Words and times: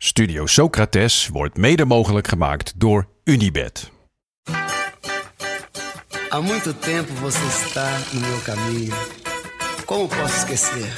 Studio 0.00 0.46
Socrates 0.46 1.28
wordt 1.28 1.56
mede 1.56 1.84
mogelijk 1.84 2.28
gemaakt 2.28 2.72
door 2.76 3.08
Unibed. 3.24 3.90
Há 6.28 6.40
muito 6.40 6.74
tempo 6.74 7.12
você 7.14 7.46
está 7.46 7.90
no 8.12 8.20
meu 8.20 8.38
caminho. 8.44 8.94
Como 9.84 10.08
posso 10.08 10.36
esquecer? 10.36 10.94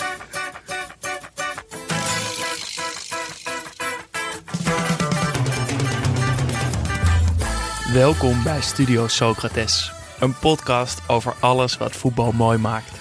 Welkom 7.93 8.43
bij 8.43 8.61
Studio 8.61 9.09
Socrates, 9.09 9.93
een 10.19 10.39
podcast 10.39 11.01
over 11.07 11.35
alles 11.41 11.77
wat 11.77 11.97
voetbal 11.97 12.33
mooi 12.33 12.59
maakt. 12.59 13.01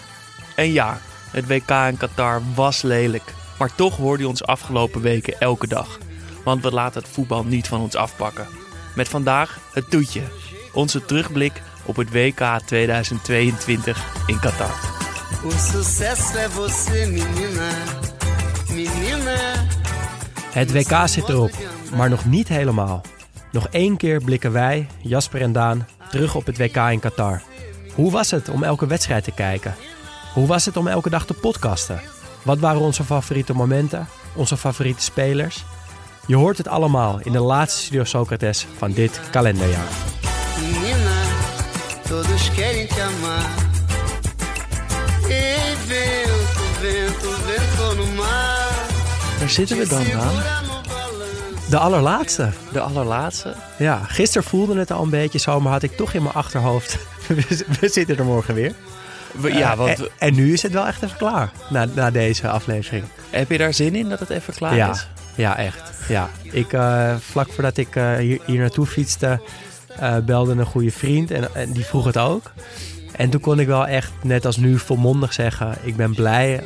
En 0.56 0.72
ja, 0.72 1.02
het 1.32 1.48
WK 1.48 1.70
in 1.70 1.98
Qatar 1.98 2.42
was 2.56 2.82
lelijk, 2.82 3.34
maar 3.60 3.76
toch 3.76 3.98
hoorde 3.98 4.24
je 4.24 4.30
ons 4.30 4.46
afgelopen 4.46 5.02
weken 5.02 5.40
elke 5.40 5.68
dag. 5.68 5.98
Want 6.44 6.64
we 6.64 6.72
laten 6.72 7.02
het 7.02 7.12
voetbal 7.12 7.44
niet 7.44 7.68
van 7.68 7.82
ons 7.82 7.96
afpakken. 7.96 8.48
Met 8.96 9.10
vandaag 9.10 9.60
het 9.74 9.90
toetje, 9.90 10.22
onze 10.74 11.06
terugblik 11.06 11.62
op 11.86 11.96
het 11.96 12.12
WK 12.12 12.60
2022 12.66 14.06
in 14.28 14.40
Qatar. 14.40 14.98
Het 20.52 20.72
WK 20.72 21.08
zit 21.08 21.30
erop, 21.30 21.52
maar 21.96 22.10
nog 22.10 22.26
niet 22.26 22.48
helemaal. 22.48 23.02
Nog 23.52 23.68
één 23.68 23.98
keer 23.98 24.24
blikken 24.24 24.52
wij, 24.52 24.88
Jasper 25.02 25.42
en 25.42 25.52
Daan, 25.52 25.88
terug 26.10 26.36
op 26.36 26.46
het 26.46 26.58
WK 26.58 26.76
in 26.76 27.00
Qatar. 27.00 27.42
Hoe 27.96 28.12
was 28.12 28.32
het 28.32 28.50
om 28.50 28.64
elke 28.64 28.88
wedstrijd 28.88 29.24
te 29.24 29.32
kijken? 29.32 29.76
Hoe 30.34 30.48
was 30.48 30.66
het 30.66 30.78
om 30.78 30.88
elke 30.88 31.10
dag 31.10 31.26
te 31.26 31.34
podcasten? 31.34 32.02
Wat 32.42 32.60
waren 32.60 32.82
onze 32.82 33.04
favoriete 33.04 33.54
momenten? 33.54 34.08
Onze 34.36 34.58
favoriete 34.58 35.04
spelers? 35.04 35.66
Je 36.26 36.36
hoort 36.36 36.58
het 36.58 36.68
allemaal 36.68 37.20
in 37.24 37.32
de 37.32 37.40
laatste 37.40 37.82
Studio 37.82 38.04
Socrates 38.04 38.66
van 38.78 38.92
dit 38.92 39.20
kalenderjaar. 39.32 39.88
Menina, 40.62 41.22
todos 42.08 42.52
querem 42.52 42.88
te 42.88 43.02
amar. 43.02 43.50
Ei, 45.30 45.76
vento, 45.88 46.64
vento, 46.80 47.30
vento 47.46 47.96
no 47.96 48.16
mar. 48.16 48.68
Daar 49.40 49.50
zitten 49.50 49.78
we 49.78 49.88
dan 49.88 50.22
aan, 50.22 50.34
balanço. 50.88 51.70
De 51.70 51.78
allerlaatste. 51.78 52.50
de 52.72 52.80
allerlaatste. 52.80 53.56
Ja, 53.78 54.02
gisteren 54.08 54.48
voelde 54.48 54.80
het 54.80 54.92
al 54.92 55.04
een 55.04 55.10
beetje 55.10 55.40
zo, 55.40 55.60
maar 55.60 55.72
had 55.72 55.84
ik 55.84 55.98
toch 55.98 56.14
in 56.14 56.24
mijn 56.24 56.36
achterhoofd. 56.36 56.98
we 57.80 57.90
zitten 57.90 58.18
er 58.18 58.26
morgen 58.26 58.54
weer. 58.54 58.76
We- 59.32 59.54
ja, 59.54 59.72
Eh, 59.72 59.78
want 59.78 60.00
en, 60.00 60.10
en 60.18 60.36
nu 60.36 60.54
is 60.54 60.62
het 60.62 60.72
wel 60.72 60.88
echt 60.88 61.04
even 61.04 61.18
klaar, 61.18 61.52
na, 61.70 61.86
na 61.96 62.12
deze 62.12 62.48
aflevering. 62.50 63.04
heb 63.30 63.50
je 63.52 63.58
daar 63.58 63.74
zin 63.74 63.96
in 63.96 64.10
dat 64.10 64.20
het 64.20 64.30
even 64.30 64.54
klaar 64.54 64.76
Ja, 64.76 64.90
is? 64.90 65.08
ja, 65.36 65.58
echt. 65.58 65.92
Ja. 66.08 66.30
Ik, 66.52 66.74
eh, 66.74 67.16
vlak 67.20 67.52
voordat 67.54 67.78
ik 67.78 67.96
eh, 67.96 68.16
hier, 68.16 68.40
hier 68.46 68.60
naartoe 68.60 68.86
fietste, 68.86 69.42
eh, 70.00 70.18
belde 70.18 70.52
een 70.52 70.66
goede 70.66 70.92
vriend 70.92 71.32
en, 71.32 71.56
en 71.56 71.72
die 71.72 71.86
vroeg 71.86 72.06
het 72.06 72.18
ook. 72.18 72.52
En 73.16 73.30
toen 73.30 73.42
kon 73.42 73.60
ik 73.60 73.68
wel 73.68 73.88
echt, 73.88 74.12
net 74.24 74.46
als 74.46 74.58
nu, 74.58 74.78
volmondig 74.78 75.34
zeggen: 75.34 75.76
Ik 75.82 75.96
ben 75.96 76.14
blij 76.16 76.64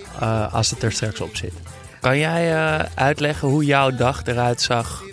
als 0.51 0.69
het 0.69 0.83
er 0.83 0.91
straks 0.91 1.21
op 1.21 1.35
zit. 1.35 1.53
Kan 1.99 2.17
jij 2.17 2.53
uitleggen 2.95 3.47
hoe 3.47 3.65
jouw 3.65 3.91
dag 3.91 4.21
eruit 4.25 4.61
zag 4.61 5.03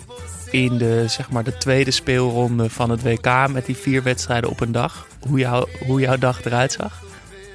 in 0.51 0.77
de, 0.77 1.03
zeg 1.07 1.29
maar, 1.29 1.43
de 1.43 1.57
tweede 1.57 1.91
speelronde 1.91 2.69
van 2.69 2.89
het 2.89 3.03
WK 3.03 3.47
met 3.49 3.65
die 3.65 3.77
vier 3.77 4.03
wedstrijden 4.03 4.49
op 4.49 4.59
een 4.59 4.71
dag? 4.71 5.07
Hoe, 5.27 5.39
jou, 5.39 5.67
hoe 5.85 5.99
jouw 5.99 6.17
dag 6.17 6.45
eruit 6.45 6.71
zag? 6.71 7.01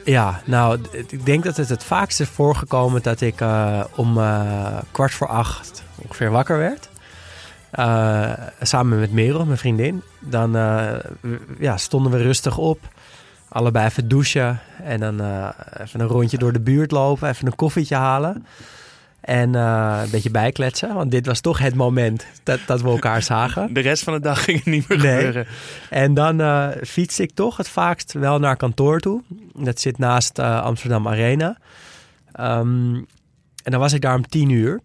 Ja, 0.06 0.41
nou, 0.44 0.78
ik 0.93 1.27
denk 1.27 1.44
dat 1.44 1.56
het 1.56 1.69
het 1.69 1.84
vaakst 1.84 2.21
is 2.21 2.28
voorgekomen 2.28 3.03
dat 3.03 3.21
ik 3.21 3.41
eh, 3.41 3.84
om 3.94 4.19
eh, 4.19 4.78
kwart 4.91 5.12
voor 5.12 5.28
acht 5.28 5.83
ongeveer 5.97 6.31
wakker 6.31 6.59
werd. 6.59 6.89
Eh, 7.71 8.33
samen 8.61 9.00
met 9.00 9.12
Merel, 9.12 9.45
mijn 9.45 9.59
vriendin. 9.59 10.03
Dan 10.19 10.53
ja, 11.59 11.77
stonden 11.77 12.12
we 12.12 12.19
rustig 12.19 12.59
op. 12.59 12.78
Allebei 13.49 13.87
even 13.87 14.09
douchen. 14.09 14.61
En 14.83 15.00
dan 15.00 15.21
even 15.81 16.00
een 16.00 16.06
rondje 16.06 16.39
door 16.39 16.53
de 16.53 16.61
buurt 16.61 16.91
lopen. 16.91 17.28
Even 17.28 17.47
een 17.47 17.56
koffietje 17.56 17.97
halen. 17.97 18.47
En 19.27 19.55
eh, 19.55 20.01
een 20.05 20.11
beetje 20.11 20.31
bijkletsen. 20.31 20.95
Want 20.95 21.11
dit 21.11 21.27
was 21.27 21.41
toch 21.41 21.59
het 21.59 21.75
moment 21.75 22.27
dat, 22.43 22.61
dat 22.67 22.83
we 22.83 22.89
elkaar 22.89 23.23
zagen. 23.23 23.75
De 23.75 23.81
rest 23.81 24.03
van 24.03 24.13
de 24.13 24.21
dag 24.21 24.45
ging 24.45 24.57
het 24.57 24.67
niet 24.67 24.89
meer 24.89 24.99
Nee. 24.99 25.17
gebeuren. 25.17 25.47
En 25.91 26.15
dan 26.15 26.41
eh 26.41 26.69
fiets 26.85 27.21
ik 27.21 27.31
toch 27.35 27.57
het 27.57 27.69
vaakst 27.69 28.13
wel 28.13 28.39
naar 28.39 28.57
kantoor 28.57 29.01
toe. 29.01 29.23
Dat 29.53 29.81
zit 29.81 29.99
naast 29.99 30.39
eh, 30.39 30.63
Amsterdam 30.63 31.09
Arena. 31.09 31.59
Ehm, 32.33 32.95
en 33.63 33.71
dan 33.71 33.81
was 33.81 33.93
ik 33.93 34.01
daar 34.01 34.15
om 34.15 34.29
tien 34.29 34.51
uur. 34.51 34.81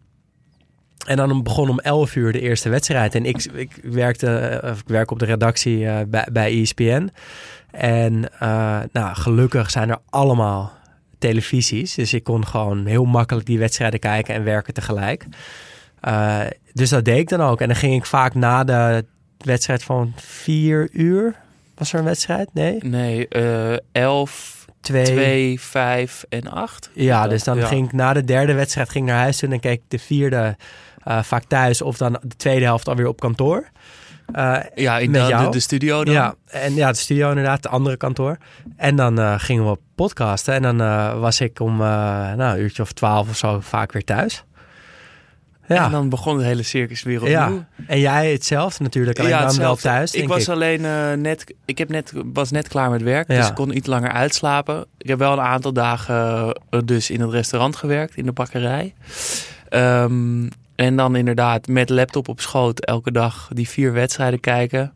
En 1.07 1.15
dan 1.15 1.43
begon 1.43 1.69
om 1.69 1.79
11 1.79 2.15
uur 2.15 2.31
de 2.31 2.39
eerste 2.41 2.69
wedstrijd. 2.69 3.15
En 3.15 3.25
ik, 3.25 3.43
ik, 3.43 3.71
werkte, 3.83 4.61
of 4.63 4.79
ik 4.79 4.87
werk 4.87 5.11
op 5.11 5.19
de 5.19 5.25
redactie 5.25 6.05
bij, 6.05 6.27
bij 6.31 6.61
ESPN. 6.61 7.09
En 7.71 8.19
nou, 8.91 9.15
gelukkig 9.15 9.69
zijn 9.69 9.89
er 9.89 9.97
allemaal 10.09 10.79
televisies. 11.21 11.93
Dus 11.93 12.13
ik 12.13 12.23
kon 12.23 12.47
gewoon 12.47 12.85
heel 12.85 13.05
makkelijk 13.05 13.45
die 13.45 13.59
wedstrijden 13.59 13.99
kijken 13.99 14.35
en 14.35 14.43
werken 14.43 14.73
tegelijk. 14.73 15.25
Eh, 16.01 16.39
dus 16.73 16.89
dat 16.89 17.05
deed 17.05 17.17
ik 17.17 17.29
dan 17.29 17.41
ook. 17.41 17.61
En 17.61 17.67
dan 17.67 17.75
ging 17.77 17.95
ik 17.95 18.05
vaak 18.05 18.33
na 18.33 18.63
de 18.63 19.05
wedstrijd 19.37 19.83
van 19.83 20.13
vier 20.15 20.89
uur. 20.91 21.35
Was 21.75 21.93
er 21.93 21.99
een 21.99 22.05
wedstrijd? 22.05 22.53
Nee? 22.53 22.77
Nee, 22.83 23.27
eh 23.27 23.77
11, 23.91 24.65
Twee. 24.81 25.03
2, 25.05 25.59
5 25.61 26.25
en 26.29 26.47
8. 26.51 26.89
Ja, 26.93 27.27
dus 27.27 27.43
dan 27.43 27.57
Ja. 27.57 27.65
ging 27.65 27.85
ik 27.85 27.93
na 27.93 28.13
de 28.13 28.23
derde 28.23 28.53
wedstrijd 28.53 28.89
ging 28.89 29.05
naar 29.05 29.19
huis. 29.19 29.41
En 29.41 29.49
dan 29.49 29.59
keek 29.59 29.73
ik 29.73 29.81
de 29.87 29.99
vierde 29.99 30.55
eh, 31.03 31.23
vaak 31.23 31.43
thuis. 31.43 31.81
Of 31.81 31.97
dan 31.97 32.17
de 32.21 32.35
tweede 32.35 32.65
helft 32.65 32.87
alweer 32.87 33.07
op 33.07 33.19
kantoor. 33.19 33.69
Eh, 34.33 34.57
Ja, 34.75 34.97
in 34.99 35.11
Met 35.11 35.21
de, 35.21 35.27
jou? 35.27 35.45
de, 35.45 35.51
de 35.51 35.59
studio 35.59 36.03
dan. 36.03 36.13
Ja, 36.13 36.35
en 36.45 36.73
ja, 36.75 36.91
de 36.91 36.97
studio 36.97 37.29
inderdaad, 37.29 37.63
het 37.63 37.71
andere 37.71 37.97
kantoor. 37.97 38.37
En 38.77 38.95
dan 38.95 39.19
eh, 39.19 39.33
gingen 39.37 39.69
we 39.71 39.77
podcasten. 39.95 40.53
En 40.53 40.61
dan 40.61 40.81
eh, 40.81 41.19
was 41.19 41.41
ik 41.41 41.59
om 41.59 41.77
nou, 41.77 42.41
een 42.57 42.59
uurtje 42.59 42.81
of 42.81 42.91
twaalf 42.91 43.29
of 43.29 43.37
zo 43.37 43.59
vaak 43.59 43.91
weer 43.91 44.03
thuis. 44.03 44.43
Ja, 45.67 45.85
En 45.85 45.91
dan 45.91 46.09
begon 46.09 46.37
de 46.37 46.43
hele 46.43 46.63
circus 46.63 47.03
weer 47.03 47.17
opnieuw. 47.21 47.35
ja. 47.35 47.67
en 47.87 47.99
jij 47.99 48.31
hetzelfde 48.31 48.83
natuurlijk, 48.83 49.19
alleen 49.19 49.31
dan 49.31 49.39
wel 49.39 49.47
hetzelfde. 49.49 49.81
thuis, 49.81 50.13
Ik 50.13 50.27
was 50.27 50.41
ik. 50.41 50.47
alleen 50.49 50.81
net, 51.21 51.53
ik 51.65 51.77
heb 51.77 51.89
net, 51.89 52.13
was 52.33 52.51
net 52.51 52.67
klaar 52.67 52.89
met 52.89 53.01
werk, 53.01 53.31
Ja. 53.31 53.37
dus 53.37 53.47
ik 53.47 53.55
kon 53.55 53.75
iets 53.75 53.87
langer 53.87 54.11
uitslapen. 54.11 54.85
Ik 54.97 55.07
heb 55.07 55.19
wel 55.19 55.31
een 55.33 55.39
aantal 55.39 55.73
dagen 55.73 56.53
dus 56.85 57.09
in 57.09 57.21
het 57.21 57.29
restaurant 57.31 57.75
gewerkt, 57.75 58.15
in 58.15 58.25
de 58.25 58.31
bakkerij. 58.31 58.93
Ehm, 59.69 60.43
en 60.81 60.95
dan 60.95 61.15
inderdaad 61.15 61.67
met 61.67 61.89
laptop 61.89 62.27
op 62.27 62.39
schoot 62.39 62.79
elke 62.79 63.11
dag 63.11 63.49
die 63.53 63.69
vier 63.69 63.93
wedstrijden 63.93 64.39
kijken. 64.39 64.93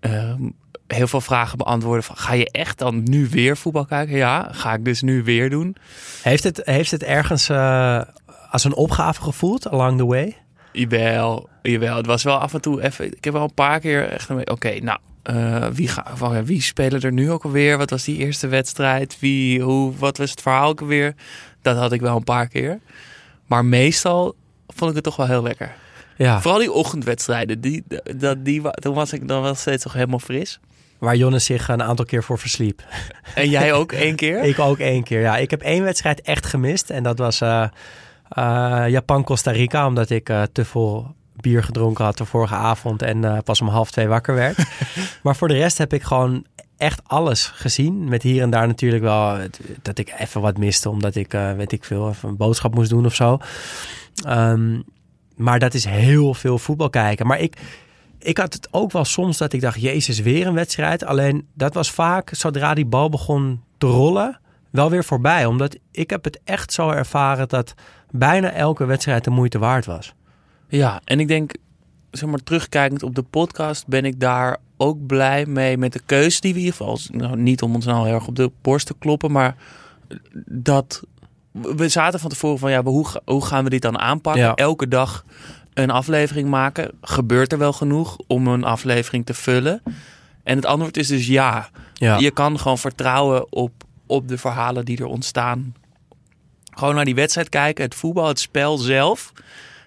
Ehm, 0.00 0.48
heel 0.86 1.06
veel 1.06 1.20
vragen 1.20 1.58
beantwoorden 1.58 2.04
van, 2.04 2.16
ga 2.16 2.32
je 2.32 2.50
echt 2.50 2.78
dan 2.78 3.02
nu 3.02 3.28
weer 3.28 3.56
voetbal 3.56 3.84
kijken? 3.84 4.16
Ja, 4.16 4.48
ga 4.52 4.74
ik 4.74 4.84
dus 4.84 5.02
nu 5.02 5.22
weer 5.22 5.50
doen. 5.50 5.76
Heeft 6.22 6.44
het, 6.44 6.62
heeft 6.64 6.90
het 6.90 7.02
ergens 7.02 7.48
eh, 7.48 8.02
als 8.50 8.64
een 8.64 8.74
opgave 8.74 9.22
gevoeld, 9.22 9.68
along 9.68 9.98
the 9.98 10.06
way? 10.06 10.36
Jawel, 10.72 11.48
jawel. 11.62 11.96
Het 11.96 12.06
was 12.06 12.22
wel 12.22 12.38
af 12.38 12.54
en 12.54 12.60
toe 12.60 12.82
even. 12.82 13.16
Ik 13.16 13.24
heb 13.24 13.32
wel 13.32 13.42
een 13.42 13.54
paar 13.54 13.80
keer 13.80 14.08
echt. 14.08 14.30
Oké, 14.50 14.80
nou, 14.80 14.98
eh, 15.22 15.66
wie, 15.72 15.88
ga, 15.88 16.06
van, 16.14 16.44
wie 16.44 16.62
spelen 16.62 17.00
er 17.00 17.12
nu 17.12 17.30
ook 17.30 17.44
alweer? 17.44 17.78
Wat 17.78 17.90
was 17.90 18.04
die 18.04 18.16
eerste 18.16 18.46
wedstrijd? 18.46 19.16
Wie, 19.20 19.62
hoe, 19.62 19.96
wat 19.96 20.16
was 20.16 20.30
het 20.30 20.42
verhaal 20.42 20.68
ook 20.68 20.80
alweer? 20.80 21.14
Dat 21.62 21.76
had 21.76 21.92
ik 21.92 22.00
wel 22.00 22.16
een 22.16 22.24
paar 22.24 22.48
keer. 22.48 22.80
Maar 23.46 23.64
meestal 23.64 24.34
vond 24.74 24.90
ik 24.90 24.96
het 24.96 25.04
toch 25.04 25.16
wel 25.16 25.26
heel 25.26 25.42
lekker. 25.42 25.74
Ja, 26.20 26.40
Vooral 26.40 26.60
die 26.60 26.72
ochtendwedstrijden. 26.72 27.60
Die, 27.60 27.84
dat, 28.16 28.44
die, 28.44 28.62
toen 28.70 28.94
was 28.94 29.12
ik 29.12 29.28
dan 29.28 29.42
wel 29.42 29.54
steeds 29.54 29.84
nog 29.84 29.92
helemaal 29.92 30.18
fris. 30.18 30.60
waar 30.98 31.16
Jonas 31.16 31.44
zich 31.44 31.68
een 31.68 31.82
aantal 31.82 32.04
keer 32.04 32.22
voor 32.22 32.38
versliep. 32.38 32.82
En 33.34 33.48
jij 33.48 33.72
ook 33.72 33.92
één 33.92 34.16
keer? 34.16 34.42
Ik 34.50 34.58
ook 34.58 34.78
één 34.78 35.02
keer, 35.02 35.20
ja. 35.20 35.36
Ik 35.36 35.50
heb 35.50 35.62
één 35.62 35.82
wedstrijd 35.82 36.20
echt 36.20 36.46
gemist. 36.46 36.90
En 36.90 37.02
dat 37.02 37.18
was 37.18 37.40
eh, 37.40 37.66
eh, 38.28 38.84
Japan-Costa 38.88 39.50
Rica. 39.50 39.86
Omdat 39.86 40.10
ik 40.10 40.28
eh, 40.28 40.42
te 40.52 40.64
veel 40.64 41.14
bier 41.36 41.62
gedronken 41.62 42.04
had 42.04 42.18
de 42.18 42.24
vorige 42.24 42.54
avond. 42.54 43.02
En 43.02 43.42
pas 43.44 43.60
om 43.60 43.68
half 43.68 43.90
twee 43.90 44.08
wakker 44.08 44.34
werd. 44.34 44.58
maar 45.22 45.36
voor 45.36 45.48
de 45.48 45.54
rest 45.54 45.78
heb 45.78 45.92
ik 45.92 46.02
gewoon 46.02 46.44
echt 46.76 47.00
alles 47.06 47.46
gezien. 47.46 48.08
Met 48.08 48.22
hier 48.22 48.42
en 48.42 48.50
daar 48.50 48.66
natuurlijk 48.66 49.02
wel 49.02 49.38
dat 49.82 49.98
ik 49.98 50.14
even 50.18 50.40
wat 50.40 50.58
miste. 50.58 50.88
Omdat 50.88 51.14
ik, 51.14 51.32
weet 51.32 51.72
ik 51.72 51.84
veel, 51.84 52.08
even 52.08 52.28
een 52.28 52.36
boodschap 52.36 52.74
moest 52.74 52.90
doen 52.90 53.06
of 53.06 53.14
zo. 53.14 53.38
Ehm, 54.26 54.80
maar 55.36 55.58
dat 55.58 55.74
is 55.74 55.84
heel 55.84 56.34
veel 56.34 56.58
voetbal 56.58 56.90
kijken. 56.90 57.26
Maar 57.26 57.40
ik, 57.40 57.56
ik 58.18 58.38
had 58.38 58.52
het 58.52 58.68
ook 58.70 58.92
wel 58.92 59.04
soms 59.04 59.38
dat 59.38 59.52
ik 59.52 59.60
dacht, 59.60 59.80
jezus, 59.80 60.20
weer 60.20 60.46
een 60.46 60.54
wedstrijd. 60.54 61.04
Alleen 61.04 61.46
dat 61.54 61.74
was 61.74 61.90
vaak, 61.90 62.34
zodra 62.34 62.74
die 62.74 62.86
bal 62.86 63.08
begon 63.08 63.62
te 63.78 63.86
rollen, 63.86 64.40
wel 64.70 64.90
weer 64.90 65.04
voorbij. 65.04 65.46
Omdat 65.46 65.76
ik 65.90 66.10
heb 66.10 66.24
het 66.24 66.40
echt 66.44 66.72
zo 66.72 66.90
ervaren 66.90 67.48
dat 67.48 67.74
bijna 68.10 68.52
elke 68.52 68.84
wedstrijd 68.84 69.24
de 69.24 69.30
moeite 69.30 69.58
waard 69.58 69.86
was. 69.86 70.14
Ja, 70.68 71.00
en 71.04 71.20
ik 71.20 71.28
denk, 71.28 71.52
zeg 72.10 72.28
maar, 72.28 72.42
terugkijkend 72.42 73.02
op 73.02 73.14
de 73.14 73.22
podcast 73.22 73.86
ben 73.86 74.04
ik 74.04 74.20
daar 74.20 74.56
ook 74.76 75.06
blij 75.06 75.46
mee 75.46 75.78
met 75.78 75.92
de 75.92 76.00
keuze 76.06 76.40
die 76.40 76.52
we 76.52 76.58
in 76.58 76.64
ieder 76.64 76.78
geval, 76.78 76.98
nou, 77.10 77.36
niet 77.36 77.62
om 77.62 77.74
ons 77.74 77.84
nou 77.84 78.04
heel 78.04 78.14
erg 78.14 78.26
op 78.26 78.36
de 78.36 78.50
borst 78.62 78.86
te 78.86 78.94
kloppen, 78.98 79.32
maar 79.32 79.56
dat 80.44 81.02
we 81.52 81.88
zaten 81.88 82.20
van 82.20 82.30
tevoren 82.30 82.58
van 82.58 82.70
ja, 82.70 82.82
hoe, 82.82 83.06
hoe 83.24 83.44
gaan 83.44 83.64
we 83.64 83.70
dit 83.70 83.82
dan 83.82 83.98
aanpakken? 83.98 84.42
Ja. 84.42 84.54
Elke 84.54 84.88
dag 84.88 85.24
een 85.74 85.90
aflevering 85.90 86.48
maken. 86.48 86.90
Gebeurt 87.00 87.52
er 87.52 87.58
wel 87.58 87.72
genoeg 87.72 88.16
om 88.26 88.46
een 88.46 88.64
aflevering 88.64 89.26
te 89.26 89.34
vullen? 89.34 89.82
En 90.42 90.56
het 90.56 90.66
antwoord 90.66 90.96
is 90.96 91.06
dus 91.06 91.26
ja. 91.26 91.68
Ja, 91.94 92.18
Je 92.18 92.30
kan 92.30 92.58
gewoon 92.58 92.78
vertrouwen 92.78 93.52
op, 93.52 93.72
op 94.06 94.28
de 94.28 94.38
verhalen 94.38 94.84
die 94.84 94.98
er 94.98 95.06
ontstaan. 95.06 95.74
Gewoon 96.74 96.94
naar 96.94 97.04
die 97.04 97.14
wedstrijd 97.14 97.48
kijken. 97.48 97.84
Het 97.84 97.94
voetbal, 97.94 98.28
het 98.28 98.40
spel 98.40 98.78
zelf 98.78 99.32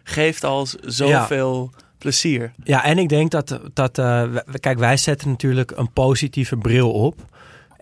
geeft 0.03 0.43
al 0.43 0.67
zoveel 0.81 1.71
plezier. 1.97 2.53
ja 2.63 2.83
en 2.83 2.97
ik 2.97 3.09
denk 3.09 3.31
dat, 3.31 3.59
dat 3.73 3.97
eh, 3.97 4.23
kijk, 4.59 4.79
wij 4.79 4.97
zetten 4.97 5.29
natuurlijk 5.29 5.71
een 5.75 5.91
positieve 5.91 6.57
bril 6.57 6.91
op. 6.91 7.21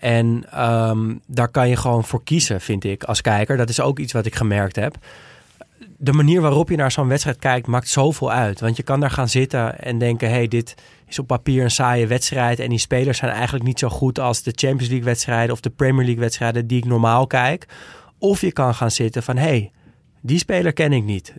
En 0.01 0.43
ehm, 0.51 1.15
daar 1.25 1.47
kan 1.47 1.69
je 1.69 1.75
gewoon 1.75 2.03
voor 2.03 2.23
kiezen, 2.23 2.61
vind 2.61 2.83
ik, 2.83 3.03
als 3.03 3.21
kijker. 3.21 3.57
Dat 3.57 3.69
is 3.69 3.79
ook 3.79 3.99
iets 3.99 4.13
wat 4.13 4.25
ik 4.25 4.35
gemerkt 4.35 4.75
heb. 4.75 4.95
De 5.97 6.13
manier 6.13 6.41
waarop 6.41 6.69
je 6.69 6.75
naar 6.75 6.91
zo'n 6.91 7.07
wedstrijd 7.07 7.39
kijkt 7.39 7.67
maakt 7.67 7.87
zoveel 7.87 8.31
uit. 8.31 8.59
Want 8.59 8.77
je 8.77 8.83
kan 8.83 8.99
daar 8.99 9.11
gaan 9.11 9.29
zitten 9.29 9.79
en 9.79 9.97
denken: 9.97 10.27
hé, 10.27 10.33
hey, 10.33 10.47
dit 10.47 10.75
is 11.07 11.19
op 11.19 11.27
papier 11.27 11.63
een 11.63 11.71
saaie 11.71 12.07
wedstrijd. 12.07 12.59
En 12.59 12.69
die 12.69 12.77
spelers 12.79 13.17
zijn 13.17 13.31
eigenlijk 13.31 13.65
niet 13.65 13.79
zo 13.79 13.89
goed 13.89 14.19
als 14.19 14.43
de 14.43 14.51
Champions 14.55 14.87
League 14.87 15.05
wedstrijden 15.05 15.53
of 15.53 15.59
de 15.59 15.69
Premier 15.69 16.05
League 16.05 16.21
wedstrijden 16.21 16.67
die 16.67 16.77
ik 16.77 16.85
normaal 16.85 17.27
kijk. 17.27 17.65
Of 18.17 18.41
je 18.41 18.51
kan 18.51 18.75
gaan 18.75 18.91
zitten 18.91 19.23
van: 19.23 19.37
hé, 19.37 19.47
hey, 19.47 19.71
die 20.21 20.37
speler 20.37 20.73
ken 20.73 20.93
ik 20.93 21.03
niet. 21.03 21.33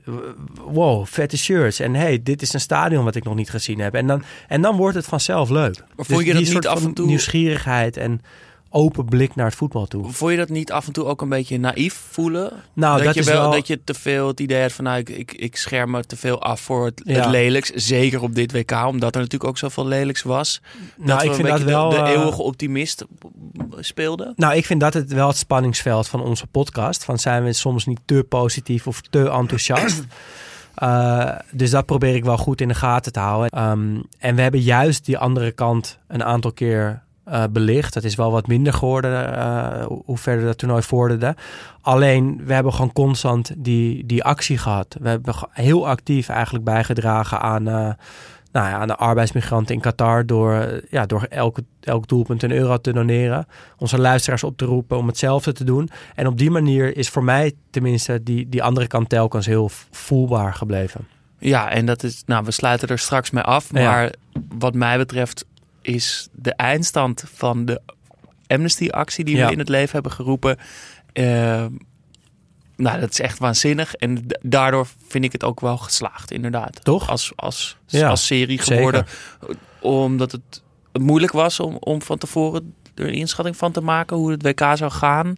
Wow, 0.67 1.07
vette 1.07 1.39
shirts. 1.39 1.81
En 1.81 1.95
hey, 1.95 2.23
dit 2.23 2.43
is 2.43 2.53
een 2.53 2.61
stadion 2.61 3.05
wat 3.05 3.15
ik 3.15 3.25
nog 3.25 3.35
niet 3.35 3.51
gezien 3.51 3.79
heb. 3.79 3.95
En 3.95 4.07
dan, 4.07 4.23
en 4.49 4.63
dan 4.63 4.77
wordt 4.77 4.97
het 4.97 5.07
vanzelf 5.07 5.51
leuk. 5.51 5.85
Maar 5.97 6.07
vond 6.07 6.25
je 6.25 6.25
die 6.25 6.35
dat 6.35 6.45
soort 6.45 6.65
niet 6.65 6.73
af 6.73 6.85
en 6.85 6.93
toe- 6.95 7.07
nieuwsgierigheid 7.07 7.97
en 7.97 8.21
open 8.73 9.05
blik 9.05 9.35
naar 9.35 9.47
het 9.47 9.55
voetbal 9.55 9.87
toe. 9.87 10.13
Vond 10.13 10.31
je 10.31 10.37
dat 10.37 10.49
niet 10.49 10.73
af 10.73 10.87
en 10.87 10.93
toe 10.93 11.05
ook 11.05 11.21
een 11.21 11.29
beetje 11.29 11.59
naïef 11.59 12.01
voelen? 12.11 12.53
Nou, 12.73 12.97
dat, 12.97 13.05
dat, 13.05 13.15
je 13.15 13.21
is 13.21 13.27
wel, 13.27 13.41
wel... 13.41 13.51
dat 13.51 13.67
je 13.67 13.85
te 13.85 13.95
veel 13.95 14.27
het 14.27 14.41
idee 14.41 14.59
hebt 14.59 14.73
van 14.73 14.85
nou, 14.85 14.99
ik, 14.99 15.09
ik, 15.09 15.33
ik 15.33 15.57
scherm 15.57 15.91
me 15.91 16.05
te 16.05 16.17
veel 16.17 16.43
af 16.43 16.61
voor 16.61 16.85
het, 16.85 17.03
Ja. 17.05 17.15
het 17.15 17.27
lelijks. 17.31 17.71
Zeker 17.71 18.23
op 18.23 18.35
dit 18.35 18.53
WK, 18.53 18.87
omdat 18.87 19.15
er 19.15 19.21
natuurlijk 19.21 19.51
ook 19.51 19.59
zoveel 19.59 19.87
lelijks 19.87 20.23
was. 20.23 20.61
nou, 20.97 21.09
dat 21.09 21.19
we 21.19 21.25
ik 21.25 21.31
een 21.31 21.37
vind 21.37 21.49
dat 21.49 21.63
wel... 21.63 21.91
de, 21.91 21.97
de 21.97 22.03
eh, 22.03 22.11
eeuwige 22.11 22.43
optimist 22.43 23.05
speelden. 23.79 24.33
Nou, 24.37 24.57
ik 24.57 24.67
vind 24.67 24.81
dat 24.81 24.95
het 24.95 25.13
wel 25.13 25.29
het 25.29 25.37
spanningsveld 25.37 26.09
van 26.09 26.21
onze 26.23 26.47
podcast. 26.47 27.05
Van 27.05 27.19
zijn 27.19 27.45
we 27.45 27.53
soms 27.53 27.87
niet 27.87 28.01
te 28.05 28.27
positief 28.29 28.87
of 28.87 29.01
te 29.01 29.29
enthousiast. 29.31 30.03
Eh, 30.75 31.31
dus 31.51 31.71
dat 31.71 31.87
probeer 31.87 32.15
ik 32.15 32.25
wel 32.25 32.37
goed 32.37 32.61
in 32.61 32.69
de 32.69 32.75
gaten 32.75 33.13
te 33.13 33.21
houden. 33.21 33.51
Ehm, 33.51 34.01
en 34.19 34.35
we 34.35 34.43
hebben 34.43 34.61
juist 34.61 35.05
die 35.05 35.19
andere 35.19 35.51
kant 35.51 35.99
een 36.09 36.25
aantal 36.25 36.53
keer 36.53 37.03
eh, 37.25 37.45
belicht. 37.51 37.95
Het 37.95 38.05
is 38.05 38.15
wel 38.15 38.31
wat 38.31 38.47
minder 38.47 38.73
geworden 38.73 39.37
eh, 39.37 39.85
hoe- 40.05 40.19
verder 40.19 40.45
dat 40.45 40.59
toernooi 40.59 40.83
vorderde. 40.83 41.37
Alleen, 41.81 42.41
we 42.45 42.53
hebben 42.53 42.73
gewoon 42.73 42.93
constant 42.93 43.53
die, 43.57 44.07
die 44.07 44.25
actie 44.25 44.59
gehad. 44.59 44.97
We 45.01 45.09
hebben 45.09 45.35
heel 45.51 45.89
actief 45.89 46.29
eigenlijk 46.29 46.65
bijgedragen 46.65 47.41
aan, 47.41 47.69
eh, 47.69 47.75
nou 48.53 48.69
ja, 48.69 48.73
aan 48.73 48.87
de 48.87 48.97
arbeidsmigranten 48.97 49.75
in 49.75 49.81
Qatar... 49.81 50.27
door, 50.27 50.83
ja, 50.91 51.07
door 51.07 51.27
elke, 51.31 51.65
elk 51.81 52.09
doelpunt 52.09 52.43
een 52.43 52.53
euro 52.53 52.77
te 52.79 52.93
doneren. 52.93 53.47
Onze 53.79 53.99
luisteraars 53.99 54.45
op 54.45 54.57
te 54.57 54.65
roepen 54.65 54.97
om 54.97 55.07
hetzelfde 55.07 55.53
te 55.53 55.65
doen. 55.65 55.91
En 56.15 56.27
op 56.27 56.39
die 56.39 56.51
manier 56.51 56.97
is 56.97 57.09
voor 57.09 57.25
mij 57.25 57.53
tenminste 57.71 58.23
die, 58.23 58.49
die 58.49 58.63
andere 58.63 58.87
kant 58.87 59.09
telkens 59.09 59.47
heel 59.47 59.71
voelbaar 59.91 60.55
gebleven. 60.55 61.07
Ja, 61.39 61.71
en 61.71 61.87
dat 61.87 62.03
is, 62.03 62.23
nou, 62.27 62.45
we 62.45 62.51
sluiten 62.51 62.89
er 62.89 62.99
straks 62.99 63.31
mee 63.31 63.43
af. 63.43 63.69
Ja. 63.73 63.83
Maar 63.91 64.13
wat 64.59 64.75
mij 64.75 64.99
betreft 64.99 65.45
is 65.83 66.29
de 66.33 66.55
eindstand 66.55 67.25
van 67.35 67.65
de 67.65 67.81
Amnesty-actie 68.47 69.25
die 69.25 69.37
Ja. 69.37 69.47
we 69.47 69.53
in 69.53 69.59
het 69.59 69.69
leven 69.69 69.93
hebben 69.93 70.13
geroepen. 70.13 70.57
eh, 71.13 71.67
nou, 72.77 73.01
dat 73.01 73.11
is 73.11 73.21
echt 73.21 73.39
waanzinnig. 73.39 73.95
En 73.95 74.27
daardoor 74.41 74.87
vind 75.09 75.25
ik 75.25 75.33
het 75.33 75.45
ook 75.45 75.61
wel 75.61 75.79
geslaagd, 75.79 76.31
inderdaad. 76.31 76.85
Toch? 76.85 77.09
Als, 77.09 77.33
als, 77.37 77.77
Ja, 77.87 78.09
als 78.09 78.27
serie 78.27 78.59
geworden. 78.59 79.07
Omdat 79.81 80.33
het 80.33 80.63
moeilijk 81.03 81.33
was 81.33 81.61
om, 81.61 81.77
om 81.81 82.03
van 82.03 82.19
tevoren 82.19 82.75
er 82.95 83.07
een 83.09 83.15
inschatting 83.15 83.57
van 83.57 83.73
te 83.73 83.81
maken 83.81 84.17
hoe 84.17 84.31
het 84.31 84.43
WK 84.43 84.61
zou 84.75 84.91
gaan. 84.91 85.37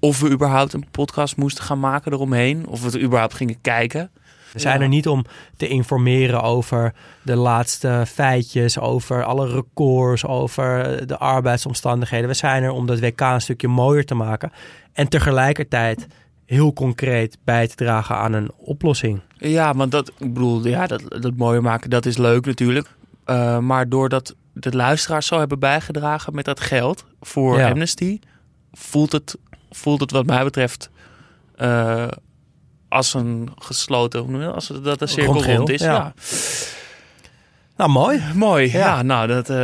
Of 0.00 0.20
we 0.20 0.30
überhaupt 0.30 0.72
een 0.72 0.90
podcast 0.90 1.36
moesten 1.36 1.64
gaan 1.64 1.80
maken 1.80 2.12
eromheen. 2.12 2.66
Of 2.66 2.80
we 2.80 2.86
het 2.86 3.00
überhaupt 3.00 3.34
gingen 3.34 3.60
kijken. 3.60 4.10
We 4.52 4.58
zijn 4.58 4.76
Ja. 4.78 4.82
er 4.82 4.88
niet 4.88 5.08
om 5.08 5.24
te 5.56 5.68
informeren 5.68 6.42
over 6.42 6.94
de 7.22 7.36
laatste 7.36 8.04
feitjes, 8.08 8.78
over 8.78 9.24
alle 9.24 9.48
records, 9.48 10.26
over 10.26 11.06
de 11.06 11.18
arbeidsomstandigheden. 11.18 12.28
We 12.28 12.34
zijn 12.34 12.62
er 12.62 12.70
om 12.70 12.86
dat 12.86 13.00
WK 13.00 13.20
een 13.20 13.40
stukje 13.40 13.68
mooier 13.68 14.04
te 14.04 14.14
maken. 14.14 14.52
En 14.92 15.08
tegelijkertijd 15.08 16.06
heel 16.46 16.72
concreet 16.72 17.38
bij 17.44 17.66
te 17.68 17.74
dragen 17.74 18.16
aan 18.16 18.32
een 18.32 18.50
oplossing. 18.56 19.20
Ja, 19.38 19.74
want 19.74 19.90
dat, 19.92 20.08
ik 20.18 20.32
bedoel, 20.34 20.66
ja, 20.66 20.86
dat, 20.86 21.02
dat 21.08 21.36
mooier 21.36 21.62
maken, 21.62 21.90
dat 21.90 22.06
is 22.06 22.16
leuk 22.16 22.46
natuurlijk. 22.46 22.88
Eh, 23.24 23.58
maar 23.58 23.88
doordat 23.88 24.34
de 24.52 24.76
luisteraars 24.76 25.26
zo 25.26 25.38
hebben 25.38 25.58
bijgedragen 25.58 26.34
met 26.34 26.44
dat 26.44 26.60
geld 26.60 27.04
voor 27.20 27.58
Ja. 27.58 27.70
Amnesty, 27.70 28.18
voelt 28.72 29.12
het, 29.12 29.36
voelt 29.70 30.00
het 30.00 30.10
wat 30.10 30.26
mij 30.26 30.44
betreft 30.44 30.90
eh, 31.56 32.08
als 32.90 33.14
een 33.14 33.48
gesloten, 33.58 34.52
als 34.52 34.68
het, 34.68 34.84
dat 34.84 34.98
de 34.98 35.06
cirkel 35.06 35.44
Rond 35.44 35.68
is. 35.68 35.80
ja. 35.80 35.92
Ja. 35.92 36.12
Nou, 37.76 37.90
mooi. 37.90 38.22
Mooi, 38.34 38.72
Ja. 38.72 38.78
ja. 38.78 39.02
nou, 39.02 39.26
dat 39.26 39.50
eh, 39.50 39.56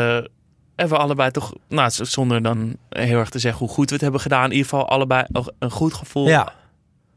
hebben 0.76 0.96
we 0.96 1.02
allebei 1.05 1.31
toch, 1.31 1.52
nou, 1.69 1.90
zonder 1.93 2.43
dan 2.43 2.76
heel 2.88 3.19
erg 3.19 3.28
te 3.31 3.38
zeggen 3.38 3.61
hoe 3.67 3.75
goed 3.75 3.87
we 3.88 3.93
het 3.93 4.02
hebben 4.02 4.20
gedaan, 4.20 4.44
in 4.44 4.50
ieder 4.52 4.69
geval 4.69 4.88
allebei 4.88 5.25
een 5.58 5.70
goed 5.70 5.94
gevoel. 5.94 6.26
Ja, 6.28 6.52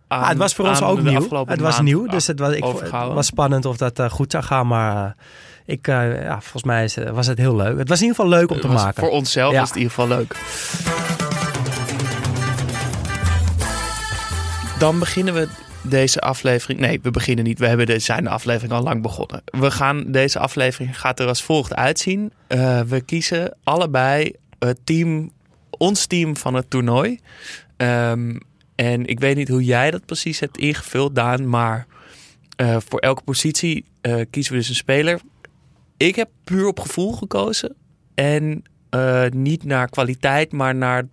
aan- 0.07 0.21
Ah, 0.21 0.27
het 0.29 0.37
was 0.37 0.53
voor 0.53 0.67
ons 0.67 0.81
ook 0.81 1.01
nieuw. 1.01 1.45
Het 1.45 1.59
was 1.59 1.79
nieuw, 1.81 2.07
dus 2.07 2.27
het 2.27 2.39
was, 2.39 2.53
ik, 2.53 2.63
het 2.63 2.91
was 2.91 3.25
spannend 3.25 3.65
of 3.65 3.77
dat 3.77 3.99
eh, 3.99 4.09
goed 4.09 4.31
zou 4.31 4.43
gaan. 4.43 4.67
Maar 4.67 5.05
eh, 5.05 5.11
ik, 5.65 5.85
ja, 5.87 6.39
volgens 6.41 6.63
mij 6.63 6.83
is, 6.83 6.97
was 7.11 7.27
het 7.27 7.37
heel 7.37 7.55
leuk. 7.55 7.77
Het 7.77 7.89
was 7.89 8.01
in 8.01 8.07
ieder 8.07 8.21
geval 8.23 8.39
leuk 8.39 8.51
om 8.51 8.59
te 8.59 8.67
maken. 8.67 9.03
Voor 9.03 9.11
onszelf 9.11 9.51
Ja. 9.53 9.59
was 9.59 9.67
het 9.69 9.77
in 9.77 9.83
ieder 9.83 9.97
geval 9.99 10.17
leuk. 10.17 10.35
Dan 14.79 14.99
beginnen 14.99 15.33
we 15.33 15.47
deze 15.81 16.19
aflevering. 16.19 16.79
Nee, 16.79 16.99
we 17.01 17.11
beginnen 17.11 17.45
niet. 17.45 17.59
We 17.59 17.67
hebben 17.67 17.85
de, 17.85 17.99
zijn 17.99 18.23
de 18.23 18.29
aflevering 18.29 18.73
al 18.73 18.83
lang 18.83 19.01
begonnen. 19.01 19.41
We 19.45 19.71
gaan, 19.71 20.11
deze 20.11 20.39
aflevering 20.39 20.99
gaat 20.99 21.19
er 21.19 21.27
als 21.27 21.43
volgt 21.43 21.75
uitzien. 21.75 22.31
Eh, 22.47 22.81
we 22.81 23.01
kiezen 23.01 23.55
allebei 23.63 24.33
het 24.59 24.79
team, 24.83 25.31
ons 25.69 26.05
team 26.05 26.37
van 26.37 26.53
het 26.53 26.69
toernooi. 26.69 27.19
Ehm, 27.77 28.35
en 28.75 29.05
ik 29.05 29.19
weet 29.19 29.35
niet 29.35 29.47
hoe 29.47 29.63
jij 29.63 29.91
dat 29.91 30.05
precies 30.05 30.39
hebt 30.39 30.57
ingevuld, 30.57 31.15
Daan. 31.15 31.49
Maar 31.49 31.87
eh, 32.55 32.77
voor 32.87 32.99
elke 32.99 33.23
positie 33.23 33.85
eh, 34.01 34.21
kiezen 34.29 34.53
we 34.53 34.59
dus 34.59 34.69
een 34.69 34.75
speler. 34.75 35.19
Ik 35.97 36.15
heb 36.15 36.29
puur 36.43 36.67
op 36.67 36.79
gevoel 36.79 37.13
gekozen. 37.13 37.75
En 38.15 38.63
niet 39.29 39.63
naar 39.63 39.89
kwaliteit, 39.89 40.51
maar 40.51 40.75
naar 40.75 41.07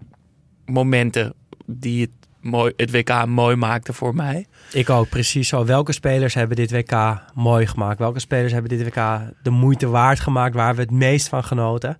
momenten 0.64 1.34
die 1.66 2.00
het, 2.00 2.25
mooi, 2.46 2.72
het 2.76 2.90
WK 2.90 3.26
mooi 3.26 3.56
maakten 3.56 3.94
voor 3.94 4.14
mij. 4.14 4.46
Ik 4.72 4.90
ook, 4.90 5.08
precies 5.08 5.48
zo. 5.48 5.64
Welke 5.64 5.92
spelers 5.92 6.34
hebben 6.34 6.56
dit 6.56 6.70
WK 6.70 7.20
mooi 7.34 7.66
gemaakt? 7.66 7.98
Welke 7.98 8.20
spelers 8.20 8.52
hebben 8.52 8.78
dit 8.78 8.84
WK 8.84 9.20
de 9.42 9.50
moeite 9.50 9.88
waard 9.88 10.20
gemaakt? 10.20 10.54
Waar 10.54 10.74
we 10.74 10.80
het 10.80 10.90
meest 10.90 11.28
van 11.28 11.44
genoten? 11.44 11.96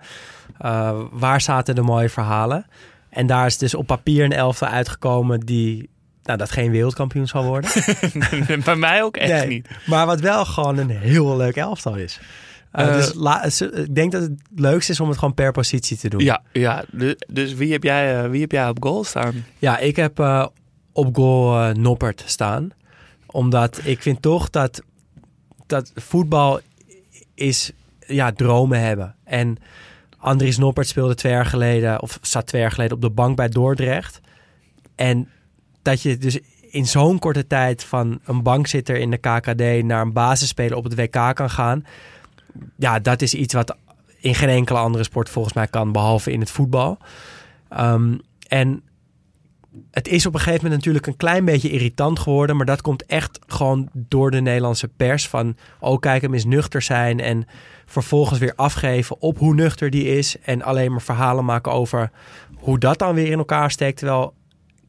Uh, 0.65 1.00
waar 1.11 1.41
zaten 1.41 1.75
de 1.75 1.83
mooie 1.83 2.09
verhalen? 2.09 2.67
En 3.11 3.26
daar 3.26 3.47
is 3.47 3.59
dus 3.59 3.75
op 3.75 3.87
papier 3.87 4.25
een 4.25 4.33
elftal 4.33 4.69
uitgekomen 4.69 5.41
die... 5.41 5.88
Nou, 6.23 6.38
dat 6.38 6.50
geen 6.50 6.71
wereldkampioen 6.71 7.26
zal 7.26 7.45
worden. 7.45 7.71
Bij 8.65 8.76
mij 8.76 9.03
ook 9.03 9.17
echt 9.17 9.33
Nee, 9.33 9.47
niet. 9.47 9.69
Maar 9.87 10.07
wat 10.07 10.21
wel 10.21 10.45
gewoon 10.45 10.79
een 10.79 10.91
heel 10.91 11.37
leuk 11.37 11.57
elftal 11.57 11.95
is. 11.95 12.21
Uh, 12.76 12.88
Eh, 12.88 12.95
dus 12.95 13.14
la, 13.14 13.45
ik 13.45 13.95
denk 13.95 14.12
dat 14.12 14.23
het 14.23 14.40
leukste 14.54 14.92
is 14.92 15.00
om 15.00 15.09
het 15.09 15.18
gewoon 15.18 15.35
per 15.35 15.52
positie 15.52 15.97
te 15.97 16.09
doen. 16.09 16.21
Ja, 16.21 16.42
ja 16.52 16.85
dus 17.26 17.54
wie 17.54 17.73
heb, 17.73 17.83
jij, 17.83 18.23
eh, 18.23 18.30
wie 18.30 18.40
heb 18.40 18.52
jij 18.52 18.68
op 18.68 18.83
goal 18.83 19.04
staan? 19.04 19.45
Ja, 19.59 19.78
ik 19.78 19.97
heb 19.97 20.21
uh, 20.21 20.47
op 20.92 21.16
goal 21.16 21.73
Noppert 21.73 22.23
staan. 22.26 22.71
Omdat 23.26 23.80
ik 23.85 24.02
vind 24.02 24.23
toch 24.23 24.50
dat, 24.50 24.83
dat 25.66 25.92
voetbal 25.95 26.61
is 27.35 27.73
ja, 28.06 28.33
dromen 28.33 28.80
hebben. 28.80 29.14
En 29.25 29.56
Andries 30.18 30.59
Noppert 30.59 30.88
speelde 30.88 31.14
twee 31.14 31.33
jaar 31.33 31.47
geleden, 31.47 32.02
of 32.02 32.18
zat 32.23 32.47
twee 32.47 32.61
jaar 32.61 32.71
geleden 32.71 32.97
op 32.97 33.02
de 33.02 33.11
bank 33.11 33.37
bij 33.37 33.49
Dordrecht. 33.49 34.21
En 34.95 35.28
dat 35.83 36.02
je 36.02 36.18
dus 36.18 36.38
in 36.71 36.87
zo'n 36.87 37.18
korte 37.18 37.47
tijd 37.47 37.85
van 37.85 38.21
een 38.25 38.42
bankzitter 38.42 38.97
in 38.97 39.11
de 39.11 39.16
KKD 39.16 39.85
naar 39.85 40.00
een 40.00 40.12
basisspeler 40.12 40.76
op 40.76 40.85
het 40.85 40.95
WK 40.95 41.35
kan 41.35 41.50
gaan. 41.50 41.85
Ja, 42.77 42.99
dat 42.99 43.23
is 43.23 43.35
iets 43.35 43.55
wat 43.55 43.77
in 44.21 44.35
geen 44.35 44.49
enkele 44.49 44.79
andere 44.79 45.05
sport 45.05 45.29
volgens 45.29 45.55
mij 45.55 45.67
kan, 45.67 45.93
behalve 45.93 46.33
in 46.33 46.41
het 46.41 46.51
voetbal. 46.51 46.99
Um, 47.79 48.21
en 48.49 48.83
het 49.91 50.09
is 50.09 50.27
op 50.27 50.35
een 50.35 50.41
gegeven 50.41 50.63
moment 50.63 50.77
natuurlijk 50.77 51.07
een 51.07 51.17
klein 51.17 51.45
beetje 51.45 51.71
irritant 51.71 52.19
geworden. 52.19 52.57
Maar 52.57 52.67
dat 52.67 52.81
komt 52.81 53.07
echt 53.07 53.39
gewoon 53.47 53.89
door 53.93 54.31
de 54.31 54.41
Nederlandse 54.41 54.89
pers. 54.89 55.29
Van, 55.29 55.57
oh 55.81 55.99
kijk 55.99 56.23
hem 56.23 56.35
eens 56.35 56.45
nuchter 56.45 56.83
zijn. 56.83 57.21
En 57.21 57.47
vervolgens 57.87 58.39
weer 58.39 58.53
afgeven 58.57 59.21
op 59.21 59.39
hoe 59.39 59.55
nuchter 59.55 59.91
die 59.91 60.05
is. 60.05 60.39
En 60.39 60.63
alleen 60.63 60.91
maar 60.91 61.03
verhalen 61.03 61.45
maken 61.45 61.73
over 61.73 62.11
hoe 62.55 62.79
dat 62.79 62.99
dan 62.99 63.15
weer 63.15 63.31
in 63.31 63.39
elkaar 63.39 63.71
steekt. 63.71 63.99
Terwijl, 63.99 64.35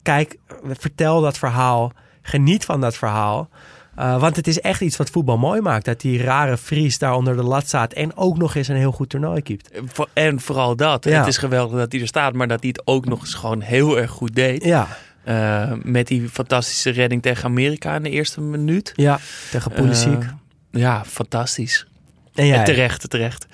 kijk, 0.01 0.37
vertel 0.63 1.21
dat 1.21 1.37
verhaal. 1.37 1.91
Geniet 2.21 2.65
van 2.65 2.81
dat 2.81 2.97
verhaal. 2.97 3.49
Uh, 3.99 4.19
want 4.19 4.35
het 4.35 4.47
is 4.47 4.61
echt 4.61 4.81
iets 4.81 4.97
wat 4.97 5.09
voetbal 5.09 5.37
mooi 5.37 5.61
maakt. 5.61 5.85
Dat 5.85 6.01
die 6.01 6.23
rare 6.23 6.57
Fries 6.57 6.97
daar 6.97 7.15
onder 7.15 7.35
de 7.35 7.43
lat 7.43 7.67
staat. 7.67 7.93
En 7.93 8.17
ook 8.17 8.37
nog 8.37 8.55
eens 8.55 8.67
een 8.67 8.75
heel 8.75 8.91
goed 8.91 9.09
toernooi 9.09 9.41
keept. 9.41 9.69
En 10.13 10.39
vooral 10.39 10.75
dat. 10.75 11.03
Ja. 11.03 11.17
Het 11.19 11.27
is 11.27 11.37
geweldig 11.37 11.77
dat 11.77 11.91
hij 11.91 12.01
er 12.01 12.07
staat. 12.07 12.33
Maar 12.33 12.47
dat 12.47 12.59
hij 12.59 12.69
het 12.69 12.87
ook 12.87 13.05
nog 13.05 13.19
eens 13.19 13.33
gewoon 13.33 13.61
heel 13.61 13.99
erg 13.99 14.11
goed 14.11 14.35
deed. 14.35 14.63
Ja. 14.63 14.87
Uh, 15.27 15.71
met 15.83 16.07
die 16.07 16.29
fantastische 16.29 16.89
redding 16.89 17.21
tegen 17.21 17.43
Amerika 17.43 17.95
in 17.95 18.03
de 18.03 18.09
eerste 18.09 18.41
minuut. 18.41 18.91
Ja, 18.95 19.19
tegen 19.51 19.71
Pulisic. 19.71 20.21
Uh, 20.21 20.29
ja, 20.71 21.05
fantastisch. 21.05 21.87
En 22.33 22.45
jij? 22.45 22.57
En 22.57 22.63
terecht, 22.63 23.09
terecht. 23.09 23.45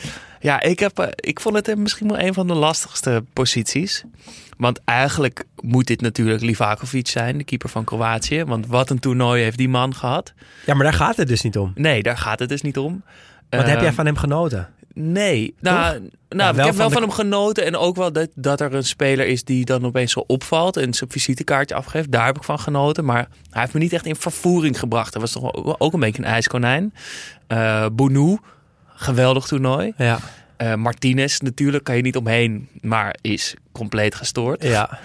Ja, 0.43 0.61
ik, 0.61 0.79
heb, 0.79 1.13
ik 1.15 1.39
vond 1.39 1.55
het 1.55 1.77
misschien 1.77 2.07
wel 2.07 2.19
een 2.19 2.33
van 2.33 2.47
de 2.47 2.53
lastigste 2.53 3.23
posities. 3.33 4.03
Want 4.57 4.79
eigenlijk 4.85 5.43
moet 5.61 5.87
dit 5.87 6.01
natuurlijk 6.01 6.41
Livakovic 6.41 7.07
zijn, 7.07 7.37
de 7.37 7.43
keeper 7.43 7.69
van 7.69 7.83
Kroatië. 7.83 8.43
Want 8.43 8.67
wat 8.67 8.89
een 8.89 8.99
toernooi 8.99 9.43
heeft 9.43 9.57
die 9.57 9.69
man 9.69 9.95
gehad. 9.95 10.33
Ja, 10.65 10.73
maar 10.73 10.83
daar 10.83 10.93
gaat 10.93 11.17
het 11.17 11.27
dus 11.27 11.41
niet 11.41 11.57
om. 11.57 11.71
Nee, 11.75 12.03
daar 12.03 12.17
gaat 12.17 12.39
het 12.39 12.49
dus 12.49 12.61
niet 12.61 12.77
om. 12.77 13.03
Wat 13.49 13.61
uh, 13.61 13.67
heb 13.67 13.81
jij 13.81 13.93
van 13.93 14.05
hem 14.05 14.17
genoten? 14.17 14.69
Nee, 14.93 15.55
nou, 15.59 16.09
nou 16.29 16.57
ik 16.57 16.65
heb 16.65 16.75
wel 16.75 16.89
van, 16.89 17.01
hem 17.01 17.11
genoten. 17.11 17.65
En 17.65 17.75
ook 17.77 17.95
wel 17.95 18.11
dat, 18.11 18.29
dat 18.35 18.61
er 18.61 18.73
een 18.73 18.83
speler 18.83 19.27
is 19.27 19.43
die 19.43 19.65
dan 19.65 19.85
opeens 19.85 20.11
zo 20.11 20.23
opvalt 20.27 20.77
en 20.77 20.93
zijn 20.93 21.11
visitekaartje 21.11 21.75
afgeeft. 21.75 22.11
Daar 22.11 22.25
heb 22.25 22.35
ik 22.35 22.43
van 22.43 22.59
genoten. 22.59 23.05
Maar 23.05 23.27
hij 23.49 23.61
heeft 23.61 23.73
me 23.73 23.79
niet 23.79 23.93
echt 23.93 24.05
in 24.05 24.15
vervoering 24.15 24.79
gebracht. 24.79 25.13
Dat 25.13 25.21
was 25.21 25.31
toch 25.31 25.79
ook 25.79 25.93
een 25.93 25.99
beetje 25.99 26.23
een 26.23 26.29
ijskonijn. 26.29 26.93
Uh, 27.47 27.85
Bounou, 27.93 28.37
geweldig 28.95 29.45
toernooi. 29.45 29.93
Ja. 29.97 30.19
Uh, 30.57 30.75
Martinez 30.75 31.39
natuurlijk 31.39 31.83
kan 31.83 31.95
je 31.95 32.01
niet 32.01 32.17
omheen, 32.17 32.69
maar 32.81 33.15
is 33.21 33.55
compleet 33.71 34.15
gestoord. 34.15 34.63
Ja. 34.63 34.89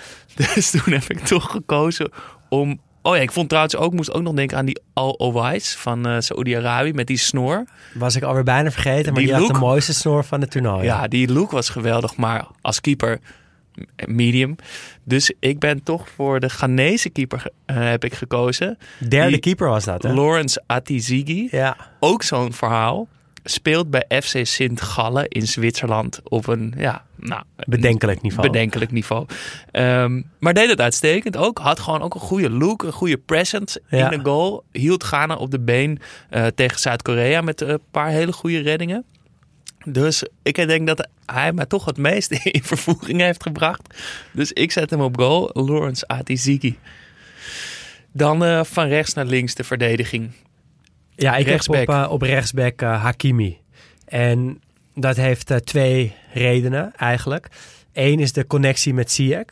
Dus 0.54 0.70
toen 0.70 0.92
heb 0.92 1.04
ik 1.08 1.18
toch 1.18 1.50
gekozen 1.50 2.10
om. 2.48 2.80
Oh 3.02 3.16
ja, 3.16 3.22
ik 3.22 3.32
vond 3.32 3.48
trouwens 3.48 3.76
ook, 3.76 3.92
moest 3.92 4.12
ook 4.12 4.22
nog 4.22 4.34
denken 4.34 4.56
aan 4.56 4.64
die 4.64 4.80
Al 4.92 5.10
Owais 5.12 5.74
van 5.74 6.08
uh, 6.08 6.16
Saoedi-Arabië 6.18 6.92
met 6.92 7.06
die 7.06 7.16
snor. 7.16 7.64
Was 7.94 8.16
ik 8.16 8.22
alweer 8.22 8.42
bijna 8.42 8.70
vergeten, 8.70 9.12
maar 9.12 9.22
die, 9.22 9.32
die 9.32 9.40
had 9.40 9.54
de 9.54 9.58
mooiste 9.58 9.94
snor 9.94 10.24
van 10.24 10.40
het 10.40 10.50
toernooi. 10.50 10.84
Ja, 10.84 11.08
die 11.08 11.32
look 11.32 11.50
was 11.50 11.68
geweldig, 11.68 12.16
maar 12.16 12.46
als 12.60 12.80
keeper 12.80 13.18
medium. 14.06 14.56
Dus 15.04 15.32
ik 15.40 15.58
ben 15.58 15.82
toch 15.82 16.08
voor 16.08 16.40
de 16.40 16.48
Ghanese 16.48 17.10
keeper 17.10 17.42
uh, 17.66 17.76
heb 17.76 18.04
ik 18.04 18.14
gekozen. 18.14 18.78
Derde 19.08 19.30
die, 19.30 19.40
keeper 19.40 19.68
was 19.68 19.84
dat, 19.84 20.02
hè? 20.02 20.12
Lawrence 20.12 20.62
Atizigi. 20.66 21.48
Ja. 21.50 21.76
Ook 22.00 22.22
zo'n 22.22 22.52
verhaal 22.52 23.08
speelt 23.44 23.90
bij 23.90 24.04
FC 24.22 24.46
Sint 24.46 24.80
Gallen 24.80 25.28
in 25.28 25.46
Zwitserland 25.46 26.20
op 26.24 26.46
een 26.46 26.74
ja, 26.76 27.04
nou, 27.16 27.42
bedenkelijk 27.56 28.22
niveau. 28.22 28.50
Bedenkelijk 28.50 28.90
niveau. 28.90 29.26
Um, 29.72 30.30
maar 30.38 30.54
deed 30.54 30.68
het 30.68 30.80
uitstekend 30.80 31.36
ook. 31.36 31.58
Had 31.58 31.80
gewoon 31.80 32.02
ook 32.02 32.14
een 32.14 32.20
goede 32.20 32.50
look, 32.50 32.82
een 32.82 32.92
goede 32.92 33.18
presence 33.18 33.82
in 33.88 34.08
de 34.08 34.20
goal. 34.22 34.64
Hield 34.72 35.02
Ghana 35.02 35.34
op 35.34 35.50
de 35.50 35.60
been 35.60 36.00
uh, 36.30 36.46
tegen 36.46 36.80
Zuid-Korea 36.80 37.40
met 37.40 37.60
een 37.60 37.80
paar 37.90 38.08
hele 38.08 38.32
goede 38.32 38.58
reddingen. 38.58 39.04
Dus 39.84 40.24
ik 40.42 40.54
denk 40.54 40.86
dat 40.86 41.08
hij 41.26 41.52
mij 41.52 41.66
toch 41.66 41.84
het 41.84 41.96
meest 41.96 42.30
in 42.44 42.62
vervoering 42.62 43.20
heeft 43.20 43.42
gebracht. 43.42 43.94
Dus 44.32 44.52
ik 44.52 44.72
zet 44.72 44.90
hem 44.90 45.00
op 45.00 45.18
goal. 45.18 45.50
Lawrence 45.52 46.06
Atiziki. 46.06 46.78
Dan 48.12 48.44
uh, 48.44 48.64
van 48.64 48.88
rechts 48.88 49.14
naar 49.14 49.26
links 49.26 49.54
de 49.54 49.64
verdediging. 49.64 50.30
Ja, 51.20 51.36
ik 51.36 51.46
rechtsback. 51.46 51.78
heb 51.78 51.88
op, 51.88 51.94
uh, 51.94 52.10
op 52.10 52.22
rechtsback 52.22 52.82
uh, 52.82 53.02
Hakimi. 53.02 53.58
En 54.04 54.60
dat 54.94 55.16
heeft 55.16 55.50
uh, 55.50 55.56
twee 55.56 56.14
redenen 56.32 56.92
eigenlijk. 56.96 57.48
Eén 57.92 58.20
is 58.20 58.32
de 58.32 58.46
connectie 58.46 58.94
met 58.94 59.10
Ziyech. 59.10 59.46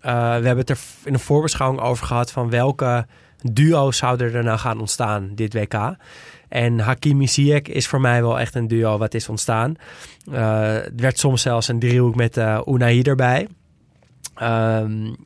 we 0.00 0.08
hebben 0.10 0.58
het 0.58 0.70
er 0.70 0.78
in 1.04 1.12
een 1.12 1.20
voorbeschouwing 1.20 1.80
over 1.80 2.06
gehad 2.06 2.32
van 2.32 2.50
welke 2.50 3.06
duo's 3.52 3.96
zouden 3.96 4.34
er 4.34 4.44
nou 4.44 4.58
gaan 4.58 4.80
ontstaan 4.80 5.30
dit 5.34 5.54
WK. 5.54 5.96
En 6.48 6.78
Hakimi 6.78 7.28
Ziyech 7.28 7.62
is 7.62 7.86
voor 7.86 8.00
mij 8.00 8.22
wel 8.22 8.40
echt 8.40 8.54
een 8.54 8.68
duo 8.68 8.98
wat 8.98 9.14
is 9.14 9.28
ontstaan. 9.28 9.76
er 10.32 10.92
werd 10.96 11.18
soms 11.18 11.42
zelfs 11.42 11.68
een 11.68 11.78
driehoek 11.78 12.14
met 12.14 12.36
uh, 12.36 12.60
Unai 12.66 13.02
erbij. 13.02 13.48
Um, 14.42 15.16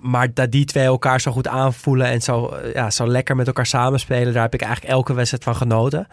maar 0.00 0.34
dat 0.34 0.50
die 0.50 0.64
twee 0.64 0.84
elkaar 0.84 1.20
zo 1.20 1.32
goed 1.32 1.48
aanvoelen 1.48 2.06
en 2.06 2.22
zo, 2.22 2.56
ja, 2.72 2.90
zo 2.90 3.06
lekker 3.06 3.36
met 3.36 3.46
elkaar 3.46 3.66
samenspelen, 3.66 4.32
daar 4.32 4.42
heb 4.42 4.54
ik 4.54 4.62
eigenlijk 4.62 4.92
elke 4.92 5.14
wedstrijd 5.14 5.44
van 5.44 5.56
genoten. 5.56 6.06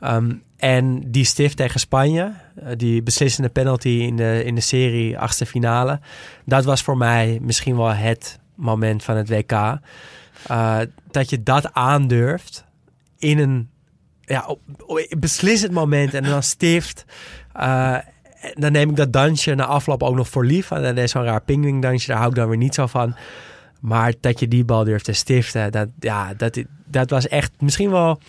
Um, 0.00 0.42
en 0.56 1.10
die 1.10 1.24
stift 1.24 1.56
tegen 1.56 1.80
Spanje, 1.80 2.32
uh, 2.62 2.68
die 2.76 3.02
beslissende 3.02 3.48
penalty 3.48 3.88
in 3.88 4.16
de, 4.16 4.42
in 4.44 4.54
de 4.54 4.60
serie, 4.60 5.18
achtste 5.18 5.46
finale, 5.46 6.00
dat 6.44 6.64
was 6.64 6.82
voor 6.82 6.96
mij 6.96 7.38
misschien 7.42 7.76
wel 7.76 7.92
het 7.92 8.38
moment 8.54 9.04
van 9.04 9.16
het 9.16 9.28
WK. 9.28 9.52
Uh, 10.50 10.78
dat 11.10 11.30
je 11.30 11.42
dat 11.42 11.72
aandurft 11.72 12.64
in 13.18 13.38
een 13.38 13.70
ja, 14.20 14.46
op, 14.46 14.60
beslissend 15.18 15.72
moment 15.72 16.14
en 16.14 16.22
dan 16.22 16.42
stift. 16.42 17.04
Dan 18.54 18.72
neem 18.72 18.90
ik 18.90 18.96
dat 18.96 19.12
dansje 19.12 19.54
na 19.54 19.64
afloop 19.64 20.02
ook 20.02 20.14
nog 20.14 20.28
voor 20.28 20.44
lief. 20.44 20.70
En 20.70 20.82
dan 20.82 20.96
is 20.98 21.10
zo'n 21.10 21.24
raar 21.24 21.42
pingwing 21.42 21.82
dansje, 21.82 22.06
daar 22.06 22.16
hou 22.16 22.30
ik 22.30 22.36
dan 22.36 22.48
weer 22.48 22.56
niet 22.56 22.74
zo 22.74 22.86
van. 22.86 23.16
Maar 23.80 24.14
dat 24.20 24.40
je 24.40 24.48
die 24.48 24.64
bal 24.64 24.84
durft 24.84 25.04
te 25.04 25.12
stiften, 25.12 25.72
dat, 25.72 25.88
ja, 25.98 26.34
dat, 26.34 26.62
dat 26.84 27.10
was 27.10 27.28
echt 27.28 27.52
misschien 27.58 27.90
wel... 27.90 28.20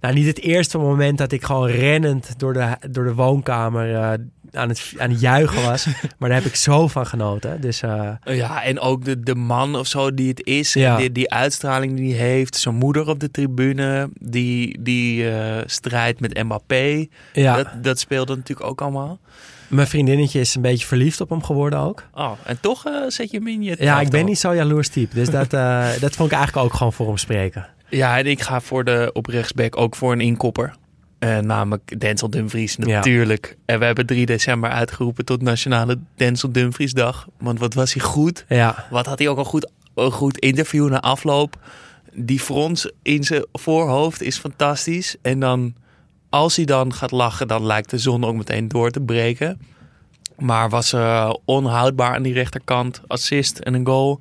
Nou, 0.00 0.14
niet 0.14 0.26
het 0.26 0.40
eerste 0.40 0.78
moment 0.78 1.18
dat 1.18 1.32
ik 1.32 1.44
gewoon 1.44 1.68
rennend 1.68 2.38
door 2.38 2.52
de, 2.52 2.76
door 2.90 3.04
de 3.04 3.14
woonkamer 3.14 3.90
uh, 3.90 4.12
aan, 4.52 4.68
het, 4.68 4.92
aan 4.98 5.10
het 5.10 5.20
juichen 5.20 5.62
was. 5.62 5.86
maar 6.18 6.28
daar 6.28 6.38
heb 6.38 6.46
ik 6.46 6.54
zo 6.54 6.88
van 6.88 7.06
genoten. 7.06 7.60
Dus, 7.60 7.82
uh... 7.82 8.10
Ja, 8.24 8.62
en 8.62 8.80
ook 8.80 9.04
de, 9.04 9.20
de 9.20 9.34
man 9.34 9.76
of 9.76 9.86
zo 9.86 10.14
die 10.14 10.28
het 10.28 10.46
is. 10.46 10.72
Ja. 10.72 10.96
Die, 10.96 11.12
die 11.12 11.30
uitstraling 11.30 11.96
die 11.96 12.14
hij 12.14 12.28
heeft. 12.28 12.56
Zijn 12.56 12.74
moeder 12.74 13.08
op 13.08 13.20
de 13.20 13.30
tribune. 13.30 14.10
Die, 14.20 14.82
die 14.82 15.22
uh, 15.22 15.56
strijdt 15.66 16.20
met 16.20 16.42
Mbappé. 16.42 17.06
Ja. 17.32 17.56
Dat, 17.56 17.68
dat 17.82 17.98
speelde 17.98 18.36
natuurlijk 18.36 18.68
ook 18.68 18.80
allemaal. 18.80 19.18
Mijn 19.68 19.86
vriendinnetje 19.86 20.40
is 20.40 20.54
een 20.54 20.62
beetje 20.62 20.86
verliefd 20.86 21.20
op 21.20 21.30
hem 21.30 21.44
geworden 21.44 21.78
ook. 21.78 22.04
Oh, 22.14 22.32
en 22.44 22.60
toch 22.60 22.86
uh, 22.86 22.92
zet 23.08 23.30
je 23.30 23.36
hem 23.36 23.46
in 23.46 23.62
je 23.62 23.76
Ja, 23.78 24.00
ik 24.00 24.10
ben 24.10 24.24
niet 24.24 24.38
zo 24.38 24.54
jaloers 24.54 24.88
type. 24.88 25.14
Dus 25.14 25.30
dat, 25.30 25.50
dat 26.04 26.16
vond 26.16 26.32
ik 26.32 26.36
eigenlijk 26.38 26.56
ook 26.56 26.74
gewoon 26.74 26.92
voor 26.92 27.06
hem 27.06 27.16
spreken. 27.16 27.66
Ja, 27.88 28.18
en 28.18 28.26
ik 28.26 28.40
ga 28.40 28.60
voor 28.60 28.84
de 28.84 29.10
op 29.12 29.26
rechtsback 29.26 29.76
ook 29.76 29.96
voor 29.96 30.12
een 30.12 30.20
inkopper. 30.20 30.74
Uh, 31.20 31.38
namelijk 31.38 32.00
Denzel 32.00 32.30
Dumfries 32.30 32.76
natuurlijk. 32.76 33.46
Ja. 33.46 33.62
En 33.66 33.78
we 33.78 33.84
hebben 33.84 34.06
3 34.06 34.26
december 34.26 34.70
uitgeroepen 34.70 35.24
tot 35.24 35.42
Nationale 35.42 35.98
Denzel 36.16 36.52
Dumfries 36.52 36.92
Dag. 36.92 37.28
Want 37.38 37.58
wat 37.58 37.74
was 37.74 37.92
hij 37.92 38.02
goed. 38.02 38.44
Ja. 38.48 38.86
Wat 38.90 39.06
had 39.06 39.18
hij 39.18 39.28
ook 39.28 39.38
een 39.38 39.44
goed, 39.44 39.70
een 39.94 40.12
goed 40.12 40.38
interview 40.38 40.88
na 40.88 41.00
afloop. 41.00 41.56
Die 42.12 42.40
frons 42.40 42.90
in 43.02 43.24
zijn 43.24 43.46
voorhoofd 43.52 44.22
is 44.22 44.38
fantastisch. 44.38 45.16
En 45.22 45.40
dan, 45.40 45.74
als 46.28 46.56
hij 46.56 46.64
dan 46.64 46.94
gaat 46.94 47.10
lachen, 47.10 47.48
dan 47.48 47.66
lijkt 47.66 47.90
de 47.90 47.98
zon 47.98 48.24
ook 48.24 48.36
meteen 48.36 48.68
door 48.68 48.90
te 48.90 49.00
breken. 49.00 49.60
Maar 50.38 50.68
was 50.68 50.92
uh, 50.92 51.32
onhoudbaar 51.44 52.14
aan 52.14 52.22
die 52.22 52.34
rechterkant. 52.34 53.00
Assist 53.06 53.58
en 53.58 53.74
een 53.74 53.86
goal. 53.86 54.20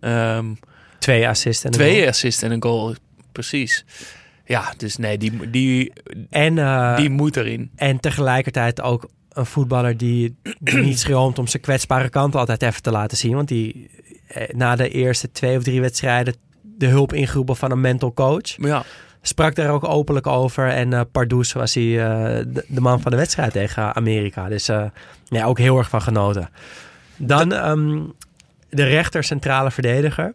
Um, 0.00 0.58
twee 0.98 1.28
assists 1.28 1.64
en 1.64 1.72
een 1.72 1.78
twee 1.78 1.96
goal. 1.96 2.08
assists 2.08 2.42
en 2.42 2.50
een 2.50 2.62
goal, 2.62 2.94
precies. 3.32 3.84
Ja, 4.48 4.74
dus 4.76 4.96
nee, 4.96 5.18
die, 5.18 5.50
die, 5.50 5.92
en, 6.30 6.56
uh, 6.56 6.96
die 6.96 7.10
moet 7.10 7.36
erin. 7.36 7.70
En 7.76 8.00
tegelijkertijd 8.00 8.80
ook 8.80 9.08
een 9.32 9.46
voetballer 9.46 9.96
die, 9.96 10.36
die 10.58 10.76
niet 10.78 10.98
schroomt 10.98 11.38
om 11.38 11.46
zijn 11.46 11.62
kwetsbare 11.62 12.08
kant 12.08 12.34
altijd 12.34 12.62
even 12.62 12.82
te 12.82 12.90
laten 12.90 13.16
zien. 13.16 13.34
Want 13.34 13.48
die 13.48 13.90
eh, 14.26 14.48
na 14.54 14.76
de 14.76 14.88
eerste 14.88 15.30
twee 15.30 15.56
of 15.56 15.62
drie 15.62 15.80
wedstrijden 15.80 16.34
de 16.62 16.86
hulp 16.86 17.12
ingeroepen 17.12 17.56
van 17.56 17.70
een 17.70 17.80
mental 17.80 18.12
coach. 18.12 18.56
Ja. 18.56 18.84
Sprak 19.22 19.54
daar 19.54 19.70
ook 19.70 19.88
openlijk 19.88 20.26
over. 20.26 20.68
En 20.68 20.92
uh, 20.92 21.00
Pardoes 21.12 21.52
was 21.52 21.74
hij 21.74 21.84
uh, 21.84 22.44
de, 22.46 22.64
de, 22.68 22.80
man 22.80 23.00
van 23.00 23.10
de 23.10 23.16
wedstrijd 23.16 23.52
tegen 23.52 23.94
Amerika. 23.94 24.48
Dus 24.48 24.68
uh, 24.68 24.84
ja, 25.24 25.44
ook 25.44 25.58
heel 25.58 25.78
erg 25.78 25.88
van 25.88 26.02
genoten. 26.02 26.48
Dan 27.16 27.52
um, 27.52 28.12
de 28.68 28.84
rechter 28.84 29.24
centrale 29.24 29.70
verdediger 29.70 30.34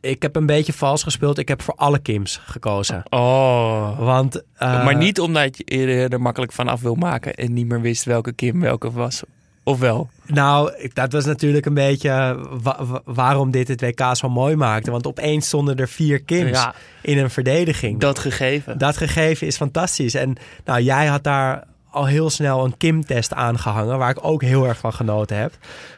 ik 0.00 0.22
heb 0.22 0.36
een 0.36 0.46
beetje 0.46 0.72
vals 0.72 1.02
gespeeld. 1.02 1.38
Ik 1.38 1.48
heb 1.48 1.62
voor 1.62 1.74
alle 1.74 1.98
Kims 1.98 2.40
gekozen. 2.44 3.02
Oh. 3.10 3.98
Want, 3.98 4.36
uh, 4.36 4.84
maar 4.84 4.96
niet 4.96 5.20
omdat 5.20 5.56
je 5.64 6.06
er 6.10 6.20
makkelijk 6.20 6.52
vanaf 6.52 6.80
wil 6.80 6.94
maken 6.94 7.34
en 7.34 7.52
niet 7.52 7.68
meer 7.68 7.80
wist 7.80 8.04
welke 8.04 8.32
Kim 8.32 8.60
welke 8.60 8.90
was. 8.90 9.22
Of 9.62 9.78
wel? 9.78 10.10
Nou, 10.26 10.88
dat 10.92 11.12
was 11.12 11.24
natuurlijk 11.24 11.66
een 11.66 11.74
beetje 11.74 12.38
wa- 12.62 12.84
wa- 12.84 13.00
waarom 13.04 13.50
dit 13.50 13.68
het 13.68 13.80
WK 13.80 14.00
zo 14.16 14.28
mooi 14.28 14.56
maakte. 14.56 14.90
Want 14.90 15.06
opeens 15.06 15.46
stonden 15.46 15.76
er 15.76 15.88
vier 15.88 16.22
Kims 16.22 16.50
Ja. 16.50 16.74
in 17.02 17.18
een 17.18 17.30
verdediging. 17.30 18.00
Dat 18.00 18.18
gegeven. 18.18 18.78
Dat 18.78 18.96
gegeven 18.96 19.46
is 19.46 19.56
fantastisch. 19.56 20.14
En 20.14 20.36
nou, 20.64 20.80
jij 20.82 21.06
had 21.06 21.24
daar 21.24 21.64
al 21.90 22.06
heel 22.06 22.30
snel 22.30 22.64
een 22.64 22.76
Kim-test 22.76 23.34
aangehangen, 23.34 23.98
waar 23.98 24.10
ik 24.10 24.24
ook 24.24 24.42
heel 24.42 24.66
erg 24.66 24.78
van 24.78 24.92
genoten 24.92 25.36
heb. 25.36 25.52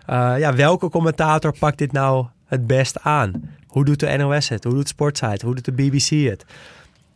Eh, 0.06 0.34
ja, 0.38 0.54
welke 0.54 0.88
commentator 0.88 1.54
pakt 1.58 1.78
dit 1.78 1.92
nou 1.92 2.26
het 2.46 2.66
best 2.66 3.00
aan? 3.02 3.32
Hoe 3.70 3.84
doet 3.84 4.00
de 4.00 4.16
NOS 4.16 4.48
het? 4.48 4.64
Hoe 4.64 4.74
doet 4.74 4.88
Sportsite? 4.88 5.46
Hoe 5.46 5.54
doet 5.54 5.64
de 5.64 5.72
BBC 5.72 6.08
het? 6.28 6.44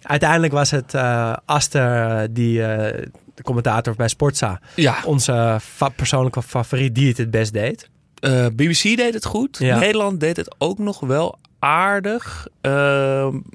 Uiteindelijk 0.02 0.52
was 0.52 0.70
het 0.70 0.94
eh, 0.94 1.32
Aster, 1.44 2.26
die 2.34 2.62
eh, 2.64 3.02
de 3.34 3.42
commentator 3.42 3.94
bij 3.96 4.08
Sportza, 4.08 4.60
Ja, 4.76 4.96
onze 5.04 5.58
fa- 5.62 5.88
persoonlijke 5.88 6.42
favoriet, 6.42 6.94
die 6.94 7.08
het 7.08 7.16
het 7.18 7.30
best 7.30 7.52
deed. 7.52 7.88
Eh, 8.20 8.46
BBC 8.46 8.82
deed 8.82 9.14
het 9.14 9.24
goed. 9.24 9.58
Ja. 9.58 9.78
Nederland 9.78 10.20
deed 10.20 10.36
het 10.36 10.54
ook 10.58 10.78
nog 10.78 11.00
wel 11.00 11.38
aardig. 11.58 12.46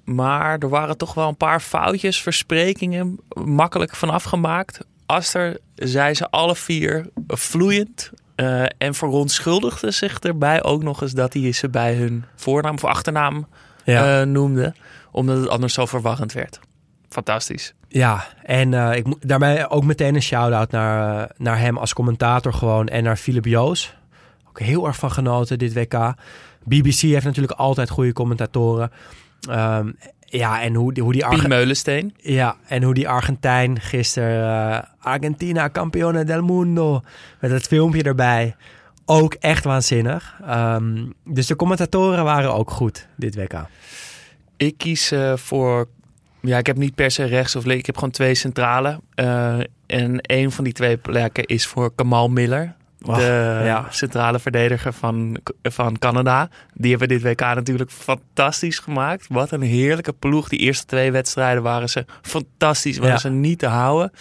Maar 0.06 0.58
er 0.60 0.70
waren 0.70 0.98
toch 0.98 1.14
wel 1.14 1.28
een 1.28 1.38
paar 1.38 1.60
foutjes, 1.60 2.22
versprekingen, 2.22 3.20
makkelijk 3.44 3.96
vanaf 3.96 4.24
gemaakt. 4.24 4.80
Aster 5.06 5.58
zei 5.76 6.14
ze 6.14 6.30
alle 6.30 6.56
vier 6.56 7.10
vloeiend. 7.28 8.12
Eh, 8.40 8.64
en 8.78 8.94
verontschuldigde 8.94 9.92
zich 9.92 10.20
erbij 10.20 10.64
ook 10.64 10.84
nog 10.84 11.02
eens 11.02 11.12
dat 11.12 11.34
hij 11.34 11.52
ze 11.52 11.70
bij 11.70 11.96
hun 11.96 12.26
voornaam 12.36 12.74
of 12.74 12.84
achternaam 12.84 13.48
Ja. 13.84 14.20
eh, 14.22 14.28
noemde. 14.28 14.74
Omdat 15.12 15.38
het 15.38 15.50
anders 15.50 15.74
zo 15.74 15.86
verwarrend 15.86 16.34
werd. 16.34 16.60
Fantastisch. 17.10 17.74
Ja, 17.88 18.26
en 18.44 18.74
eh, 18.74 18.96
ik 18.96 19.28
daarmee 19.28 19.70
ook 19.70 19.84
meteen 19.84 20.16
een 20.16 20.22
shout-out 20.22 20.72
naar, 20.72 21.32
naar 21.38 21.60
hem 21.60 21.78
als 21.78 21.94
commentator 21.94 22.54
gewoon 22.54 22.88
en 22.88 23.04
naar 23.04 23.18
Philip 23.18 23.46
Joos. 23.46 23.96
Ook 24.50 24.60
heel 24.60 24.86
erg 24.88 24.96
van 24.96 25.12
genoten 25.12 25.58
dit 25.60 25.74
WK. 25.74 26.14
BBC 26.66 27.00
heeft 27.00 27.26
natuurlijk 27.26 27.60
altijd 27.60 27.90
goede 27.90 28.14
commentatoren. 28.14 28.92
Ehm, 29.50 29.92
ja, 30.30 30.62
en 30.62 30.74
hoe 30.76 30.94
die, 30.94 31.04
hoe 31.04 31.12
die 31.14 31.22
Piet 31.22 31.32
Arge- 31.34 31.48
Meulensteen. 31.48 32.14
ja, 32.18 32.56
en 32.68 32.84
hoe 32.84 32.94
die 32.94 33.10
Argentijn 33.10 33.80
gisteren 33.82 34.72
eh, 34.74 34.84
Argentina 35.00 35.70
campione 35.70 36.24
del 36.24 36.44
mundo 36.44 37.02
met 37.40 37.52
het 37.52 37.68
filmpje 37.68 38.04
erbij. 38.04 38.56
Ook 39.06 39.34
echt 39.34 39.64
waanzinnig. 39.64 40.40
Ehm, 40.46 41.06
dus 41.26 41.48
de 41.48 41.56
commentatoren 41.56 42.24
waren 42.24 42.54
ook 42.54 42.72
goed 42.72 43.08
dit 43.16 43.36
WK. 43.36 43.54
Ik 44.58 44.78
kies 44.78 45.12
eh, 45.12 45.36
voor. 45.36 45.88
Ja, 46.42 46.58
ik 46.58 46.66
heb 46.66 46.78
niet 46.78 46.96
per 46.96 47.12
se 47.12 47.24
rechts 47.24 47.56
of 47.56 47.64
links. 47.64 47.80
Ik 47.80 47.86
heb 47.86 47.96
gewoon 47.96 48.12
twee 48.12 48.36
centrale. 48.36 49.00
Eh, 49.16 49.58
en 49.88 50.20
een 50.22 50.52
van 50.52 50.64
die 50.64 50.74
twee 50.74 50.98
plekken 50.98 51.46
is 51.46 51.68
voor 51.68 51.96
Kamal 51.96 52.30
Miller. 52.30 52.76
De 53.00 53.62
ja. 53.64 53.86
centrale 53.90 54.40
verdediger 54.40 54.94
van, 54.94 55.38
van 55.62 55.98
Canada. 55.98 56.50
Die 56.74 56.90
hebben 56.90 57.08
dit 57.08 57.22
WK 57.22 57.40
natuurlijk 57.40 57.92
fantastisch 57.92 58.80
gemaakt. 58.80 59.26
Wat 59.30 59.52
een 59.52 59.62
heerlijke 59.62 60.14
ploeg. 60.14 60.50
Die 60.50 60.60
eerste 60.60 60.86
twee 60.86 61.12
wedstrijden 61.12 61.64
waren 61.64 61.90
ze 61.90 62.06
fantastisch. 62.22 62.98
Waren 62.98 63.14
Ja. 63.14 63.20
ze 63.20 63.30
niet 63.30 63.60
te 63.60 63.68
houden. 63.68 64.12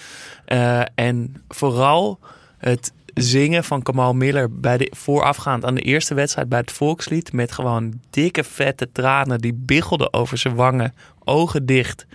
Eh, 0.44 0.80
en 0.94 1.42
vooral 1.48 2.18
het 2.58 2.92
zingen 3.14 3.64
van 3.64 3.82
Kamal 3.82 4.14
Miller 4.14 4.60
bij 4.60 4.76
de, 4.78 4.92
voorafgaand 4.96 5.64
aan 5.64 5.74
de 5.74 5.80
eerste 5.80 6.14
wedstrijd 6.14 6.48
bij 6.48 6.58
het 6.58 6.72
volkslied. 6.72 7.32
Met 7.32 7.52
gewoon 7.52 8.00
dikke 8.10 8.44
vette 8.44 8.92
tranen 8.92 9.38
die 9.40 9.54
biggelden 9.54 10.12
over 10.12 10.38
zijn 10.38 10.54
wangen. 10.54 10.94
Ogen 11.24 11.66
dicht. 11.66 12.06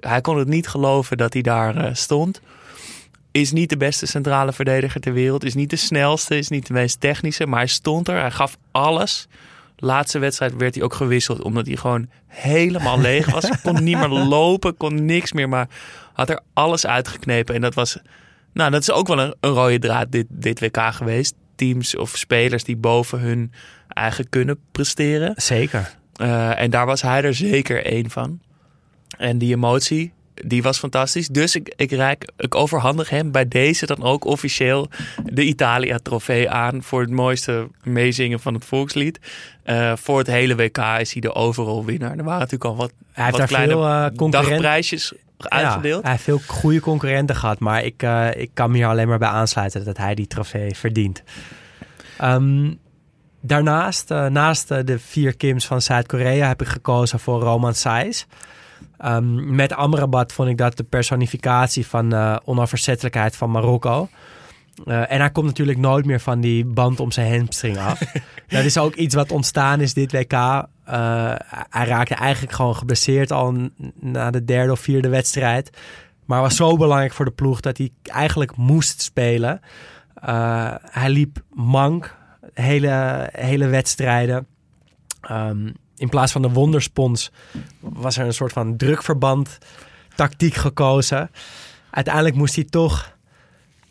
Hij 0.00 0.20
kon 0.20 0.38
het 0.38 0.48
niet 0.48 0.68
geloven 0.68 1.16
dat 1.16 1.32
hij 1.32 1.42
daar 1.42 1.76
eh, 1.76 1.94
stond. 1.94 2.40
Is 3.34 3.52
niet 3.52 3.68
de 3.68 3.76
beste 3.76 4.06
centrale 4.06 4.52
verdediger 4.52 5.00
ter 5.00 5.12
wereld. 5.12 5.44
Is 5.44 5.54
niet 5.54 5.70
de 5.70 5.76
snelste. 5.76 6.38
Is 6.38 6.48
niet 6.48 6.66
de 6.66 6.72
meest 6.72 7.00
technische. 7.00 7.46
Maar 7.46 7.58
hij 7.58 7.68
stond 7.68 8.08
er. 8.08 8.20
Hij 8.20 8.30
gaf 8.30 8.56
alles. 8.70 9.28
Laatste 9.76 10.18
wedstrijd 10.18 10.56
werd 10.56 10.74
hij 10.74 10.84
ook 10.84 10.94
gewisseld. 10.94 11.42
Omdat 11.42 11.66
hij 11.66 11.76
gewoon 11.76 12.08
helemaal 12.26 13.00
leeg 13.00 13.30
was. 13.30 13.50
kon 13.62 13.84
niet 13.84 13.96
meer 13.96 14.08
lopen. 14.38 14.76
Kon 14.76 15.04
niks 15.04 15.32
meer. 15.32 15.48
Maar 15.48 15.68
had 16.12 16.30
er 16.30 16.40
alles 16.52 16.86
uitgeknepen. 16.86 17.54
En 17.54 17.60
dat 17.60 17.74
was... 17.74 17.98
Nou, 18.52 18.70
dat 18.70 18.80
is 18.80 18.90
ook 18.90 19.06
wel 19.06 19.18
een, 19.18 19.34
een 19.40 19.50
rode 19.50 19.78
draad 19.78 20.12
dit, 20.12 20.26
dit 20.28 20.60
WK 20.60 20.78
geweest. 20.80 21.34
Teams 21.54 21.96
of 21.96 22.16
spelers 22.16 22.64
die 22.64 22.76
boven 22.76 23.20
hun 23.20 23.52
eigen 23.88 24.28
kunnen 24.28 24.58
presteren. 24.72 25.32
Zeker. 25.36 25.94
Eh, 26.16 26.60
en 26.60 26.70
daar 26.70 26.86
was 26.86 27.02
hij 27.02 27.22
er 27.22 27.34
zeker 27.34 27.84
één 27.84 28.10
van. 28.10 28.40
En 29.18 29.38
die 29.38 29.54
emotie, 29.54 30.12
die 30.34 30.62
was 30.62 30.78
fantastisch. 30.78 31.28
Dus 31.28 31.54
ik, 31.54 31.72
ik, 31.76 31.90
reik, 31.90 32.28
ik 32.36 32.54
overhandig 32.54 33.10
hem 33.10 33.30
bij 33.30 33.48
deze 33.48 33.86
dan 33.86 34.02
ook 34.02 34.24
officieel 34.24 34.88
de 35.24 35.42
Italia-trofee 35.42 36.50
aan. 36.50 36.82
Voor 36.82 37.00
het 37.00 37.10
mooiste 37.10 37.68
meezingen 37.82 38.40
van 38.40 38.54
het 38.54 38.64
volkslied. 38.64 39.20
Eh, 39.62 39.92
voor 39.96 40.18
het 40.18 40.26
hele 40.26 40.54
WK 40.54 40.78
is 40.78 41.12
hij 41.12 41.20
de 41.20 41.34
overall 41.34 41.84
winnaar. 41.84 42.18
Er 42.18 42.24
waren 42.24 42.38
natuurlijk 42.38 42.64
al 42.64 42.76
wat, 42.76 42.92
Hij 43.12 43.24
heeft 43.24 43.38
wat 43.38 43.46
kleine 43.46 43.72
veel 43.72 43.84
eh 43.84 44.04
concurrenten. 44.16 44.50
dagprijsjes 44.50 45.12
uitgedeeld. 45.38 45.96
Ja, 45.96 46.02
hij 46.02 46.10
heeft 46.10 46.22
veel 46.22 46.40
goede 46.46 46.80
concurrenten 46.80 47.36
gehad, 47.36 47.58
maar 47.58 47.84
ik, 47.84 48.02
eh, 48.02 48.28
ik 48.36 48.50
kan 48.54 48.70
me 48.70 48.76
hier 48.76 48.86
alleen 48.86 49.08
maar 49.08 49.18
bij 49.18 49.28
aansluiten 49.28 49.84
dat 49.84 49.96
hij 49.96 50.14
die 50.14 50.26
trofee 50.26 50.74
verdient. 50.74 51.22
Ehm, 52.18 52.72
daarnaast, 53.40 54.08
naast 54.08 54.68
de 54.68 54.98
vier 54.98 55.36
Kims 55.36 55.66
van 55.66 55.82
Zuid-Korea, 55.82 56.48
heb 56.48 56.60
ik 56.60 56.68
gekozen 56.68 57.20
voor 57.20 57.40
Roman 57.40 57.74
Sais. 57.74 58.26
Ehm, 59.04 59.54
met 59.54 59.72
Amrabat 59.72 60.32
vond 60.32 60.48
ik 60.48 60.56
dat 60.58 60.76
de 60.76 60.84
personificatie 60.84 61.86
van 61.86 62.12
eh 62.12 62.36
onafverzettelijkheid 62.44 63.36
van 63.36 63.50
Marokko. 63.50 64.08
Eh, 64.84 65.12
en 65.12 65.18
hij 65.18 65.30
komt 65.30 65.46
natuurlijk 65.46 65.78
nooit 65.78 66.06
meer 66.06 66.20
van 66.20 66.40
die 66.40 66.64
band 66.64 67.00
om 67.00 67.12
zijn 67.12 67.38
hamstring 67.38 67.78
af. 67.78 68.00
dat 68.48 68.64
is 68.64 68.78
ook 68.78 68.94
iets 68.94 69.14
wat 69.14 69.32
ontstaan 69.32 69.80
is 69.80 69.94
dit 69.94 70.12
WK. 70.12 70.32
Eh, 70.32 70.64
hij 71.70 71.86
raakte 71.86 72.14
eigenlijk 72.14 72.52
gewoon 72.52 72.76
geblesseerd 72.76 73.32
al 73.32 73.70
na 74.00 74.30
de 74.30 74.44
derde 74.44 74.72
of 74.72 74.80
vierde 74.80 75.08
wedstrijd. 75.08 75.70
Maar 76.24 76.40
was 76.40 76.56
zo 76.56 76.76
belangrijk 76.76 77.12
voor 77.12 77.24
de 77.24 77.30
ploeg 77.30 77.60
dat 77.60 77.78
hij 77.78 77.90
eigenlijk 78.02 78.56
moest 78.56 79.02
spelen. 79.02 79.60
Hij 80.90 81.10
liep 81.10 81.42
mank 81.52 82.16
hele, 82.52 83.28
hele 83.32 83.66
wedstrijden. 83.66 84.46
Ehm, 85.20 85.70
in 86.04 86.10
plaats 86.10 86.32
van 86.32 86.42
de 86.42 86.50
wonderspons 86.50 87.30
was 87.80 88.16
er 88.16 88.26
een 88.26 88.34
soort 88.34 88.52
van 88.52 88.76
drukverband 88.76 89.58
tactiek 90.14 90.54
gekozen. 90.54 91.30
Uiteindelijk 91.90 92.34
moest 92.34 92.54
hij 92.54 92.64
toch 92.64 93.12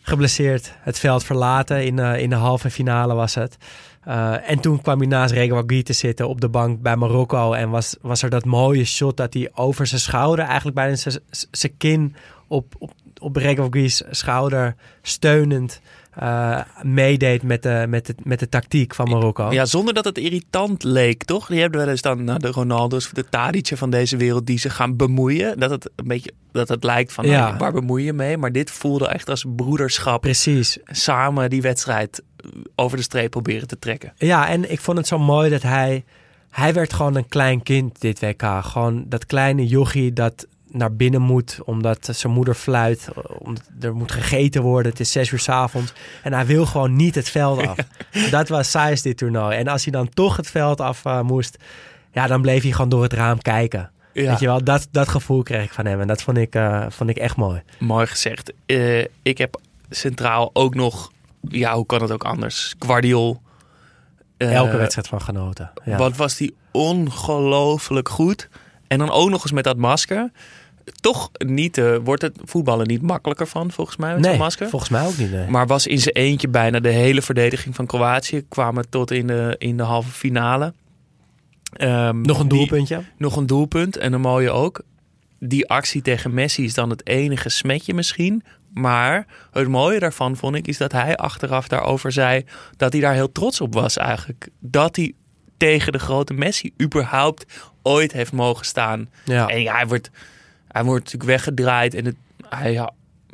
geblesseerd 0.01 0.73
het 0.79 0.99
veld 0.99 1.23
verlaten. 1.23 1.85
In, 1.85 1.99
eh, 1.99 2.19
in 2.19 2.29
de 2.29 2.35
halve 2.35 2.69
finale 2.69 3.13
was 3.13 3.35
het. 3.35 3.57
Eh, 4.03 4.49
en 4.49 4.59
toen 4.59 4.81
kwam 4.81 4.97
hij 4.97 5.07
naast 5.07 5.33
Reguagui 5.33 5.83
te 5.83 5.93
zitten 5.93 6.27
op 6.29 6.41
de 6.41 6.49
bank 6.49 6.81
bij 6.81 6.95
Marokko. 6.95 7.53
En 7.53 7.69
was, 7.69 7.95
was 8.01 8.21
er 8.23 8.29
dat 8.29 8.45
mooie 8.45 8.85
shot 8.85 9.17
dat 9.17 9.33
hij 9.33 9.49
over 9.53 9.87
zijn 9.87 10.01
schouder, 10.01 10.45
eigenlijk 10.45 10.75
bijna 10.75 10.95
zijn- 10.95 11.19
zijn 11.51 11.77
kin 11.77 12.15
op, 12.47 12.75
op, 12.77 12.91
op 13.23 13.35
Reguagui's 13.35 14.03
schouder 14.09 14.75
steunend, 15.01 15.81
eh, 16.15 16.59
meedeed 16.81 17.43
met 17.43 17.63
de, 17.63 17.85
met, 17.89 18.05
de, 18.05 18.15
met 18.23 18.39
de 18.39 18.49
tactiek 18.49 18.95
van 18.95 19.09
Marokko. 19.09 19.51
Ja, 19.51 19.65
zonder 19.65 19.93
dat 19.93 20.05
het 20.05 20.17
irritant 20.17 20.83
leek, 20.83 21.23
toch? 21.23 21.47
Die 21.47 21.59
hebben 21.59 21.79
wel 21.79 21.89
eens 21.89 22.01
dan 22.01 22.23
nou, 22.23 22.39
de 22.39 22.47
Ronaldo's, 22.47 23.09
de 23.09 23.29
Tadic'en 23.29 23.77
van 23.77 23.89
deze 23.89 24.17
wereld 24.17 24.45
die 24.47 24.59
zich 24.59 24.75
gaan 24.75 24.95
bemoeien. 24.95 25.59
Dat 25.59 25.69
het 25.69 25.89
een 25.95 26.07
beetje 26.07 26.31
dat 26.51 26.69
het 26.69 26.83
lijkt 26.83 27.13
van, 27.13 27.25
Ja. 27.25 27.45
nou, 27.45 27.57
waar 27.57 27.71
bemoei 27.73 28.03
je 28.03 28.13
mee? 28.13 28.37
Maar 28.37 28.51
dit 28.51 28.71
voelde 28.71 29.07
echt 29.07 29.29
als 29.29 29.45
broederschap. 29.55 30.21
Precies. 30.21 30.77
Samen 30.85 31.49
die 31.49 31.61
wedstrijd 31.61 32.23
over 32.75 32.97
de 32.97 33.03
streep 33.03 33.31
proberen 33.31 33.67
te 33.67 33.79
trekken. 33.79 34.13
Ja, 34.17 34.47
en 34.49 34.71
ik 34.71 34.79
vond 34.79 34.97
het 34.97 35.07
zo 35.07 35.19
mooi 35.19 35.49
dat 35.49 35.61
hij... 35.61 36.03
Hij 36.49 36.73
werd 36.73 36.93
gewoon 36.93 37.15
een 37.15 37.27
klein 37.27 37.63
kind 37.63 38.01
dit 38.01 38.19
WK. 38.19 38.43
Gewoon 38.61 39.05
dat 39.07 39.25
kleine 39.25 39.67
jochie 39.67 40.13
dat 40.13 40.47
naar 40.73 40.95
binnen 40.95 41.21
moet 41.21 41.59
omdat 41.63 42.09
zijn 42.11 42.33
moeder 42.33 42.55
fluit. 42.55 43.07
Omdat 43.37 43.63
er 43.79 43.95
moet 43.95 44.11
gegeten 44.11 44.61
worden. 44.61 44.91
Het 44.91 44.99
is 44.99 45.11
zes 45.11 45.31
uur 45.31 45.39
's 45.39 45.49
avonds. 45.49 45.93
En 46.23 46.33
hij 46.33 46.45
wil 46.45 46.65
gewoon 46.65 46.95
niet 46.95 47.15
het 47.15 47.29
veld 47.29 47.67
af. 47.67 47.77
dat 48.31 48.49
was 48.49 48.71
Saïs 48.71 49.01
dit 49.01 49.17
toernooi. 49.17 49.57
En 49.57 49.67
als 49.67 49.83
hij 49.83 49.91
dan 49.91 50.09
toch 50.09 50.37
het 50.37 50.47
veld 50.47 50.81
af 50.81 51.05
eh, 51.05 51.21
moest... 51.21 51.57
Ja, 52.11 52.27
dan 52.27 52.41
bleef 52.41 52.61
hij 52.63 52.71
gewoon 52.71 52.89
door 52.89 53.03
het 53.03 53.13
raam 53.13 53.41
kijken. 53.41 53.91
Ja. 54.13 54.29
Weet 54.29 54.39
je 54.39 54.45
wel, 54.45 54.63
dat, 54.63 54.87
dat 54.91 55.07
gevoel 55.07 55.43
kreeg 55.43 55.63
ik 55.63 55.73
van 55.73 55.85
hem. 55.85 56.01
En 56.01 56.07
dat 56.07 56.21
vond 56.21 56.37
ik, 56.37 56.55
eh, 56.55 56.85
vond 56.89 57.09
ik 57.09 57.17
echt 57.17 57.35
mooi. 57.35 57.61
Mooi 57.79 58.07
gezegd. 58.07 58.53
Eh, 58.65 59.05
ik 59.21 59.37
heb 59.37 59.59
centraal 59.89 60.49
ook 60.53 60.75
nog, 60.75 61.11
ja, 61.41 61.75
hoe 61.75 61.85
kan 61.85 62.01
het 62.01 62.11
ook 62.11 62.23
anders? 62.23 62.75
Guardiol. 62.79 63.41
Eh, 64.37 64.53
Elke 64.53 64.77
wedstrijd 64.77 65.07
van 65.07 65.21
genoten. 65.21 65.71
Ja. 65.85 65.97
Wat 65.97 66.15
was 66.15 66.37
die 66.37 66.55
ongelooflijk 66.71 68.09
goed. 68.09 68.49
En 68.87 68.97
dan 68.97 69.11
ook 69.11 69.29
nog 69.29 69.41
eens 69.41 69.51
met 69.51 69.63
dat 69.63 69.77
masker. 69.77 70.31
Toch 71.01 71.29
niet, 71.45 71.77
eh, 71.77 71.95
wordt 72.03 72.21
het 72.21 72.37
voetballen 72.43 72.87
niet 72.87 73.01
makkelijker 73.01 73.47
van, 73.47 73.71
volgens 73.71 73.97
mij, 73.97 74.13
met 74.13 74.21
nee, 74.21 74.37
masker. 74.37 74.69
volgens 74.69 74.91
mij 74.91 75.05
ook 75.05 75.17
niet. 75.17 75.31
Nee. 75.31 75.47
Maar 75.47 75.67
was 75.67 75.87
in 75.87 75.99
zijn 75.99 76.15
eentje 76.15 76.47
bijna 76.47 76.79
de 76.79 76.89
hele 76.89 77.21
verdediging 77.21 77.75
van 77.75 77.85
Kroatië. 77.85 78.45
Kwamen 78.49 78.89
tot 78.89 79.11
in 79.11 79.27
de, 79.27 79.55
in 79.57 79.77
de 79.77 79.83
halve 79.83 80.11
finale. 80.11 80.73
Ehm, 81.73 82.21
Nog 82.21 82.39
een 82.39 82.47
die- 82.47 82.57
doelpuntje. 82.57 83.03
nog 83.17 83.35
een 83.35 83.45
doelpunt 83.45 83.97
en 83.97 84.13
een 84.13 84.21
mooie 84.21 84.49
ook. 84.51 84.81
Die 85.39 85.69
actie 85.69 86.01
tegen 86.01 86.33
Messi 86.33 86.63
is 86.63 86.73
dan 86.73 86.89
het 86.89 87.07
enige 87.07 87.49
smetje 87.49 87.93
misschien. 87.93 88.43
Maar 88.73 89.25
het 89.51 89.67
mooie 89.67 89.99
daarvan 89.99 90.35
vond 90.35 90.55
ik 90.55 90.67
is 90.67 90.77
dat 90.77 90.91
hij 90.91 91.15
achteraf 91.17 91.67
daarover 91.67 92.11
zei 92.11 92.45
dat 92.77 92.91
hij 92.91 93.01
daar 93.01 93.13
heel 93.13 93.31
trots 93.31 93.61
op 93.61 93.73
was 93.73 93.97
eigenlijk. 93.97 94.47
Dat 94.59 94.95
hij 94.95 95.13
tegen 95.57 95.91
de 95.91 95.99
grote 95.99 96.33
Messi 96.33 96.73
überhaupt 96.81 97.45
ooit 97.81 98.11
heeft 98.11 98.31
mogen 98.31 98.65
staan. 98.65 99.09
Ja. 99.25 99.47
En 99.47 99.61
ja, 99.61 99.73
hij 99.75 99.87
wordt, 99.87 100.09
hij 100.73 100.83
wordt 100.83 101.03
natuurlijk 101.03 101.31
weggedraaid 101.31 101.93
en 101.93 102.05
het, 102.05 102.15
hij 102.49 102.71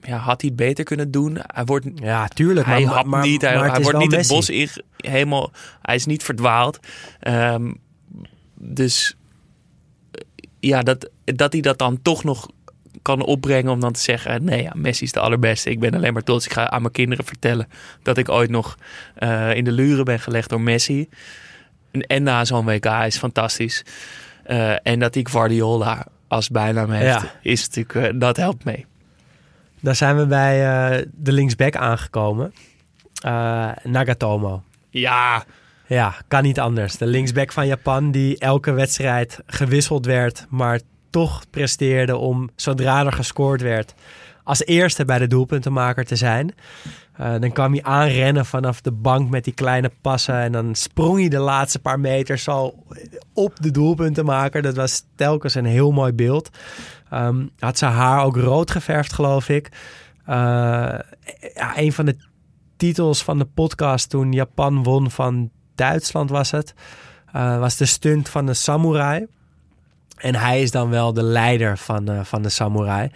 ja, 0.02 0.18
had 0.18 0.42
hij 0.42 0.50
het 0.50 0.56
beter 0.56 0.84
kunnen 0.84 1.12
doen. 1.12 1.38
Hij 1.42 1.66
wordt 1.66 1.86
Ja, 1.96 2.28
tuurlijk. 2.28 2.66
hij 2.66 2.86
maar, 2.86 3.08
maar- 3.08 3.22
niet, 3.22 3.42
hij, 3.42 3.56
maar 3.56 3.82
wordt 3.82 3.98
niet 3.98 4.12
Messi. 4.12 4.36
het 4.36 4.46
bos 4.48 4.50
in, 4.50 4.70
helemaal, 4.98 5.52
hij 5.82 5.96
is 5.96 6.06
niet 6.06 6.24
verdwaald. 6.24 6.80
Ehm, 7.20 7.74
dus 8.56 9.18
ja, 10.60 10.82
dat, 10.82 11.10
dat 11.26 11.52
hij 11.54 11.62
dat 11.62 11.78
dan 11.78 12.02
toch 12.02 12.24
nog 12.24 12.48
kan 13.02 13.22
opbrengen 13.22 13.72
om 13.72 13.80
dan 13.80 13.92
te 13.92 14.00
zeggen, 14.00 14.44
nee, 14.44 14.64
ja, 14.64 14.72
Messi 14.76 15.04
is 15.04 15.12
de 15.12 15.20
allerbeste. 15.20 15.70
Ik 15.70 15.80
ben 15.80 15.94
alleen 15.94 16.14
maar 16.14 16.24
trots. 16.24 16.46
Ik 16.46 16.54
ga 16.54 16.70
aan 16.70 16.82
mijn 16.82 16.94
kinderen 16.94 17.26
vertellen 17.26 17.68
dat 18.04 18.18
ik 18.18 18.30
ooit 18.30 18.50
nog 18.50 18.78
eh, 19.16 19.56
in 19.56 19.64
de 19.64 19.72
luren 19.72 20.06
ben 20.06 20.20
gelegd 20.20 20.50
door 20.50 20.62
Messi. 20.62 21.10
En, 21.92 22.02
en 22.02 22.24
na 22.24 22.46
zo'n 22.46 22.66
WK 22.66 22.86
is 22.86 23.18
fantastisch. 23.18 23.86
Eh, 24.44 24.88
en 24.88 25.00
dat 25.00 25.14
hij 25.14 25.26
Guardiola 25.30 26.08
als 26.30 26.50
bijnaam 26.50 26.92
heeft, 26.92 27.22
Ja. 27.22 27.32
is 27.42 27.68
natuurlijk, 27.68 28.14
eh, 28.14 28.20
dat 28.20 28.38
helpt 28.38 28.64
mee. 28.64 28.86
Dan 29.80 29.96
zijn 29.96 30.18
we 30.18 30.26
bij 30.26 30.66
eh, 30.66 31.06
de 31.14 31.32
linksback 31.32 31.76
aangekomen. 31.76 32.54
Eh, 33.24 33.70
Nagatomo. 33.84 34.64
Ja, 34.90 35.44
Ja, 35.88 36.16
kan 36.28 36.44
niet 36.44 36.60
anders. 36.60 36.98
De 36.98 37.06
linksback 37.06 37.52
van 37.52 37.68
Japan 37.68 38.12
die 38.12 38.38
elke 38.40 38.72
wedstrijd 38.72 39.40
gewisseld 39.46 40.06
werd, 40.06 40.46
maar 40.50 40.80
toch 41.10 41.44
presteerde 41.50 42.18
om 42.18 42.50
zodra 42.56 43.06
er 43.06 43.12
gescoord 43.14 43.62
werd 43.62 43.94
als 44.44 44.66
eerste 44.66 45.06
bij 45.06 45.18
de 45.20 45.28
doelpuntenmaker 45.28 46.06
te 46.06 46.16
zijn. 46.16 46.54
Eh, 47.20 47.34
dan 47.40 47.52
kwam 47.52 47.72
hij 47.72 47.84
aanrennen 47.84 48.46
vanaf 48.46 48.82
de 48.82 48.92
bank 48.92 49.30
met 49.30 49.44
die 49.44 49.54
kleine 49.54 49.92
passen 50.02 50.36
en 50.36 50.52
dan 50.52 50.76
sprong 50.76 51.20
hij 51.20 51.30
de 51.30 51.40
laatste 51.40 51.80
paar 51.80 52.00
meters 52.00 52.44
zo 52.44 52.74
op 53.34 53.56
de 53.62 53.72
doelpuntenmaker. 53.72 54.62
Dat 54.62 54.76
was 54.76 55.04
telkens 55.16 55.56
een 55.56 55.66
heel 55.66 55.92
mooi 55.92 56.14
beeld. 56.14 56.50
Ehm, 57.10 57.46
had 57.60 57.78
zijn 57.78 57.92
haar 57.92 58.24
ook 58.24 58.38
rood 58.38 58.72
geverfd, 58.72 59.14
geloof 59.14 59.50
ik. 59.50 59.70
Ja, 60.26 61.04
een 61.76 61.94
van 61.94 62.06
de 62.06 62.18
titels 62.78 63.24
van 63.24 63.38
de 63.38 63.46
podcast 63.46 64.10
toen 64.10 64.32
Japan 64.32 64.84
won 64.84 65.12
van 65.12 65.50
Duitsland 65.76 66.30
was 66.30 66.52
het. 66.52 66.74
eh, 67.32 67.60
was 67.60 67.78
de 67.78 67.86
stunt 67.86 68.30
van 68.30 68.46
de 68.46 68.54
samurai. 68.54 69.26
En 70.18 70.36
hij 70.36 70.62
is 70.62 70.72
dan 70.72 70.90
wel 70.90 71.14
de 71.14 71.24
leider 71.24 71.78
van, 71.78 72.26
van 72.26 72.42
de 72.42 72.50
samurai. 72.50 73.12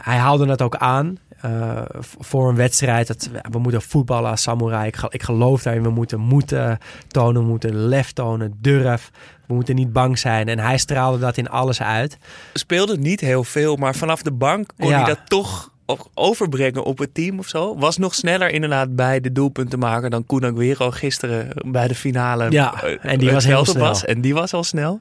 Hij 0.00 0.16
haalde 0.16 0.46
het 0.46 0.62
ook 0.62 0.76
aan 0.76 1.18
eh, 1.44 1.82
voor 2.18 2.48
een 2.48 2.54
wedstrijd. 2.56 3.06
Dat, 3.06 3.28
we- 3.50 3.58
moeten 3.58 3.82
voetballen 3.82 4.30
als 4.30 4.42
samurai. 4.42 4.86
Ik, 4.86 4.96
ge- 4.96 5.06
ik 5.10 5.22
geloof 5.22 5.62
daarin. 5.62 5.82
We 5.82 5.90
moeten 5.90 6.20
moeten 6.20 6.78
tonen, 7.08 7.42
we 7.42 7.48
moeten 7.48 7.74
lef 7.88 8.12
tonen, 8.12 8.54
durf. 8.60 9.10
We 9.46 9.54
moeten 9.54 9.74
niet 9.74 9.92
bang 9.92 10.18
zijn. 10.18 10.48
En 10.48 10.58
hij 10.58 10.78
straalde 10.78 11.18
dat 11.18 11.36
in 11.36 11.48
alles 11.48 11.82
uit. 11.82 12.18
speelde 12.52 12.98
niet 12.98 13.20
heel 13.20 13.44
veel, 13.44 13.76
maar 13.76 13.94
vanaf 13.94 14.22
de 14.22 14.32
bank 14.32 14.70
kon 14.78 14.88
Ja. 14.88 14.96
hij 14.96 15.04
dat 15.04 15.20
toch 15.26 15.72
overbrengen 16.14 16.84
op 16.84 16.98
het 16.98 17.14
team 17.14 17.38
of 17.38 17.48
zo. 17.48 17.76
Was 17.78 17.98
nog 17.98 18.14
sneller 18.14 18.50
inderdaad 18.50 18.96
bij 18.96 19.20
de 19.20 19.32
doelpunten 19.32 19.78
maken 19.78 20.10
dan 20.10 20.26
Kun 20.26 20.44
Aguero 20.44 20.90
gisteren 20.90 21.48
bij 21.66 21.88
de 21.88 21.94
finale. 21.94 22.50
Ja, 22.50 22.82
eh, 22.82 23.12
en 23.12 23.18
die 23.18 23.30
was 23.30 23.44
heel 23.44 23.64
snel. 23.64 23.84
Was. 23.84 24.04
En 24.04 24.20
die 24.20 24.34
was 24.34 24.52
al 24.52 24.64
snel. 24.64 25.00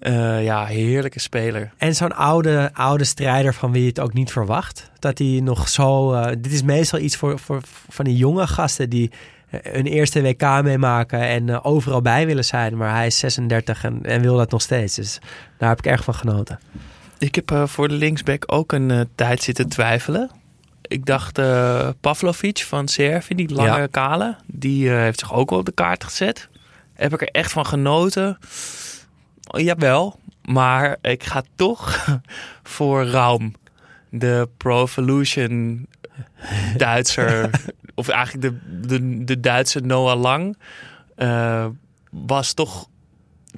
Eh, 0.00 0.44
ja, 0.44 0.64
heerlijke 0.64 1.20
speler. 1.20 1.72
En 1.76 1.94
zo'n 1.94 2.16
oude, 2.16 2.70
oude 2.72 3.04
strijder 3.04 3.54
van 3.54 3.72
wie 3.72 3.82
je 3.82 3.88
het 3.88 4.00
ook 4.00 4.12
niet 4.12 4.32
verwacht. 4.32 4.90
Dat 4.98 5.18
hij 5.18 5.40
nog 5.42 5.68
zo... 5.68 6.12
eh, 6.12 6.36
dit 6.38 6.52
is 6.52 6.62
meestal 6.62 6.98
iets 6.98 7.16
voor, 7.16 7.38
voor 7.38 7.60
van 7.88 8.04
die 8.04 8.16
jonge 8.16 8.46
gasten 8.46 8.90
die 8.90 9.10
hun 9.50 9.86
eerste 9.86 10.22
WK 10.22 10.62
meemaken 10.62 11.20
en 11.20 11.64
overal 11.64 12.02
bij 12.02 12.26
willen 12.26 12.44
zijn. 12.44 12.76
Maar 12.76 12.94
hij 12.94 13.06
is 13.06 13.18
36 13.18 13.84
en, 13.84 13.98
en 14.02 14.20
wil 14.20 14.36
dat 14.36 14.50
nog 14.50 14.62
steeds. 14.62 14.94
Dus 14.94 15.18
daar 15.58 15.68
heb 15.68 15.78
ik 15.78 15.86
erg 15.86 16.04
van 16.04 16.14
genoten. 16.14 16.58
Ik 17.20 17.34
heb 17.34 17.50
eh, 17.50 17.66
voor 17.66 17.88
de 17.88 17.94
linksback 17.94 18.44
ook 18.46 18.72
een 18.72 18.90
eh, 18.90 19.00
tijd 19.14 19.42
zitten 19.42 19.68
twijfelen. 19.68 20.30
Ik 20.82 21.06
dacht 21.06 21.38
eh 21.38 21.88
Pavlovic 22.00 22.58
van 22.58 22.88
Servië, 22.88 23.34
die 23.34 23.54
lange 23.54 23.78
Ja. 23.80 23.86
kale, 23.86 24.36
die 24.46 24.88
heeft 24.90 25.18
zich 25.18 25.32
ook 25.34 25.50
wel 25.50 25.58
op 25.58 25.64
de 25.64 25.72
kaart 25.72 26.04
gezet. 26.04 26.48
Heb 26.92 27.12
ik 27.12 27.20
er 27.22 27.28
echt 27.28 27.52
van 27.52 27.66
genoten? 27.66 28.38
Oh, 29.50 29.60
jawel, 29.60 30.20
maar 30.44 30.96
ik 31.02 31.24
ga 31.24 31.42
toch 31.56 32.06
voor 32.62 33.04
Raum. 33.06 33.54
De 34.10 34.48
Pro 34.56 34.82
Evolution 34.82 35.86
Duitser, 36.76 37.50
of 37.94 38.08
eigenlijk 38.08 38.42
de, 38.42 38.86
de, 38.86 39.24
de 39.24 39.40
Duitse 39.40 39.80
Noah 39.80 40.20
Lang, 40.20 40.56
was 42.10 42.52
toch 42.52 42.88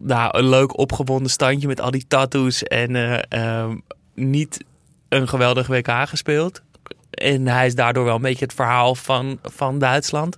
nou, 0.00 0.38
een 0.38 0.48
leuk 0.48 0.78
opgewonden 0.78 1.31
standje 1.31 1.66
met 1.66 1.81
al 1.81 1.90
die 1.90 2.05
tattoos 2.09 2.62
en 2.62 2.96
eh, 2.96 3.22
ehm, 3.28 3.76
niet 4.14 4.64
een 5.09 5.28
geweldig 5.28 5.66
WK 5.66 5.90
gespeeld. 6.09 6.62
En 7.11 7.48
hij 7.48 7.66
is 7.66 7.74
daardoor 7.74 8.05
wel 8.05 8.14
een 8.14 8.22
beetje 8.22 8.44
het 8.44 8.55
verhaal 8.55 8.94
van, 8.94 9.38
van 9.42 9.78
Duitsland. 9.78 10.37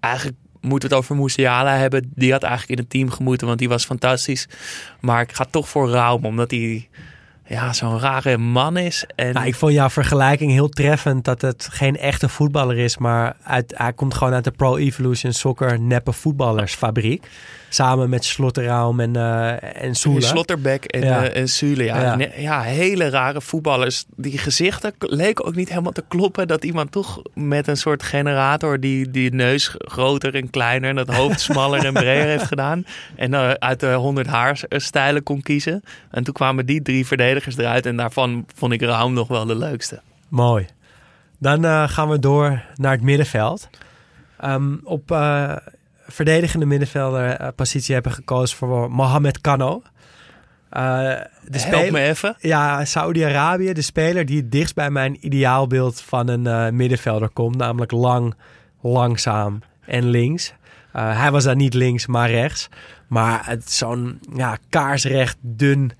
Eigenlijk 0.00 0.36
moeten 0.60 0.88
we 0.88 0.94
het 0.94 1.04
over 1.04 1.16
Musiala 1.16 1.76
hebben. 1.76 2.12
Die 2.14 2.32
had 2.32 2.42
eigenlijk 2.42 2.72
in 2.72 2.78
het 2.78 2.90
team 2.90 3.10
gemoeten, 3.10 3.46
want 3.46 3.58
die 3.58 3.68
was 3.68 3.84
fantastisch. 3.84 4.48
Maar 5.00 5.20
ik 5.20 5.32
ga 5.32 5.46
toch 5.50 5.68
voor 5.68 5.90
Raum, 5.90 6.24
omdat 6.24 6.50
hij 6.50 6.88
ja, 7.46 7.72
zo'n 7.72 7.98
rare 7.98 8.38
man 8.38 8.76
is. 8.76 9.04
En 9.14 9.32
Nou, 9.32 9.46
ik 9.46 9.54
vond 9.54 9.72
jouw 9.72 9.90
vergelijking 9.90 10.50
heel 10.50 10.68
treffend 10.68 11.24
dat 11.24 11.40
het 11.40 11.68
geen 11.72 11.96
echte 11.96 12.28
voetballer 12.28 12.78
is. 12.78 12.98
Maar 12.98 13.36
uit, 13.42 13.74
hij 13.76 13.92
komt 13.92 14.14
gewoon 14.14 14.32
uit 14.32 14.44
de 14.44 14.50
Pro 14.50 14.76
Evolution 14.76 15.32
Soccer 15.32 15.80
neppe 15.80 16.12
voetballersfabriek. 16.12 17.28
Samen 17.74 18.08
met 18.10 18.24
Slotterraum 18.24 19.00
en, 19.00 19.16
eh 19.16 19.82
en 19.84 19.94
Soele. 19.94 20.20
Slotterbeck 20.20 20.84
en, 20.84 21.00
Ja. 21.04 21.24
eh, 21.24 21.40
en 21.40 21.48
Sule. 21.48 21.84
Ja. 21.84 22.18
Ja. 22.36 22.62
Hele 22.62 23.08
rare 23.10 23.40
voetballers. 23.40 24.04
Die 24.16 24.38
gezichten 24.38 24.92
leken 24.98 25.44
ook 25.44 25.54
niet 25.54 25.68
helemaal 25.68 25.92
te 25.92 26.04
kloppen. 26.08 26.48
Dat 26.48 26.64
iemand 26.64 26.92
toch 26.92 27.22
met 27.34 27.66
een 27.66 27.76
soort 27.76 28.02
generator 28.02 28.80
die, 28.80 29.10
die 29.10 29.34
neus 29.34 29.74
groter 29.78 30.34
en 30.34 30.50
kleiner 30.50 30.90
en 30.90 30.96
het 30.96 31.14
hoofd 31.14 31.40
smaller 31.50 31.84
en 31.84 31.92
breder 31.92 32.26
heeft 32.26 32.44
gedaan. 32.44 32.84
En 33.16 33.34
eh, 33.34 33.50
uit 33.50 33.80
de 33.80 33.92
100 33.92 34.26
haarstijlen 34.26 35.22
kon 35.22 35.42
kiezen. 35.42 35.82
En 36.10 36.24
toen 36.24 36.34
kwamen 36.34 36.66
die 36.66 36.82
drie 36.82 37.06
verdedigers 37.06 37.56
eruit. 37.56 37.86
En 37.86 37.96
daarvan 37.96 38.46
vond 38.54 38.72
ik 38.72 38.82
Raum 38.82 39.12
nog 39.12 39.28
wel 39.28 39.46
de 39.46 39.56
leukste. 39.56 40.00
Mooi. 40.28 40.66
Dan 41.38 41.88
gaan 41.88 42.08
we 42.08 42.18
door 42.18 42.62
naar 42.74 42.92
het 42.92 43.02
middenveld. 43.02 43.68
Ehm, 44.40 44.74
op 44.84 45.10
verdedigende 46.12 46.66
middenvelder 46.66 47.30
eh, 47.30 47.48
positie 47.56 47.94
hebben 47.94 48.12
gekozen 48.12 48.56
voor 48.56 48.90
Mohamed 48.90 49.40
Kano. 49.40 49.82
Eh, 50.70 50.82
de 51.48 51.58
Help 51.58 51.90
me 51.90 52.00
even. 52.00 52.36
ja, 52.38 52.84
Saudi-Arabië, 52.84 53.72
de 53.72 53.82
speler 53.82 54.26
die 54.26 54.36
het 54.36 54.52
dichtst 54.52 54.74
bij 54.74 54.90
mijn 54.90 55.16
ideaalbeeld 55.20 56.00
van 56.00 56.28
een 56.28 56.46
eh, 56.46 56.68
middenvelder 56.70 57.28
komt. 57.28 57.56
Namelijk 57.56 57.90
lang, 57.90 58.34
langzaam 58.80 59.60
en 59.86 60.08
links. 60.08 60.54
Hij 60.92 61.30
was 61.30 61.44
dan 61.44 61.56
niet 61.56 61.74
links, 61.74 62.06
maar 62.06 62.30
rechts. 62.30 62.68
Maar 63.06 63.56
zo'n 63.64 64.20
ja, 64.34 64.58
kaarsrecht, 64.68 65.36
dun, 65.40 65.92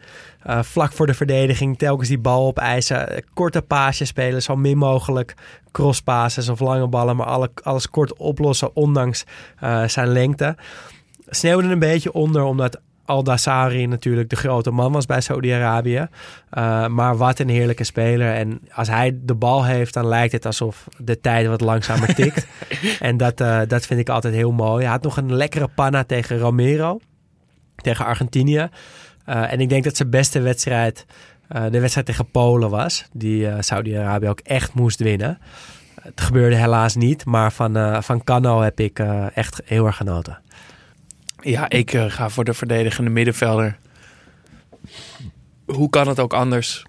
eh, 0.44 0.62
vlak 0.62 0.92
voor 0.92 1.07
de 1.07 1.14
verdediging. 1.14 1.78
Telkens 1.78 2.09
die 2.09 2.18
bal 2.18 2.46
opeisen. 2.46 3.09
eh, 3.09 3.22
Korte 3.35 3.62
paasjes 3.62 4.09
spelen, 4.09 4.42
zo 4.42 4.57
min 4.57 4.78
mogelijk 4.78 5.35
crosspasses 5.70 6.48
of 6.48 6.61
lange 6.61 6.88
ballen. 6.88 7.16
Maar 7.16 7.26
alle, 7.26 7.50
alles 7.62 7.90
kort 7.90 8.16
oplossen, 8.16 8.76
ondanks 8.76 9.24
eh, 9.61 9.85
zijn 9.85 10.09
lengte. 10.09 10.57
Sneeuwde 11.28 11.68
een 11.68 11.78
beetje 11.78 12.12
onder, 12.12 12.42
omdat 12.42 12.81
Al-Dassari 13.05 13.87
natuurlijk 13.87 14.31
de 14.31 14.37
grote 14.37 14.70
man 14.70 14.92
was 14.92 15.07
bij 15.07 15.20
Saudi-Arabië. 15.20 16.07
Uh, 16.59 16.87
maar 16.87 17.16
wat 17.16 17.38
een 17.38 17.48
heerlijke 17.48 17.85
speler. 17.85 18.35
En 18.35 18.61
als 18.72 18.88
hij 18.88 19.18
de 19.22 19.35
bal 19.35 19.64
heeft, 19.64 19.94
dan 19.94 20.07
lijkt 20.07 20.33
het 20.33 20.46
alsof 20.46 20.88
de 20.98 21.20
tijd 21.20 21.46
wat 21.46 21.61
langzamer 21.61 22.14
tikt. 22.24 22.46
en 23.00 23.16
dat, 23.16 23.40
uh, 23.40 23.61
dat 23.68 23.87
vind 23.87 24.00
ik 24.00 24.09
altijd 24.09 24.35
heel 24.35 24.52
mooi. 24.52 24.83
Hij 24.83 24.92
had 24.92 25.02
nog 25.02 25.16
een 25.16 25.35
lekkere 25.35 25.68
panna 25.74 26.05
tegen 26.05 26.38
Romero. 26.38 26.98
Tegen 27.76 28.05
Argentinië. 28.05 28.68
Uh, 29.33 29.53
en 29.53 29.61
ik 29.61 29.68
denk 29.68 29.85
dat 29.85 29.97
zijn 29.97 30.11
beste 30.11 30.40
wedstrijd 30.40 31.07
uh, 31.53 31.64
de 31.71 31.81
wedstrijd 31.81 32.07
tegen 32.07 32.31
Polen 32.31 32.71
was. 32.71 33.05
Die 33.12 33.42
uh, 33.42 33.55
Saudi-Arabië 33.59 34.29
ook 34.29 34.40
echt 34.40 34.75
moest 34.75 34.99
winnen. 34.99 35.38
Het 36.01 36.21
gebeurde 36.21 36.57
helaas 36.57 36.95
niet. 36.95 37.25
Maar 37.25 37.53
van, 37.53 38.03
van 38.03 38.25
Kano 38.25 38.61
heb 38.61 38.81
ik 38.81 38.99
echt 39.35 39.61
heel 39.64 39.87
erg 39.87 39.97
genoten. 39.97 40.38
Ja, 41.40 41.68
ik 41.68 41.92
uh, 41.92 42.05
ga 42.09 42.29
voor 42.29 42.45
de 42.45 42.55
verdedigende 42.55 43.11
middenvelder. 43.11 43.79
Hoe 45.64 45.90
kan 45.90 46.09
het 46.09 46.21
ook 46.21 46.33
anders 46.33 46.85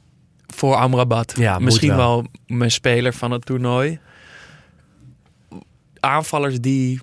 voor 0.48 0.76
Amrabat? 0.76 1.34
Ja, 1.38 1.60
Misschien 1.60 1.96
wel. 1.96 1.98
wel 1.98 2.26
mijn 2.48 2.72
speler 2.72 3.14
van 3.14 3.32
het 3.32 3.46
toernooi. 3.46 4.00
Aanvallers 6.00 6.60
die 6.60 7.02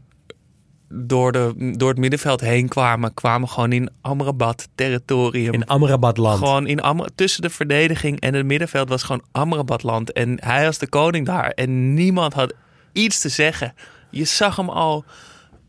door, 0.93 1.33
de, 1.33 1.73
door 1.77 1.89
het 1.89 1.99
middenveld 1.99 2.41
heen 2.41 2.69
kwamen, 2.69 3.15
kwamen 3.15 3.49
gewoon 3.49 3.73
in 3.73 3.91
Amrabat 4.01 4.69
territorium. 4.75 5.53
In 5.53 5.67
Amrabatland. 5.67 6.39
Gewoon 6.39 6.67
in 6.67 6.81
Amra 6.81 7.09
tussen 7.15 7.43
de 7.43 7.51
verdediging 7.51 8.21
en 8.21 8.35
het 8.35 8.47
middenveld 8.47 8.89
was 8.89 9.03
gewoon 9.03 9.23
Amrabatland. 9.33 10.13
En 10.13 10.37
hij 10.45 10.65
was 10.65 10.79
de 10.79 10.89
koning 10.89 11.27
daar. 11.27 11.51
En 11.51 11.95
niemand 11.95 12.35
had 12.35 12.55
iets 12.93 13.21
te 13.21 13.29
zeggen. 13.29 13.75
Je 14.11 14.25
zag 14.25 14.57
hem 14.57 14.69
al, 14.69 15.05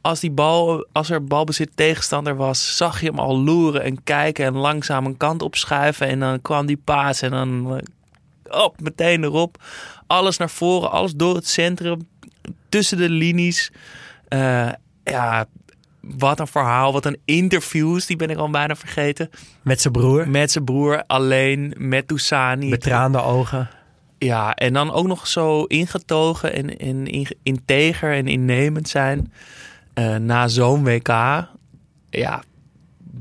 als, 0.01 0.19
die 0.19 0.31
bal, 0.31 0.87
als 0.91 1.09
er 1.09 1.23
balbezit 1.23 1.69
tegenstander 1.75 2.35
was, 2.35 2.77
zag 2.77 3.01
je 3.01 3.07
hem 3.07 3.19
al 3.19 3.39
loeren 3.39 3.83
en 3.83 4.03
kijken 4.03 4.45
en 4.45 4.55
langzaam 4.55 5.05
een 5.05 5.17
kant 5.17 5.41
opschuiven. 5.41 6.07
En 6.07 6.19
dan 6.19 6.41
kwam 6.41 6.65
die 6.65 6.81
paas 6.83 7.21
en 7.21 7.31
dan 7.31 7.77
eh, 8.43 8.63
op, 8.63 8.81
meteen 8.81 9.23
erop. 9.23 9.63
Alles 10.07 10.37
naar 10.37 10.49
voren, 10.49 10.91
alles 10.91 11.13
door 11.13 11.35
het 11.35 11.47
centrum, 11.47 12.07
tussen 12.69 12.97
de 12.97 13.09
linies. 13.09 13.71
Eh, 14.27 14.69
ja, 15.03 15.45
wat 15.99 16.39
een 16.39 16.47
verhaal, 16.47 16.93
wat 16.93 17.05
een 17.05 17.17
interviews, 17.25 18.05
die 18.05 18.15
ben 18.15 18.29
ik 18.29 18.37
al 18.37 18.49
bijna 18.49 18.75
vergeten. 18.75 19.29
Met 19.61 19.81
zijn 19.81 19.93
broer. 19.93 20.29
Met 20.29 20.51
zijn 20.51 20.63
broer, 20.63 21.03
alleen, 21.07 21.73
met 21.77 22.07
Toussani. 22.07 22.69
Met 22.69 22.81
traande 22.81 23.21
ogen. 23.21 23.69
Ja, 24.17 24.55
en 24.55 24.73
dan 24.73 24.91
ook 24.91 25.07
nog 25.07 25.27
zo 25.27 25.63
ingetogen 25.63 26.53
en, 26.53 26.77
en 26.77 27.07
in- 27.07 27.37
integer 27.43 28.13
en 28.13 28.27
innemend 28.27 28.89
zijn. 28.89 29.33
eh, 29.93 30.15
na 30.15 30.47
zo'n 30.47 30.83
WK. 30.83 31.07
Ja, 32.09 32.43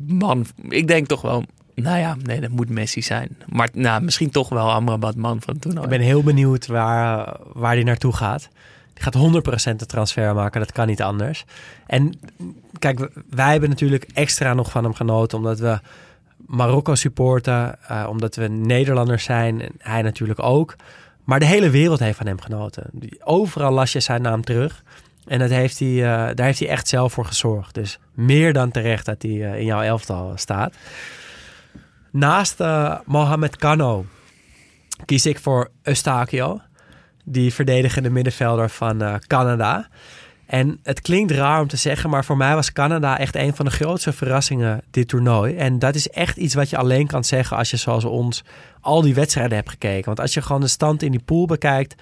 man, 0.07 0.47
ik 0.69 0.87
denk 0.89 1.07
toch 1.07 1.23
wel... 1.23 1.45
Nou 1.75 1.99
ja, 1.99 2.17
nee, 2.23 2.41
dat 2.41 2.51
moet 2.51 2.69
Messi 2.69 3.03
zijn. 3.03 3.37
Maar 3.49 3.69
nou, 3.73 4.03
misschien 4.03 4.31
toch 4.31 4.49
wel 4.49 4.71
Amrabat 4.73 5.15
man 5.17 5.41
van 5.43 5.59
toen. 5.59 5.83
Ik 5.83 5.89
ben 5.89 6.01
heel 6.01 6.23
benieuwd 6.23 6.67
waar, 6.67 7.37
waar 7.53 7.75
die 7.75 7.85
naartoe 7.85 8.13
gaat. 8.13 8.49
Gaat 9.03 9.17
100% 9.73 9.77
de 9.77 9.87
transfer 9.87 10.35
maken, 10.35 10.61
dat 10.61 10.73
kan 10.73 10.87
niet 10.87 11.03
anders. 11.03 11.45
En 11.87 12.21
kijk, 12.79 13.11
wij 13.31 13.51
hebben 13.51 13.69
natuurlijk 13.69 14.07
extra 14.13 14.55
nog 14.55 14.71
van 14.71 14.85
hem 14.85 14.95
genoten, 14.95 15.39
omdat 15.39 15.59
we 15.59 15.81
Marokko 16.47 16.95
supporten, 16.95 17.89
eh, 17.89 18.07
omdat 18.09 18.37
we 18.37 18.49
Nederlanders 18.49 19.25
zijn 19.25 19.63
en 19.63 19.73
hij 19.79 20.03
natuurlijk 20.03 20.43
ook. 20.43 20.77
Maar 21.25 21.39
de 21.39 21.47
hele 21.47 21.71
wereld 21.71 21.99
heeft 21.99 22.17
van 22.17 22.27
hem 22.27 22.41
genoten. 22.41 22.91
Overal 23.25 23.73
las 23.73 23.93
je 23.93 24.01
zijn 24.01 24.23
naam 24.23 24.45
terug. 24.45 24.83
En 25.27 25.39
dat 25.39 25.51
heeft 25.51 25.79
hij, 25.79 25.89
eh, 25.89 26.35
daar 26.35 26.47
heeft 26.47 26.59
hij 26.59 26.69
echt 26.69 26.89
zelf 26.89 27.13
voor 27.13 27.25
gezorgd. 27.25 27.75
Dus 27.75 27.99
meer 28.15 28.53
dan 28.53 28.71
terecht 28.71 29.07
dat 29.07 29.23
hij 29.23 29.31
eh, 29.31 29.59
in 29.59 29.65
jouw 29.65 29.81
elftal 29.83 30.33
staat. 30.35 30.75
Naast 32.11 32.59
Mohamed 33.05 33.57
Kano 33.57 34.05
kies 35.05 35.27
ik 35.27 35.39
voor 35.39 35.71
Eustachio, 35.83 36.61
die 37.31 37.55
verdedigende 37.55 38.11
middenvelder 38.11 38.71
van 38.71 39.03
eh, 39.03 39.15
Canada. 39.27 39.89
En 40.47 40.79
het 40.83 41.01
klinkt 41.01 41.31
raar 41.33 41.61
om 41.61 41.67
te 41.69 41.77
zeggen, 41.77 42.11
maar 42.11 42.25
voor 42.25 42.37
mij 42.37 42.55
was 42.55 42.73
Canada 42.73 43.19
echt 43.19 43.37
een 43.37 43.57
van 43.57 43.65
de 43.65 43.71
grootste 43.71 44.13
verrassingen 44.13 44.83
dit 44.91 45.09
toernooi. 45.09 45.57
En 45.57 45.79
dat 45.79 45.95
is 45.95 46.09
echt 46.09 46.37
iets 46.37 46.55
wat 46.55 46.71
je 46.71 46.77
alleen 46.77 47.07
kan 47.07 47.25
zeggen 47.25 47.57
als 47.57 47.71
je 47.71 47.77
zoals 47.77 48.05
ons 48.05 48.45
al 48.81 49.03
die 49.03 49.15
wedstrijden 49.15 49.57
hebt 49.57 49.71
gekeken. 49.71 50.05
Want 50.05 50.21
als 50.21 50.35
je 50.35 50.43
gewoon 50.43 50.61
de 50.61 50.67
stand 50.69 51.03
in 51.03 51.11
die 51.11 51.23
pool 51.25 51.47
bekijkt, 51.47 51.95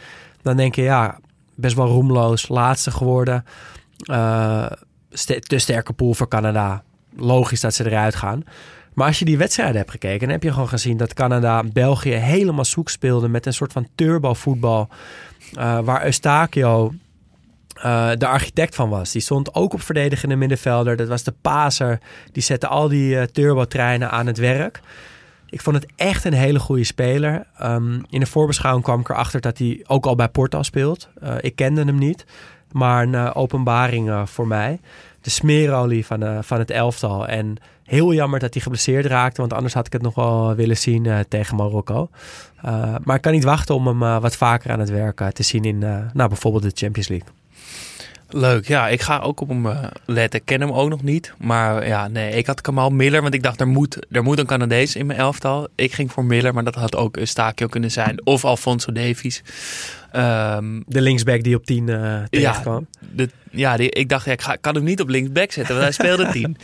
dan 0.42 0.56
denk 0.56 0.74
je 0.74 0.82
ja, 0.82 1.18
best 1.54 1.76
wel 1.76 1.86
roemloos, 1.86 2.48
laatste 2.48 2.90
geworden. 2.90 3.44
Eh, 4.04 4.66
ste- 5.10 5.38
te 5.40 5.58
sterke 5.58 5.92
pool 5.92 6.14
voor 6.14 6.28
Canada. 6.28 6.82
Logisch 7.16 7.60
dat 7.60 7.74
ze 7.74 7.86
eruit 7.90 8.14
gaan. 8.14 8.42
Maar 8.98 9.06
als 9.06 9.18
je 9.18 9.24
die 9.24 9.38
wedstrijden 9.38 9.76
hebt 9.76 9.90
gekeken, 9.90 10.20
dan 10.20 10.28
heb 10.28 10.42
je 10.42 10.52
gewoon 10.52 10.68
gezien 10.68 10.96
dat 10.96 11.14
Canada 11.14 11.62
België 11.72 12.12
helemaal 12.12 12.64
zoek 12.64 12.88
speelde 12.88 13.28
met 13.28 13.46
een 13.46 13.52
soort 13.52 13.72
van 13.72 13.88
turbo 13.94 14.34
voetbal. 14.34 14.88
eh, 15.54 15.80
waar 15.80 16.04
Eustachio 16.04 16.92
eh, 17.74 18.10
de 18.18 18.26
architect 18.26 18.74
van 18.74 18.88
was. 18.88 19.12
Die 19.12 19.22
stond 19.22 19.54
ook 19.54 19.72
op 19.72 19.82
verdedigende 19.82 20.36
middenvelder. 20.36 20.96
Dat 20.96 21.08
was 21.08 21.22
de 21.22 21.34
paser. 21.42 21.98
Die 22.32 22.42
zette 22.42 22.66
al 22.66 22.88
die 22.88 23.18
eh, 23.18 23.22
turbotreinen 23.22 24.10
aan 24.10 24.26
het 24.26 24.38
werk. 24.38 24.80
Ik 25.46 25.60
vond 25.60 25.76
het 25.76 25.86
echt 25.96 26.24
een 26.24 26.32
hele 26.32 26.58
goede 26.58 26.84
speler. 26.84 27.46
Ehm, 27.58 28.00
in 28.08 28.20
de 28.20 28.26
voorbeschouwing 28.26 28.84
kwam 28.84 29.00
ik 29.00 29.08
erachter 29.08 29.40
dat 29.40 29.58
hij 29.58 29.84
ook 29.86 30.06
al 30.06 30.14
bij 30.14 30.28
Porto 30.28 30.62
speelt. 30.62 31.08
Ik 31.40 31.56
kende 31.56 31.84
hem 31.84 31.98
niet, 31.98 32.24
maar 32.72 33.02
een 33.02 33.34
openbaring 33.34 34.28
voor 34.28 34.46
mij. 34.46 34.80
De 35.20 35.30
smeerolie 35.30 36.06
van, 36.06 36.22
eh, 36.22 36.38
van 36.40 36.58
het 36.58 36.70
elftal. 36.70 37.26
En 37.26 37.56
heel 37.84 38.12
jammer 38.12 38.40
dat 38.40 38.52
hij 38.54 38.62
geblesseerd 38.62 39.06
raakte, 39.06 39.40
want 39.40 39.52
anders 39.52 39.74
had 39.74 39.86
ik 39.86 39.92
het 39.92 40.02
nog 40.02 40.14
wel 40.14 40.54
willen 40.54 40.76
zien 40.76 41.06
eh, 41.06 41.18
tegen 41.28 41.56
Marokko. 41.56 42.08
Eh, 42.62 42.94
maar 43.04 43.16
ik 43.16 43.22
kan 43.22 43.32
niet 43.32 43.44
wachten 43.44 43.74
om 43.74 43.86
hem 43.86 44.20
wat 44.20 44.36
vaker 44.36 44.70
aan 44.70 44.80
het 44.80 44.90
werk 44.90 45.30
te 45.30 45.42
zien 45.42 45.64
in 45.64 45.78
nou, 46.12 46.28
bijvoorbeeld 46.28 46.62
de 46.62 46.72
Champions 46.74 47.08
League. 47.08 47.28
Leuk, 48.30 48.68
ja, 48.68 48.88
ik 48.88 49.00
ga 49.00 49.18
ook 49.18 49.40
op 49.40 49.48
hem 49.48 49.66
eh, 49.66 49.84
letten. 50.04 50.40
Ik 50.40 50.46
ken 50.46 50.60
hem 50.60 50.72
ook 50.72 50.88
nog 50.88 51.02
niet. 51.02 51.32
Maar 51.38 51.86
ja, 51.86 52.08
nee, 52.08 52.32
ik 52.32 52.46
had 52.46 52.60
Kamal 52.60 52.90
Miller, 52.90 53.22
want 53.22 53.34
ik 53.34 53.42
dacht, 53.42 53.60
er 53.60 53.68
moet, 53.68 53.98
er 54.10 54.22
moet 54.22 54.38
een 54.38 54.46
Canadees 54.46 54.96
in 54.96 55.06
mijn 55.06 55.18
elftal. 55.18 55.68
Ik 55.74 55.92
ging 55.92 56.12
voor 56.12 56.24
Miller, 56.24 56.54
maar 56.54 56.64
dat 56.64 56.74
had 56.74 56.96
ook 56.96 57.16
Eustachio 57.16 57.66
kunnen 57.66 57.90
zijn. 57.90 58.26
Of 58.26 58.44
Alfonso 58.44 58.92
Davies. 58.92 59.42
Ehm, 60.12 60.80
De 60.86 61.00
linksback 61.00 61.42
die 61.42 61.56
op 61.56 61.64
10 61.66 61.88
eh 61.88 62.22
terecht 62.30 62.60
kwam. 62.60 62.86
de, 63.12 63.28
ja, 63.50 63.76
die, 63.76 63.90
ik 63.90 64.08
dacht, 64.08 64.24
ja, 64.24 64.32
ik 64.32 64.42
ga, 64.42 64.56
kan 64.60 64.74
hem 64.74 64.84
niet 64.84 65.00
op 65.00 65.08
linksback 65.08 65.52
zetten, 65.52 65.74
want 65.74 65.86
hij 65.86 65.92
speelde 65.92 66.28
10. 66.42 66.56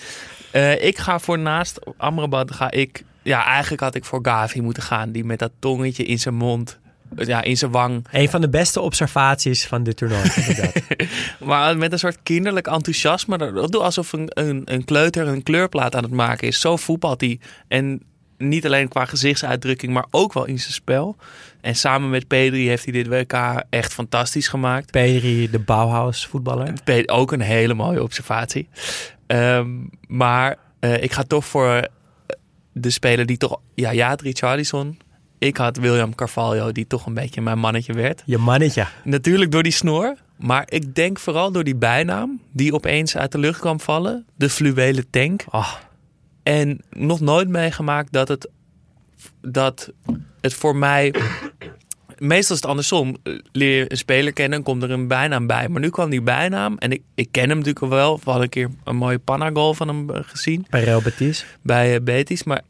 Eh, 0.51 0.85
ik 0.85 0.99
ga 0.99 1.19
voor 1.19 1.39
naast 1.39 1.79
Amrabat, 1.97 2.53
ga 2.53 2.71
ik... 2.71 3.05
Ja, 3.23 3.45
eigenlijk 3.47 3.83
had 3.83 3.95
ik 3.95 4.05
voor 4.05 4.19
Gavi 4.23 4.61
moeten 4.61 4.83
gaan. 4.83 5.13
Die 5.13 5.25
met 5.25 5.39
dat 5.39 5.51
tongetje 5.59 6.05
in 6.05 6.19
zijn 6.19 6.35
mond, 6.35 6.79
ja, 7.17 7.43
in 7.43 7.57
zijn 7.57 7.71
wang. 7.71 8.07
Een 8.11 8.29
van 8.29 8.41
de 8.41 8.49
beste 8.49 8.81
observaties 8.81 9.67
van 9.67 9.83
dit 9.83 9.97
toernooi. 9.97 10.31
Maar 11.41 11.77
met 11.77 11.93
een 11.93 11.99
soort 11.99 12.19
kinderlijk 12.23 12.67
enthousiasme. 12.67 13.53
Dat 13.53 13.73
doe 13.73 13.83
alsof 13.83 14.13
een, 14.13 14.29
een, 14.29 14.63
een 14.65 14.85
kleuter 14.85 15.27
een 15.27 15.43
kleurplaat 15.43 15.97
aan 15.97 16.03
het 16.03 16.13
maken 16.13 16.49
is. 16.49 16.61
Zo 16.61 16.77
voetbalt 16.77 17.21
hij. 17.21 17.39
En 17.69 18.03
niet 18.39 18.67
alleen 18.67 18.89
qua 18.89 19.05
gezichtsuitdrukking, 19.05 19.93
maar 19.93 20.07
ook 20.11 20.33
wel 20.33 20.45
in 20.45 20.59
zijn 20.59 20.73
spel. 20.73 21.17
En 21.61 21.75
samen 21.75 22.11
met 22.11 22.27
Pedri 22.27 22.69
heeft 22.69 22.85
hij 22.85 22.93
dit 22.93 23.07
WK 23.07 23.65
echt 23.71 23.93
fantastisch 23.93 24.49
gemaakt. 24.49 24.91
Pedri, 24.91 25.51
de 25.51 25.59
Bauhaus 25.59 26.27
voetballer. 26.27 26.73
Ook 27.07 27.33
een 27.33 27.41
hele 27.41 27.75
mooie 27.75 28.03
observatie. 28.03 28.69
Ehm, 29.27 29.71
maar 30.07 30.57
eh, 30.81 31.03
ik 31.03 31.13
ga 31.13 31.23
toch 31.23 31.45
voor 31.45 31.69
eh, 31.69 31.83
de 32.73 32.91
speler 32.91 33.27
die 33.27 33.37
toch... 33.37 33.61
Ja, 33.75 33.91
ja, 33.91 34.17
Richarlison. 34.23 34.99
Ik 35.45 35.57
had 35.57 35.77
William 35.77 36.15
Carvalho, 36.15 36.73
die 36.73 36.87
toch 36.87 37.07
een 37.07 37.15
beetje 37.15 37.41
mijn 37.41 37.59
mannetje 37.59 37.93
werd. 37.93 38.23
Je 38.27 38.39
mannetje. 38.39 38.87
Natuurlijk 39.03 39.51
door 39.51 39.63
die 39.63 39.73
snor. 39.73 40.15
Maar 40.37 40.65
ik 40.69 40.95
denk 40.95 41.19
vooral 41.19 41.53
door 41.53 41.65
die 41.65 41.77
bijnaam 41.77 42.41
die 42.53 42.75
opeens 42.75 43.17
uit 43.17 43.33
de 43.33 43.39
lucht 43.39 43.61
kwam 43.61 43.81
vallen. 43.81 44.27
De 44.37 44.51
fluwelen 44.51 45.11
tank. 45.11 45.45
Oh, 45.51 45.75
En 46.43 46.81
nog 46.91 47.21
nooit 47.21 47.49
meegemaakt 47.49 48.13
dat 48.13 48.29
het, 48.29 48.49
dat 49.41 49.93
het 50.41 50.55
voor 50.55 50.77
mij... 50.77 51.15
Meestal 52.19 52.57
is 52.57 52.61
het 52.63 52.71
andersom. 52.71 53.17
Leer 53.53 53.79
je 53.79 53.91
een 53.91 53.97
speler 53.97 54.33
kennen, 54.33 54.63
komt 54.63 54.83
er 54.83 54.91
een 54.91 55.09
bijnaam 55.09 55.47
bij. 55.47 55.69
Maar 55.69 55.81
nu 55.81 55.91
kwam 55.91 56.11
die 56.11 56.23
bijnaam. 56.23 56.79
En 56.79 56.93
ik, 56.93 57.03
ik 57.15 57.29
ken 57.31 57.49
hem 57.49 57.59
natuurlijk 57.59 57.87
wel. 57.87 58.17
We 58.17 58.23
hadden 58.25 58.43
een 58.43 58.49
keer 58.49 58.71
een 58.85 58.97
mooie 58.97 59.19
panna-goal 59.19 59.75
van 59.75 59.89
hem 59.89 60.11
eh, 60.11 60.21
gezien 60.23 60.67
bij 60.71 60.85
Real 60.85 61.03
Betis. 61.03 61.47
bij 61.63 61.95
eh, 61.95 62.03
Betis. 62.03 62.45
Maar 62.45 62.63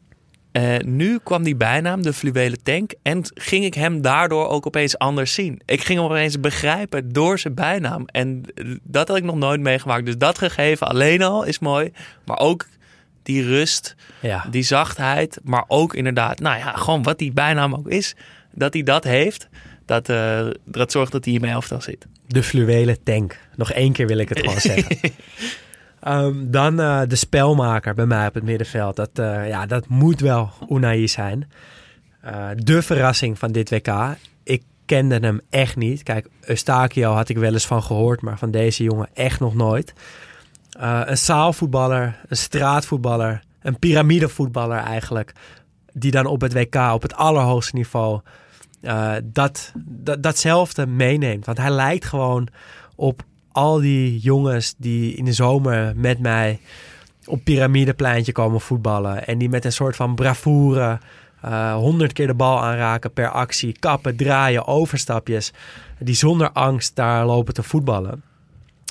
eh, 0.55 0.77
nu 0.85 1.19
kwam 1.23 1.43
die 1.43 1.55
bijnaam, 1.55 2.01
de 2.01 2.13
fluwelen 2.13 2.63
tank. 2.63 2.91
En 3.01 3.21
ging 3.33 3.65
ik 3.65 3.73
hem 3.73 4.01
daardoor 4.01 4.47
ook 4.47 4.65
opeens 4.65 4.97
anders 4.97 5.33
zien. 5.33 5.61
Ik 5.65 5.83
ging 5.83 5.99
hem 5.99 6.07
opeens 6.07 6.39
begrijpen 6.39 7.11
door 7.11 7.39
zijn 7.39 7.53
bijnaam. 7.53 8.03
En 8.05 8.43
eh, 8.55 8.65
dat 8.83 9.07
had 9.07 9.17
ik 9.17 9.23
nog 9.23 9.35
nooit 9.35 9.59
meegemaakt. 9.61 10.05
Dus 10.05 10.17
dat 10.17 10.37
gegeven 10.37 10.87
alleen 10.87 11.21
al 11.21 11.43
is 11.43 11.59
mooi. 11.59 11.91
Maar 12.25 12.39
ook 12.39 12.65
die 13.23 13.43
rust, 13.43 13.95
Ja. 14.19 14.45
die 14.51 14.63
zachtheid. 14.63 15.39
Maar 15.43 15.63
ook 15.67 15.93
inderdaad, 15.95 16.39
nou 16.39 16.57
ja, 16.57 16.71
gewoon 16.71 17.03
wat 17.03 17.17
die 17.19 17.31
bijnaam 17.33 17.73
ook 17.75 17.87
is. 17.87 18.15
Dat 18.51 18.73
hij 18.73 18.83
dat 18.83 19.03
heeft. 19.03 19.47
Dat, 19.85 20.09
eh, 20.09 20.47
dat 20.65 20.91
zorgt 20.91 21.11
dat 21.11 21.25
hij 21.25 21.33
in 21.33 21.41
mijn 21.41 21.53
elftal 21.53 21.81
zit. 21.81 22.05
De 22.27 22.43
fluwelen 22.43 23.03
tank. 23.03 23.39
Nog 23.55 23.71
één 23.71 23.93
keer 23.93 24.07
wil 24.07 24.17
ik 24.17 24.29
het 24.29 24.39
gewoon 24.39 24.59
zeggen. 24.61 24.97
Ehm, 26.05 26.51
dan 26.51 26.79
eh, 26.79 27.01
de 27.07 27.15
spelmaker 27.15 27.93
bij 27.93 28.05
mij 28.05 28.27
op 28.27 28.33
het 28.33 28.43
middenveld. 28.43 28.95
Dat, 28.95 29.09
eh, 29.13 29.47
ja, 29.47 29.65
dat 29.65 29.87
moet 29.87 30.19
wel 30.19 30.49
Unai 30.69 31.07
zijn. 31.07 31.51
Eh, 32.21 32.47
de 32.55 32.81
verrassing 32.81 33.39
van 33.39 33.51
dit 33.51 33.69
WK. 33.69 34.15
Ik 34.43 34.63
kende 34.85 35.17
hem 35.19 35.41
echt 35.49 35.75
niet. 35.75 36.03
Kijk, 36.03 36.27
Eustachio 36.41 37.11
had 37.11 37.29
ik 37.29 37.37
wel 37.37 37.53
eens 37.53 37.65
van 37.65 37.83
gehoord, 37.83 38.21
maar 38.21 38.37
van 38.37 38.51
deze 38.51 38.83
jongen 38.83 39.09
echt 39.13 39.39
nog 39.39 39.55
nooit. 39.55 39.93
Een 40.79 41.17
zaalvoetballer, 41.17 42.19
een 42.27 42.37
straatvoetballer, 42.37 43.43
een 43.61 43.79
piramidevoetballer 43.79 44.77
eigenlijk. 44.77 45.33
Die 45.93 46.11
dan 46.11 46.25
op 46.25 46.41
het 46.41 46.53
WK 46.53 46.75
op 46.75 47.01
het 47.01 47.15
allerhoogste 47.15 47.75
niveau 47.75 48.19
dat, 49.23 49.71
dat, 49.75 50.23
datzelfde 50.23 50.87
meeneemt. 50.87 51.45
Want 51.45 51.57
hij 51.57 51.71
lijkt 51.71 52.05
gewoon 52.05 52.47
op 52.95 53.23
al 53.55 53.79
die 53.79 54.19
jongens 54.19 54.75
die 54.77 55.15
in 55.15 55.25
de 55.25 55.33
zomer 55.33 55.93
met 55.95 56.19
mij 56.19 56.59
op 57.25 57.43
piramidepleintje 57.43 58.31
komen 58.31 58.61
voetballen. 58.61 59.27
En 59.27 59.37
die 59.37 59.49
met 59.49 59.65
een 59.65 59.71
soort 59.71 59.95
van 59.95 60.15
bravoure 60.15 60.99
honderd 61.75 62.13
keer 62.13 62.27
de 62.27 62.33
bal 62.33 62.63
aanraken 62.63 63.13
per 63.13 63.29
actie. 63.29 63.79
Kappen, 63.79 64.15
draaien, 64.15 64.67
overstapjes. 64.67 65.53
Die 65.99 66.15
zonder 66.15 66.51
angst 66.51 66.95
daar 66.95 67.25
lopen 67.25 67.53
te 67.53 67.63
voetballen. 67.63 68.23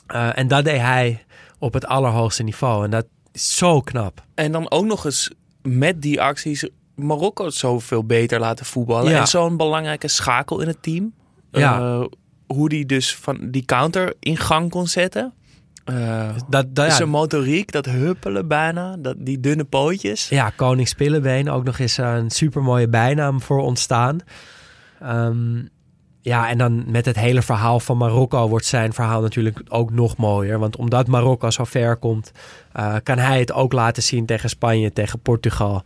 Eh, 0.06 0.38
en 0.38 0.48
dat 0.48 0.64
deed 0.64 0.80
hij 0.80 1.24
op 1.58 1.72
het 1.72 1.86
allerhoogste 1.86 2.42
niveau. 2.42 2.84
En 2.84 2.90
dat 2.90 3.06
is 3.32 3.56
zo 3.56 3.80
knap. 3.80 4.24
En 4.34 4.52
dan 4.52 4.70
ook 4.70 4.84
nog 4.84 5.04
eens 5.04 5.30
met 5.62 6.02
die 6.02 6.20
acties 6.20 6.68
Marokko 6.94 7.50
zoveel 7.50 8.04
beter 8.04 8.40
laten 8.40 8.66
voetballen. 8.66 9.10
Ja. 9.10 9.20
En 9.20 9.26
zo'n 9.26 9.56
belangrijke 9.56 10.08
schakel 10.08 10.60
in 10.60 10.68
het 10.68 10.82
team. 10.82 11.12
Ja. 11.50 11.78
Eh, 11.78 12.04
hoe 12.46 12.68
die 12.68 12.86
dus 12.86 13.14
van 13.14 13.38
die 13.50 13.64
counter 13.64 14.14
in 14.20 14.36
gang 14.36 14.70
kon 14.70 14.86
zetten. 14.86 15.32
Eh 15.84 16.28
Dat, 16.48 16.74
dat, 16.74 16.86
ja, 16.86 16.94
Zijn 16.94 17.08
motoriek, 17.08 17.72
dat 17.72 17.86
huppelen 17.86 18.48
bijna, 18.48 18.96
dat, 18.96 19.16
die 19.18 19.40
dunne 19.40 19.64
pootjes. 19.64 20.28
ja, 20.28 20.50
Koning 20.50 20.88
Spillebeen, 20.88 21.50
ook 21.50 21.64
nog 21.64 21.78
eens 21.78 21.96
een 21.96 22.30
supermooie 22.30 22.88
bijnaam 22.88 23.40
voor 23.40 23.60
ontstaan. 23.60 24.18
Ehm, 25.00 25.62
ja, 26.20 26.48
en 26.48 26.58
dan 26.58 26.90
met 26.90 27.04
het 27.04 27.16
hele 27.16 27.42
verhaal 27.42 27.80
van 27.80 27.96
Marokko 27.96 28.48
wordt 28.48 28.66
zijn 28.66 28.92
verhaal 28.92 29.20
natuurlijk 29.20 29.62
ook 29.68 29.90
nog 29.90 30.16
mooier. 30.16 30.58
Want 30.58 30.76
omdat 30.76 31.06
Marokko 31.06 31.50
zo 31.50 31.64
ver 31.64 31.96
komt, 31.96 32.32
eh, 32.72 32.94
kan 33.02 33.18
hij 33.18 33.38
het 33.38 33.52
ook 33.52 33.72
laten 33.72 34.02
zien 34.02 34.26
tegen 34.26 34.48
Spanje, 34.48 34.92
tegen 34.92 35.18
Portugal, 35.18 35.82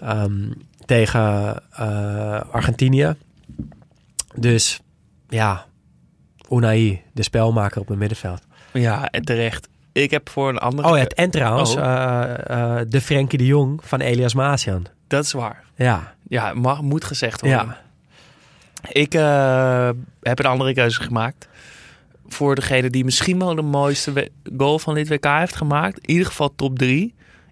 ehm, 0.00 0.50
tegen 0.84 1.56
eh, 1.70 2.40
Argentinië. 2.50 3.14
Dus 4.34 4.80
ja, 5.28 5.66
Unai, 6.52 7.02
de 7.12 7.22
spelmaker 7.22 7.80
op 7.80 7.88
het 7.88 7.98
middenveld. 7.98 8.42
Ja, 8.72 9.10
en 9.10 9.22
terecht. 9.24 9.68
Ik 9.92 10.10
heb 10.10 10.28
voor 10.28 10.48
een 10.48 10.58
andere... 10.58 10.88
Oh 10.88 10.96
ja, 10.96 11.04
en 11.04 11.30
trouwens, 11.30 11.74
Oh. 11.76 11.82
eh, 11.82 12.78
eh, 12.80 12.86
de 12.88 13.00
Frenkie 13.00 13.38
de 13.38 13.46
Jong 13.46 13.80
van 13.84 14.00
Elias 14.00 14.34
Masian. 14.34 14.86
Dat 15.06 15.24
is 15.24 15.32
waar. 15.32 15.64
Ja, 15.76 16.14
Ja, 16.28 16.52
mag, 16.54 16.82
moet 16.82 17.04
gezegd 17.04 17.40
worden. 17.40 17.58
ja. 17.66 17.80
Ik 18.88 19.14
eh, 19.14 19.90
heb 20.22 20.38
een 20.38 20.46
andere 20.46 20.74
keuze 20.74 21.02
gemaakt. 21.02 21.48
Voor 22.28 22.54
degene 22.54 22.90
die 22.90 23.04
misschien 23.04 23.38
wel 23.38 23.54
de 23.54 23.62
mooiste 23.62 24.30
goal 24.56 24.78
van 24.78 24.94
dit 24.94 25.08
WK 25.08 25.24
heeft 25.24 25.56
gemaakt. 25.56 25.98
In 25.98 26.10
ieder 26.10 26.26
geval 26.26 26.54
top 26.56 26.78
3. 26.78 27.00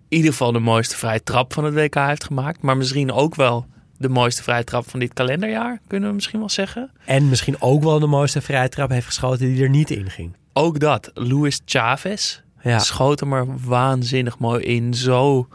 In 0.09 0.17
ieder 0.17 0.31
geval 0.31 0.53
de 0.53 0.59
mooiste 0.59 0.97
vrije 0.97 1.23
trap 1.23 1.53
van 1.53 1.65
het 1.65 1.75
WK 1.75 1.95
heeft 1.95 2.25
gemaakt. 2.25 2.63
Maar 2.63 2.77
misschien 2.77 3.13
ook 3.13 3.35
wel 3.35 3.67
de 4.01 4.09
mooiste 4.09 4.43
vrije 4.43 4.65
trap 4.65 4.91
van 4.91 5.01
dit 5.01 5.13
kalenderjaar. 5.13 5.81
Kunnen 5.87 6.09
we 6.09 6.15
misschien 6.15 6.39
wel 6.39 6.49
zeggen. 6.49 6.91
En 7.05 7.29
misschien 7.29 7.61
ook 7.61 7.83
wel 7.83 7.99
de 7.99 8.07
mooiste 8.07 8.41
vrije 8.41 8.69
trap 8.69 8.91
heeft 8.91 9.07
geschoten 9.07 9.47
die 9.47 9.63
er 9.63 9.69
niet 9.69 9.91
in 9.91 10.11
ging. 10.11 10.37
Ook 10.53 10.79
dat. 10.79 11.11
Luis 11.15 11.61
Chavez. 11.65 12.41
Ja, 12.63 12.79
Schoot 12.79 13.21
hem 13.21 13.33
er 13.33 13.47
waanzinnig 13.65 14.39
mooi 14.39 14.65
in. 14.65 14.95
Zo 14.95 15.49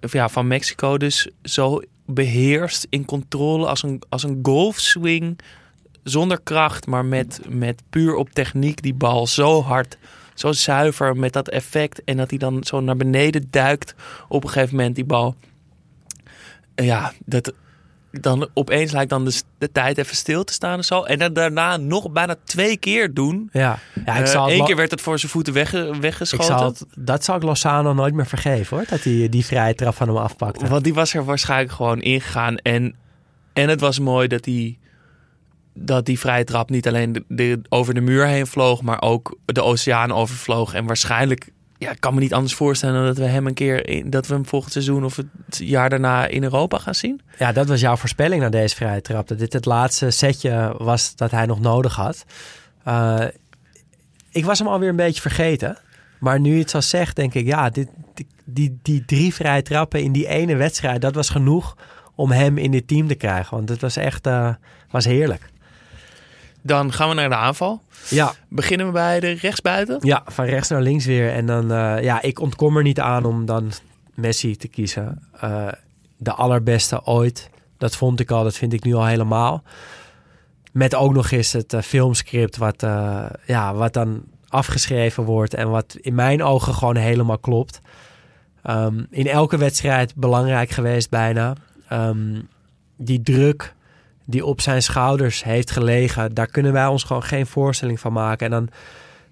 ja, 0.00 0.28
van 0.28 0.46
Mexico 0.46 0.98
dus 0.98 1.28
zo 1.42 1.80
beheerst 2.06 2.86
in 2.90 3.04
controle 3.04 3.66
als 3.66 3.82
een, 3.82 4.02
als 4.08 4.22
een 4.22 4.38
golfswing. 4.42 5.38
Zonder 6.02 6.40
kracht, 6.40 6.86
maar 6.86 7.04
met, 7.04 7.40
met 7.48 7.82
puur 7.90 8.14
op 8.14 8.30
techniek 8.30 8.82
die 8.82 8.94
bal 8.94 9.26
zo 9.26 9.62
hard, 9.62 9.98
zo 10.34 10.52
zuiver 10.52 11.16
met 11.16 11.32
dat 11.32 11.48
effect. 11.48 12.04
En 12.04 12.16
dat 12.16 12.30
hij 12.30 12.38
dan 12.38 12.64
zo 12.64 12.80
naar 12.80 12.96
beneden 12.96 13.48
duikt 13.50 13.94
op 14.28 14.44
een 14.44 14.50
gegeven 14.50 14.76
moment 14.76 14.94
die 14.94 15.04
bal. 15.04 15.36
Ja, 16.84 17.12
dat, 17.24 17.52
dan 18.10 18.48
opeens 18.54 18.92
lijkt 18.92 19.10
dan 19.10 19.24
de, 19.24 19.42
de 19.58 19.72
tijd 19.72 19.98
even 19.98 20.16
stil 20.16 20.44
te 20.44 20.52
staan 20.52 20.76
en 20.78 20.84
zo. 20.84 21.02
En 21.02 21.18
dan 21.18 21.32
daarna 21.32 21.76
nog 21.76 22.10
bijna 22.10 22.34
twee 22.44 22.76
keer 22.76 23.14
doen. 23.14 23.48
ja. 23.52 23.78
ja 24.04 24.16
ik 24.16 24.24
Eh, 24.24 24.30
zal 24.30 24.50
Eén 24.50 24.58
lo- 24.58 24.64
keer 24.64 24.76
werd 24.76 24.90
het 24.90 25.00
voor 25.00 25.18
zijn 25.18 25.32
voeten 25.32 25.54
ik 25.56 26.00
weggeschoten. 26.00 26.46
zal 26.46 26.64
het, 26.64 26.84
dat 26.96 27.24
zal 27.24 27.36
ik 27.36 27.42
Lozano 27.42 27.92
nooit 27.92 28.14
meer 28.14 28.26
vergeven 28.26 28.76
hoor. 28.76 28.86
Dat 28.88 29.02
hij 29.02 29.28
die 29.28 29.44
vrije 29.44 29.74
trap 29.74 29.94
van 29.94 30.08
hem 30.08 30.16
afpakte. 30.16 30.68
Want 30.68 30.84
die 30.84 30.94
was 30.94 31.14
er 31.14 31.24
waarschijnlijk 31.24 31.72
gewoon 31.72 32.00
ingegaan. 32.00 32.56
En, 32.56 32.94
en 33.52 33.68
het 33.68 33.80
was 33.80 33.98
mooi 33.98 34.28
dat 34.28 34.42
die, 34.44 34.78
dat 35.74 36.06
die 36.06 36.18
vrije 36.18 36.44
trap 36.44 36.70
niet 36.70 36.86
alleen 36.88 37.12
de, 37.12 37.24
de- 37.28 37.60
over 37.68 37.94
de 37.94 38.00
muur 38.00 38.26
heen 38.26 38.46
vloog, 38.46 38.82
maar 38.82 39.02
ook 39.02 39.38
de 39.44 39.62
oceaan 39.62 40.12
overvloog. 40.12 40.74
En 40.74 40.86
waarschijnlijk, 40.86 41.50
ja, 41.78 41.90
ik 41.90 42.00
kan 42.00 42.14
me 42.14 42.20
niet 42.20 42.34
anders 42.34 42.54
voorstellen 42.54 42.94
dan 42.94 43.04
dat 43.04 43.16
we 43.16 43.24
hem 43.24 43.46
een 43.46 43.54
keer, 43.54 44.10
dat 44.10 44.26
we 44.26 44.34
hem 44.34 44.46
volgend 44.46 44.72
seizoen 44.72 45.04
of 45.04 45.16
het 45.16 45.26
jaar 45.48 45.90
daarna 45.90 46.26
in 46.26 46.42
Europa 46.42 46.78
gaan 46.78 46.94
zien. 46.94 47.20
Ja, 47.38 47.52
dat 47.52 47.68
was 47.68 47.80
jouw 47.80 47.96
voorspelling 47.96 48.40
naar 48.40 48.50
deze 48.50 48.76
vrije 48.76 49.00
trap. 49.00 49.28
Dat 49.28 49.38
dit 49.38 49.52
het 49.52 49.64
laatste 49.64 50.10
setje 50.10 50.74
was 50.78 51.16
dat 51.16 51.30
hij 51.30 51.46
nog 51.46 51.60
nodig 51.60 51.94
had. 51.94 52.24
Eh, 52.84 53.24
ik 54.30 54.44
was 54.44 54.58
hem 54.58 54.68
alweer 54.68 54.88
een 54.88 54.96
beetje 54.96 55.20
vergeten. 55.20 55.78
Maar 56.20 56.40
nu 56.40 56.52
je 56.52 56.58
het 56.58 56.70
zo 56.70 56.80
zegt, 56.80 57.16
denk 57.16 57.34
ik, 57.34 57.46
ja, 57.46 57.70
dit, 57.70 57.88
die, 58.44 58.78
die, 58.82 59.04
drie 59.04 59.34
vrije 59.34 59.62
trappen 59.62 60.02
in 60.02 60.12
die 60.12 60.28
ene 60.28 60.56
wedstrijd, 60.56 61.00
dat 61.00 61.14
was 61.14 61.28
genoeg 61.28 61.76
om 62.14 62.30
hem 62.30 62.58
in 62.58 62.70
dit 62.70 62.88
team 62.88 63.08
te 63.08 63.14
krijgen. 63.14 63.56
Want 63.56 63.68
het 63.68 63.80
was 63.80 63.96
echt 63.96 64.26
eh, 64.26 64.54
was 64.90 65.04
heerlijk. 65.04 65.50
Dan 66.68 66.92
gaan 66.92 67.08
we 67.08 67.14
naar 67.14 67.28
de 67.28 67.34
aanval. 67.34 67.82
Ja, 68.08 68.34
Beginnen 68.48 68.86
we 68.86 68.92
bij 68.92 69.20
de 69.20 69.30
rechtsbuiten. 69.32 69.98
ja, 70.00 70.22
van 70.26 70.44
rechts 70.44 70.68
naar 70.68 70.82
links 70.82 71.04
weer. 71.06 71.32
En 71.32 71.46
dan, 71.46 71.72
eh, 71.72 72.02
ja, 72.02 72.22
ik 72.22 72.40
ontkom 72.40 72.76
er 72.76 72.82
niet 72.82 73.00
aan 73.00 73.24
om 73.24 73.46
dan 73.46 73.70
Messi 74.14 74.56
te 74.56 74.68
kiezen. 74.68 75.22
Eh, 75.40 75.68
de 76.16 76.32
allerbeste 76.32 77.04
ooit. 77.04 77.50
Dat 77.78 77.96
vond 77.96 78.20
ik 78.20 78.30
al, 78.30 78.42
dat 78.42 78.56
vind 78.56 78.72
ik 78.72 78.84
nu 78.84 78.94
al 78.94 79.06
helemaal. 79.06 79.62
Met 80.72 80.94
ook 80.94 81.12
nog 81.14 81.30
eens 81.30 81.52
het 81.52 81.72
eh, 81.72 81.80
filmscript 81.82 82.56
wat, 82.56 82.86
ja, 83.46 83.74
wat 83.74 83.92
dan 83.92 84.22
afgeschreven 84.48 85.24
wordt 85.24 85.54
en 85.54 85.70
wat 85.70 85.96
in 86.00 86.14
mijn 86.14 86.42
ogen 86.42 86.74
gewoon 86.74 86.96
helemaal 86.96 87.38
klopt. 87.38 87.80
Ehm, 88.62 89.04
in 89.10 89.26
elke 89.26 89.56
wedstrijd 89.56 90.14
belangrijk 90.14 90.70
geweest 90.70 91.10
bijna. 91.10 91.52
Ehm, 91.88 92.40
die 92.96 93.22
druk 93.22 93.74
die 94.30 94.44
op 94.44 94.60
zijn 94.60 94.82
schouders 94.82 95.44
heeft 95.44 95.70
gelegen, 95.70 96.34
daar 96.34 96.46
kunnen 96.46 96.72
wij 96.72 96.86
ons 96.86 97.02
gewoon 97.02 97.22
geen 97.22 97.46
voorstelling 97.46 98.00
van 98.00 98.12
maken. 98.12 98.46
En 98.46 98.52
dan 98.52 98.68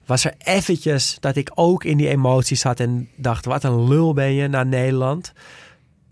was 0.07 0.25
er 0.25 0.35
eventjes 0.39 1.17
dat 1.21 1.37
ik 1.37 1.51
ook 1.55 1.85
in 1.85 1.97
die 1.97 2.09
emoties 2.09 2.61
zat 2.61 2.81
en 2.81 3.09
dacht, 3.17 3.45
wat 3.45 3.65
een 3.65 3.89
lul 3.89 4.13
ben 4.13 4.33
je 4.33 4.49
naar 4.49 4.67
Nederland. 4.67 5.33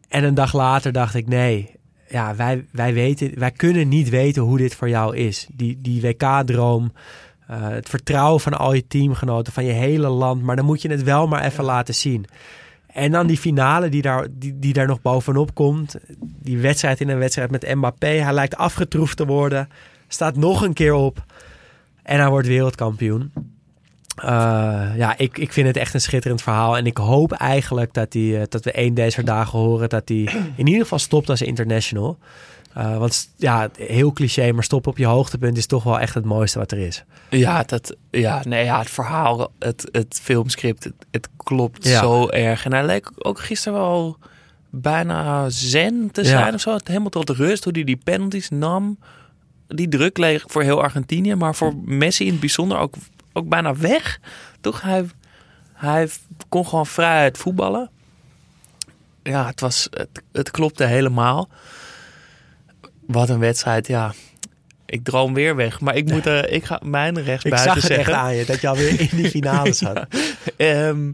En 0.09 0.25
een 0.25 0.35
dag 0.35 0.53
later 0.53 0.93
dacht 0.93 1.15
ik, 1.15 1.27
nee, 1.27 1.71
ja, 2.09 2.35
wij, 2.35 2.67
wij, 2.73 2.95
weten, 2.95 3.39
wij 3.39 3.51
kunnen 3.51 3.89
niet 3.89 4.09
weten 4.09 4.43
hoe 4.43 4.59
dit 4.59 4.75
voor 4.75 4.89
jou 4.89 5.17
is. 5.17 5.47
Die, 5.53 5.79
die 5.81 6.01
WK-droom, 6.01 6.93
eh, 7.47 7.69
het 7.69 7.89
vertrouwen 7.89 8.41
van 8.41 8.59
al 8.59 8.73
je 8.73 8.87
teamgenoten, 8.87 9.53
van 9.53 9.65
je 9.65 9.73
hele 9.73 10.09
land. 10.09 10.43
Maar 10.43 10.57
dan 10.57 10.65
moet 10.65 10.83
je 10.83 10.91
het 10.91 11.03
wel 11.03 11.27
maar 11.27 11.45
even 11.45 11.65
laten 11.65 11.95
zien. 11.95 12.27
En 12.95 13.11
dan 13.11 13.27
die 13.27 13.39
finale 13.39 13.89
die 13.89 14.03
daar, 14.03 14.27
die, 14.31 14.59
die 14.59 14.73
daar 14.73 14.87
nog 14.87 15.03
bovenop 15.03 15.55
komt. 15.55 15.97
Die 16.19 16.59
wedstrijd 16.59 17.01
in 17.01 17.09
een 17.09 17.19
wedstrijd 17.19 17.51
met 17.51 17.75
Mbappé. 17.75 18.07
Hij 18.07 18.33
lijkt 18.33 18.57
afgetroefd 18.57 19.17
te 19.17 19.27
worden. 19.27 19.69
Staat 20.09 20.37
nog 20.37 20.63
een 20.63 20.73
keer 20.73 20.93
op. 20.93 21.25
En 22.03 22.21
hij 22.21 22.29
wordt 22.29 22.47
wereldkampioen. 22.47 23.33
Eh, 24.17 24.29
ja, 24.97 25.19
ik, 25.19 25.39
ik 25.39 25.53
vind 25.53 25.67
het 25.67 25.77
echt 25.77 25.95
een 25.95 26.01
schitterend 26.01 26.43
verhaal. 26.43 26.77
En 26.77 26.87
ik 26.87 26.97
hoop 26.97 27.33
eigenlijk 27.33 27.95
dat, 27.95 28.13
die, 28.13 28.39
eh, 28.39 28.43
dat 28.49 28.65
we 28.65 28.73
één 28.73 28.95
deze 28.95 29.23
dagen 29.23 29.59
horen... 29.59 29.89
dat 29.89 30.09
hij 30.09 30.29
in 30.57 30.67
ieder 30.67 30.83
geval 30.83 30.99
stopt 30.99 31.31
als 31.31 31.43
international. 31.43 32.19
Eh, 32.75 32.99
want 32.99 33.29
ja, 33.37 33.69
heel 33.77 34.13
cliché, 34.13 34.53
maar 34.53 34.65
stoppen 34.65 34.91
op 34.91 34.99
je 34.99 35.07
hoogtepunt... 35.07 35.57
is 35.57 35.67
toch 35.67 35.83
wel 35.83 36.01
echt 36.01 36.15
het 36.15 36.25
mooiste 36.25 36.59
wat 36.59 36.73
er 36.73 36.79
is. 36.79 37.05
Ja, 37.31 37.63
dat, 37.63 37.97
ja, 38.11 38.43
nee, 38.45 38.65
ja, 38.65 38.79
het 38.79 38.91
verhaal, 38.91 39.51
het, 39.59 39.89
het 39.93 40.21
filmscript, 40.23 40.85
het, 40.85 40.93
het 41.11 41.29
klopt 41.37 41.85
Ja. 41.89 42.01
zo 42.01 42.29
erg. 42.29 42.65
En 42.65 42.73
hij 42.73 42.85
leek 42.85 43.11
ook 43.15 43.41
gisteren 43.41 43.79
wel 43.79 44.17
bijna 44.71 45.49
zen 45.51 46.09
te 46.13 46.23
Ja. 46.23 46.29
zijn 46.29 46.55
of 46.55 46.61
zo. 46.61 46.77
Helemaal 46.85 47.09
tot 47.11 47.31
rust, 47.31 47.65
hoe 47.65 47.73
hij 47.73 47.85
die 47.85 48.01
penalties 48.05 48.49
nam. 48.51 48.99
Die 49.69 49.89
druk 49.89 50.19
leeg 50.19 50.45
voor 50.47 50.63
heel 50.63 50.83
Argentinië, 50.83 51.35
maar 51.35 51.55
voor 51.55 51.75
Messi 51.85 52.25
in 52.25 52.31
het 52.31 52.41
bijzonder 52.41 52.79
ook, 52.79 52.95
ook 53.33 53.49
bijna 53.49 53.77
weg. 53.77 54.21
Toch, 54.61 54.83
hij, 54.83 55.05
hij 55.73 56.09
kon 56.49 56.67
gewoon 56.67 56.87
vrijheid 56.87 57.39
voetballen. 57.39 57.91
Ja, 59.23 59.47
het, 59.47 59.61
was, 59.61 59.89
het, 59.91 60.23
het 60.33 60.51
klopte 60.51 60.85
helemaal. 60.85 61.49
Wat 63.07 63.29
een 63.29 63.39
wedstrijd, 63.39 63.87
ja. 63.87 64.15
Ik 64.87 65.05
droom 65.05 65.35
weer 65.35 65.57
weg, 65.57 65.81
maar 65.81 65.97
ik 65.97 66.11
moet 66.11 66.27
eh, 66.27 66.53
ik 66.53 66.65
ga 66.65 66.81
mijn 66.85 67.17
Ik 67.17 67.25
rechtsbuiten 67.25 67.73
zag 67.73 67.83
het 67.83 67.91
echt 67.91 68.05
zeggen. 68.05 68.17
aan 68.25 68.35
je, 68.35 68.45
dat 68.45 68.61
je 68.61 68.69
alweer 68.69 69.01
in 69.01 69.09
die 69.17 69.31
finale 69.31 69.73
zat. 69.83 70.07
Ehm, 70.57 71.13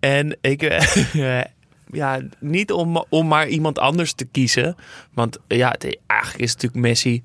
en 0.00 0.36
ik, 0.40 0.62
eh, 0.62 1.40
ja, 1.92 2.20
niet 2.40 2.72
om, 2.72 3.04
om 3.08 3.26
maar 3.26 3.48
iemand 3.48 3.78
anders 3.78 4.12
te 4.12 4.24
kiezen. 4.24 4.76
Want 5.14 5.38
ja, 5.48 5.68
het, 5.70 5.98
eigenlijk 6.06 6.42
is 6.42 6.50
het 6.52 6.62
natuurlijk 6.62 6.88
Messi. 6.88 7.22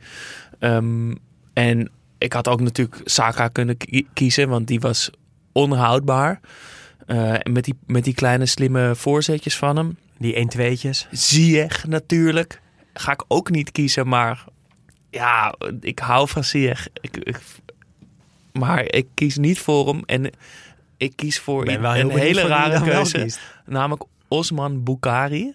Ehm, 0.59 1.15
en 1.53 1.89
ik 2.17 2.33
had 2.33 2.47
ook 2.47 2.61
natuurlijk 2.61 3.01
Saka 3.03 3.47
kunnen 3.47 3.77
ki- 3.77 4.07
kiezen, 4.13 4.49
want 4.49 4.67
die 4.67 4.79
was 4.79 5.09
onhoudbaar. 5.51 6.39
En 7.05 7.51
met 7.51 7.63
die, 7.63 7.75
met 7.85 8.03
die 8.03 8.13
kleine 8.13 8.45
slimme 8.45 8.95
voorzetjes 8.95 9.57
van 9.57 9.75
hem. 9.77 9.97
Die 10.17 10.33
1 10.35 10.47
tweetjes. 10.47 11.07
Ziyech 11.11 11.87
natuurlijk. 11.87 12.60
Ga 12.93 13.11
ik 13.11 13.23
ook 13.27 13.49
niet 13.49 13.71
kiezen, 13.71 14.07
maar 14.07 14.45
ja, 15.09 15.55
ik 15.79 15.99
hou 15.99 16.27
van. 16.27 16.43
Ik, 16.53 17.17
ik, 17.17 17.39
maar 18.51 18.83
ik 18.83 19.07
kies 19.13 19.37
niet 19.37 19.59
voor 19.59 19.87
hem. 19.87 20.03
En 20.05 20.29
ik 20.97 21.15
kies 21.15 21.39
voor 21.39 21.67
een 21.67 22.09
hele 22.09 22.41
rare 22.41 22.81
keuze. 22.81 23.29
Namelijk 23.65 24.03
Osman 24.27 24.83
Bukhari. 24.83 25.53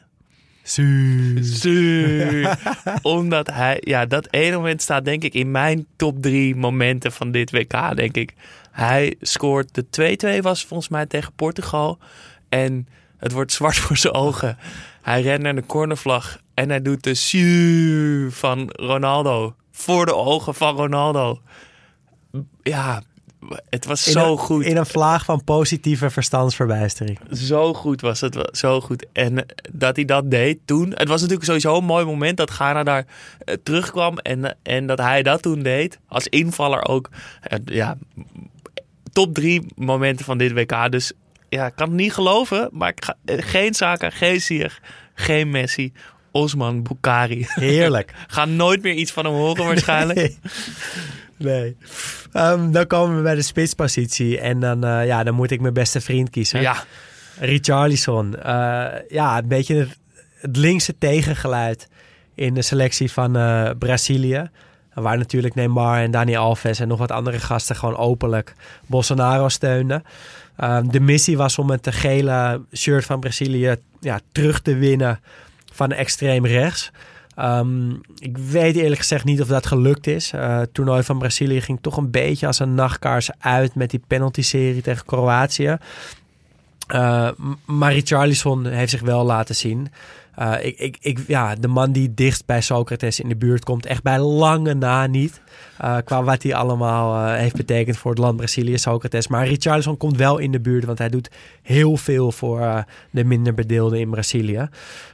Su. 0.63 2.47
Omdat 3.03 3.47
hij, 3.47 3.81
ja, 3.81 4.07
dat 4.07 4.29
ene 4.31 4.57
moment 4.57 4.83
staat 4.83 5.05
denk 5.05 5.23
ik 5.23 5.35
in 5.35 5.51
mijn 5.51 5.87
top 5.97 6.23
drie 6.23 6.57
momenten 6.57 7.13
van 7.13 7.31
dit 7.31 7.51
WK, 7.51 7.97
denk 7.97 8.17
ik. 8.17 8.35
Hij 8.71 9.15
scoort 9.21 9.75
de 9.75 10.39
2-2 10.39 10.43
was 10.43 10.65
volgens 10.65 10.89
mij 10.89 11.07
tegen 11.07 11.33
Portugal. 11.33 11.99
En 12.49 12.89
het 13.19 13.33
wordt 13.33 13.53
zwart 13.53 13.77
voor 13.77 13.97
zijn 13.97 14.15
ogen. 14.15 14.59
Hij 15.03 15.23
rent 15.23 15.43
naar 15.43 15.55
de 15.55 15.67
cornervlag 15.67 16.41
en 16.57 16.69
hij 16.69 16.83
doet 16.83 17.03
de 17.03 17.15
siu 17.15 18.31
van 18.31 18.71
Ronaldo. 18.73 19.55
Voor 19.71 20.07
de 20.07 20.15
ogen 20.15 20.55
van 20.55 20.77
Ronaldo. 20.77 21.41
Ja, 22.63 23.03
het 23.71 23.85
was 23.85 24.07
In 24.07 24.13
zo 24.13 24.33
een- 24.33 24.39
goed. 24.39 24.65
In 24.65 24.77
een 24.77 24.87
vlaag 24.87 25.25
van 25.25 25.45
positieve 25.45 26.11
verstandsverbijstering. 26.11 27.19
Zo 27.31 27.75
goed 27.75 28.01
was 28.01 28.21
het, 28.21 28.49
zo 28.53 28.81
goed. 28.81 29.07
En 29.13 29.39
eh, 29.39 29.45
dat 29.73 29.97
hij 29.97 30.05
dat 30.05 30.31
deed 30.31 30.59
toen. 30.65 30.93
Het 30.95 31.09
was 31.09 31.21
natuurlijk 31.21 31.47
sowieso 31.47 31.77
een 31.79 31.85
mooi 31.85 32.05
moment 32.05 32.37
dat 32.37 32.51
Ghana 32.51 32.83
daar 32.83 33.07
eh, 33.39 33.55
terugkwam. 33.63 34.19
En, 34.19 34.45
eh, 34.45 34.77
en 34.77 34.87
dat 34.87 34.99
hij 34.99 35.23
dat 35.23 35.43
toen 35.43 35.63
deed. 35.63 35.99
Als 36.09 36.27
invaller 36.27 36.85
ook. 36.89 37.09
Ja, 37.65 37.97
top 39.13 39.35
drie 39.35 39.67
momenten 39.77 40.25
van 40.25 40.39
dit 40.39 40.53
WK. 40.53 40.91
Dus 40.93 41.13
ja, 41.49 41.67
ik 41.67 41.75
kan 41.77 41.89
het 41.89 41.97
niet 41.97 42.13
geloven. 42.15 42.69
Maar 42.73 42.89
ik 42.89 43.05
ga, 43.05 43.15
geen 43.27 43.75
Saka, 43.75 44.11
geen 44.11 44.41
Ziyech, 44.41 44.81
geen 45.15 45.51
Messi. 45.51 45.93
Osman 46.37 46.83
Bukari. 46.83 47.47
Heerlijk. 47.49 48.15
Ga 48.27 48.45
nooit 48.45 48.83
meer 48.83 48.95
iets 48.95 49.13
van 49.13 49.25
hem 49.25 49.35
horen 49.35 49.65
waarschijnlijk. 49.65 50.17
Nee. 50.17 50.39
nee. 51.37 51.77
Ehm, 52.33 52.71
dan 52.71 52.87
komen 52.87 53.17
we 53.17 53.23
bij 53.23 53.35
de 53.35 53.43
spitspositie. 53.43 54.41
En 54.41 54.61
dan, 54.61 54.85
eh, 54.85 55.07
ja, 55.07 55.25
dan 55.25 55.35
moet 55.35 55.51
ik 55.51 55.61
mijn 55.61 55.75
beste 55.75 56.01
vriend 56.01 56.31
kiezen. 56.31 56.61
Ja, 56.61 56.85
Richarlison. 57.39 58.37
Eh, 58.43 58.87
ja, 59.09 59.39
een 59.39 59.49
beetje 59.49 59.75
het, 59.75 59.99
het 60.41 60.57
linkse 60.57 60.99
tegengeluid 60.99 61.89
in 62.35 62.55
de 62.55 62.63
selectie 62.63 63.13
van 63.13 63.37
eh, 63.37 63.71
Brazilië. 63.79 64.51
Waar 64.95 65.19
natuurlijk 65.19 65.55
Neymar 65.55 65.99
en 65.99 66.11
Dani 66.11 66.37
Alves 66.37 66.81
en 66.81 66.89
nog 66.89 66.99
wat 66.99 67.11
andere 67.11 67.39
gasten 67.39 67.77
gewoon 67.77 67.97
openlijk 67.97 68.55
Bolsonaro 68.87 69.49
steunden. 69.49 70.03
Ehm, 70.57 70.89
de 70.89 71.01
missie 71.01 71.37
was 71.37 71.59
om 71.59 71.71
het 71.71 71.89
gele 71.91 72.63
shirt 72.75 73.05
van 73.05 73.21
Brazilië 73.21 73.77
ja, 74.01 74.21
terug 74.33 74.61
te 74.61 74.75
winnen 74.75 75.21
van 75.77 75.93
extreem 75.93 76.47
rechts. 76.47 76.91
Ehm, 77.35 77.91
ik 78.19 78.39
weet 78.39 78.77
eerlijk 78.77 79.01
gezegd 79.01 79.25
niet 79.25 79.41
of 79.41 79.49
dat 79.49 79.67
gelukt 79.67 80.07
is. 80.07 80.33
Eh, 80.33 80.59
het 80.59 80.75
toernooi 80.75 81.03
van 81.03 81.19
Brazilië 81.19 81.61
ging 81.61 81.79
toch 81.81 81.97
een 81.97 82.11
beetje 82.11 82.47
als 82.47 82.59
een 82.59 82.75
nachtkaars 82.75 83.31
uit 83.39 83.75
met 83.75 83.91
die 83.91 84.03
penalty-serie 84.07 84.83
tegen 84.83 85.07
Kroatië. 85.07 85.77
Uh, 86.95 87.29
maar 87.65 87.93
Richarlison 87.93 88.67
heeft 88.67 88.91
zich 88.91 89.01
wel 89.01 89.25
laten 89.25 89.55
zien. 89.55 89.89
Uh, 90.39 90.55
ik, 90.61 90.79
ik, 90.79 90.97
ik, 91.01 91.19
ja, 91.27 91.55
de 91.55 91.69
man 91.69 91.93
die 91.93 92.15
dichtst 92.15 92.47
bij 92.47 92.61
Socrates 92.61 93.21
in 93.21 93.29
de 93.29 93.37
buurt 93.37 93.65
komt, 93.65 93.87
echt 93.87 94.03
bij 94.03 94.19
lange 94.19 94.75
na 94.75 95.07
niet. 95.07 95.41
Uh, 95.85 95.97
qua 96.05 96.23
wat 96.23 96.43
hij 96.43 96.55
allemaal 96.55 97.15
uh, 97.15 97.35
heeft 97.35 97.57
betekend 97.57 97.97
voor 97.97 98.11
het 98.11 98.21
land 98.21 98.37
Brazilië, 98.37 98.79
Socrates. 98.79 99.29
Maar 99.29 99.47
Richarlison 99.47 99.97
komt 99.97 100.17
wel 100.17 100.39
in 100.39 100.53
de 100.53 100.61
buurt, 100.61 100.85
want 100.85 100.99
hij 100.99 101.09
doet 101.09 101.31
heel 101.63 101.97
veel 101.97 102.33
voor 102.33 102.85
de 103.11 103.25
minder 103.25 103.55
bedeelden 103.55 104.01
in 104.01 104.11
Brazilië. 104.11 104.69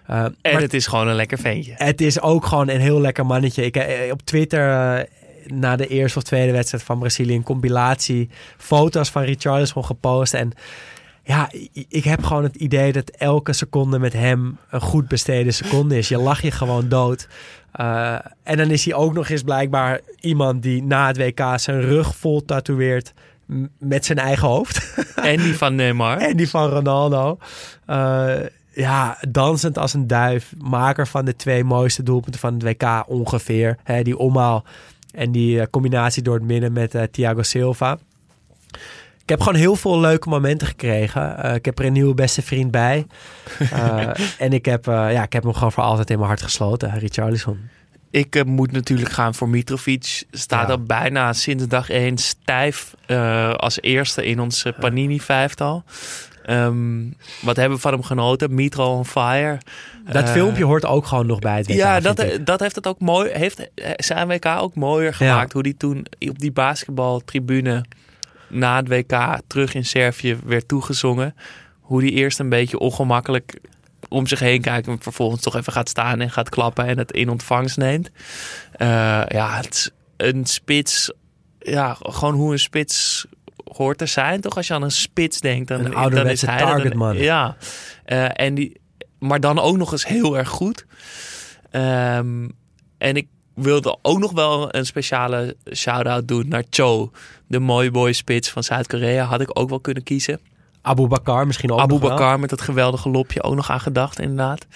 en 0.07 0.35
maar 0.43 0.61
het 0.61 0.75
is 0.75 0.87
gewoon 0.87 1.09
een 1.09 1.15
lekker 1.15 1.39
ventje. 1.39 1.73
Het 1.77 2.01
is 2.01 2.21
ook 2.21 2.47
gewoon 2.47 2.69
een 2.69 2.81
heel 2.81 3.01
lekker 3.01 3.27
mannetje. 3.27 3.65
Ik, 3.65 3.77
eh, 3.77 4.13
op 4.13 4.23
Twitter 4.23 5.07
na 5.47 5.77
de 5.77 5.87
eerste 5.87 6.19
of 6.19 6.25
tweede 6.25 6.53
wedstrijd 6.53 6.85
van 6.85 6.99
Brazilië 6.99 7.35
een 7.35 7.43
compilatie 7.43 8.31
foto's 8.57 9.11
van 9.11 9.23
Richarlison 9.23 9.85
gepost 9.85 10.35
en 10.35 10.53
ja, 11.25 11.51
ik 11.89 12.05
heb 12.05 12.25
gewoon 12.25 12.43
het 12.43 12.55
idee 12.55 12.93
dat 12.93 13.11
elke 13.11 13.53
seconde 13.53 13.99
met 13.99 14.13
hem 14.13 14.59
een 14.71 14.81
goed 14.81 15.09
besteden 15.09 15.55
seconde 15.55 15.99
is. 15.99 16.09
Je 16.09 16.19
lach 16.19 16.43
je 16.43 16.51
gewoon 16.51 16.89
dood. 16.89 17.29
Uh, 17.81 18.19
en 18.43 18.57
dan 18.57 18.71
is 18.71 18.85
hij 18.85 18.95
ook 18.95 19.13
nog 19.13 19.29
eens 19.29 19.43
blijkbaar 19.43 20.01
iemand 20.21 20.63
die 20.63 20.83
na 20.83 21.07
het 21.07 21.17
WK 21.17 21.41
zijn 21.57 21.81
rug 21.81 22.17
vol 22.17 22.45
tatoeëert 22.45 23.13
met 23.79 24.05
zijn 24.05 24.19
eigen 24.19 24.49
hoofd. 24.49 24.81
En 25.23 25.37
die 25.37 25.57
van 25.57 25.75
Neymar. 25.75 26.19
en 26.19 26.37
die 26.37 26.49
van 26.49 26.69
Ronaldo. 26.69 27.39
Uh, 27.87 28.35
ja, 28.75 29.19
dansend 29.29 29.79
als 29.79 29.95
een 29.95 30.07
duif. 30.07 30.53
Maker 30.59 31.07
van 31.07 31.25
de 31.25 31.37
twee 31.37 31.65
mooiste 31.65 32.03
doelpunten 32.03 32.41
van 32.41 32.55
het 32.55 32.63
WK 32.63 33.05
ongeveer. 33.07 33.79
Die 34.03 34.19
omhaal 34.19 34.65
en 35.13 35.33
die 35.33 35.57
uh, 35.57 35.63
combinatie 35.71 36.23
door 36.23 36.35
het 36.35 36.45
midden 36.45 36.73
met 36.73 36.95
uh, 36.95 37.03
Thiago 37.03 37.43
Silva. 37.43 37.99
Ik 39.23 39.29
heb 39.29 39.41
gewoon 39.41 39.59
heel 39.59 39.77
veel 39.77 40.01
leuke 40.01 40.29
momenten 40.29 40.67
gekregen. 40.67 41.37
Uh, 41.45 41.55
ik 41.55 41.65
heb 41.65 41.79
er 41.79 41.85
een 41.85 41.93
nieuwe 41.93 42.15
beste 42.15 42.43
vriend 42.43 42.71
bij. 42.71 43.07
Uh, 43.61 44.09
en 44.39 44.53
ik 44.53 44.65
heb, 44.65 44.87
uh, 44.87 45.13
ja, 45.13 45.23
ik 45.23 45.33
heb 45.33 45.43
hem 45.43 45.53
gewoon 45.53 45.73
voor 45.73 45.83
altijd 45.83 46.11
in 46.11 46.17
mijn 46.17 46.29
hart 46.29 46.43
gesloten, 46.43 46.99
Richarlison. 46.99 47.59
Ik 48.11 48.45
moet 48.45 48.73
natuurlijk 48.73 49.11
gaan 49.11 49.35
voor 49.35 49.49
Mitrovic. 49.49 50.25
Staat 50.31 50.67
ja. 50.67 50.73
al 50.73 50.83
bijna 50.83 51.33
sinds 51.33 51.69
dag 51.69 51.91
1 51.91 52.19
stijf 52.19 52.95
als 53.57 53.81
eerste 53.81 54.27
in 54.27 54.41
ons 54.41 54.67
Panini-vijftal. 54.81 55.85
Um, 56.51 57.15
wat 57.43 57.57
hebben 57.57 57.77
we 57.77 57.83
van 57.83 57.93
hem 57.93 58.03
genoten? 58.03 58.55
Mitro 58.55 58.97
on 58.97 59.07
fire. 59.07 59.59
Dat 60.13 60.31
filmpje 60.31 60.65
hoort 60.65 60.85
ook 60.85 61.07
gewoon 61.07 61.27
nog 61.27 61.39
bij 61.39 61.57
het 61.57 61.67
WK. 61.67 61.75
Ja, 61.75 62.01
dat, 62.01 62.25
dat 62.41 62.61
heeft 62.61 62.75
het 62.75 62.87
ook 62.87 63.01
mooi. 63.01 63.31
Heeft 63.31 63.71
zijn 63.97 64.29
WK 64.29 64.47
ook 64.47 64.75
mooier 64.75 65.15
gemaakt. 65.15 65.47
Ja. 65.47 65.53
Hoe 65.53 65.63
die 65.63 65.77
toen 65.77 66.07
op 66.19 66.39
die 66.39 66.53
basketbaltribune 66.53 67.85
na 68.53 68.77
het 68.77 68.89
WK 68.89 69.41
terug 69.47 69.75
in 69.75 69.85
Servië 69.85 70.39
werd 70.45 70.69
toegezongen. 70.69 71.35
Hoe 71.81 72.01
die 72.01 72.11
eerst 72.11 72.39
een 72.39 72.49
beetje 72.49 72.79
ongemakkelijk 72.79 73.61
om 74.09 74.27
zich 74.27 74.41
heen 74.41 74.61
kijkt. 74.61 74.87
En 74.87 74.99
vervolgens 75.01 75.43
toch 75.43 75.57
even 75.57 75.73
gaat 75.73 75.89
staan 75.89 76.21
en 76.21 76.31
gaat 76.31 76.49
klappen 76.49 76.87
en 76.87 76.99
het 76.99 77.13
in 77.13 77.29
ontvangst 77.29 77.77
neemt. 77.77 78.11
Uh, 78.79 78.89
ja, 79.29 79.57
het 79.57 79.75
is 79.75 79.91
een 80.17 80.47
spits. 80.47 81.13
Ja, 81.59 81.97
gewoon 82.01 82.35
hoe 82.35 82.53
een 82.53 82.59
spits 82.59 83.27
hoort 83.65 83.99
te 83.99 84.07
zijn. 84.07 84.41
Toch 84.41 84.57
als 84.57 84.67
je 84.67 84.75
aan 84.75 84.83
een 84.83 84.91
spits 84.91 85.41
denkt. 85.41 85.69
Dan, 85.69 85.85
een 85.85 86.11
dan 86.11 86.27
is 86.27 86.43
hij 86.43 86.59
target 86.59 86.95
man. 86.95 87.17
Ja, 87.17 87.57
uh, 88.07 88.41
en 88.41 88.55
die, 88.55 88.81
maar 89.19 89.41
dan 89.41 89.59
ook 89.59 89.77
nog 89.77 89.93
eens 89.93 90.07
heel 90.07 90.39
erg 90.39 90.49
goed. 90.49 90.87
Um, 91.71 92.53
en 92.99 93.17
ik 93.17 93.27
wilde 93.55 93.99
ook 94.03 94.19
nog 94.19 94.33
wel 94.33 94.75
een 94.75 94.87
speciale 94.87 95.57
shout-out 95.73 96.29
doen 96.29 96.49
naar 96.49 96.65
Cho. 96.71 97.11
De 97.53 97.61
mooie 97.61 97.91
boy 97.91 98.13
spits 98.13 98.51
van 98.51 98.63
Zuid-Korea. 98.63 99.25
Had 99.25 99.41
ik 99.41 99.59
ook 99.59 99.69
wel 99.69 99.81
kunnen 99.81 100.03
kiezen. 100.03 100.41
Abu 100.83 101.07
Bakar 101.07 101.47
misschien 101.47 101.71
ook 101.71 101.79
Abu 101.79 101.99
Bakar 101.99 102.41
met 102.41 102.51
dat 102.51 102.61
geweldige 102.61 103.09
lopje 103.09 103.43
ook 103.43 103.55
nog 103.55 103.71
aan 103.71 103.81
gedacht 103.81 104.21
inderdaad. 104.21 104.67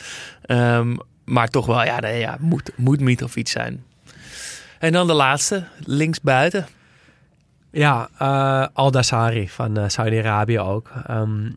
Um, 0.46 0.96
maar 1.24 1.48
toch 1.48 1.66
wel, 1.66 1.84
ja, 1.84 2.00
nee, 2.00 2.18
ja 2.18 2.36
moet, 2.40 2.70
moet 2.74 3.00
Mitrovic 3.00 3.48
zijn. 3.48 3.84
En 4.78 4.92
dan 4.92 5.06
de 5.06 5.12
laatste, 5.12 5.64
linksbuiten. 5.84 6.66
Ja, 7.70 8.08
uh, 8.22 8.66
Al-Dassari 8.72 9.48
van 9.48 9.78
uh, 9.78 9.84
Saudi-Arabië 9.86 10.58
ook. 10.58 10.90
Um, 11.10 11.56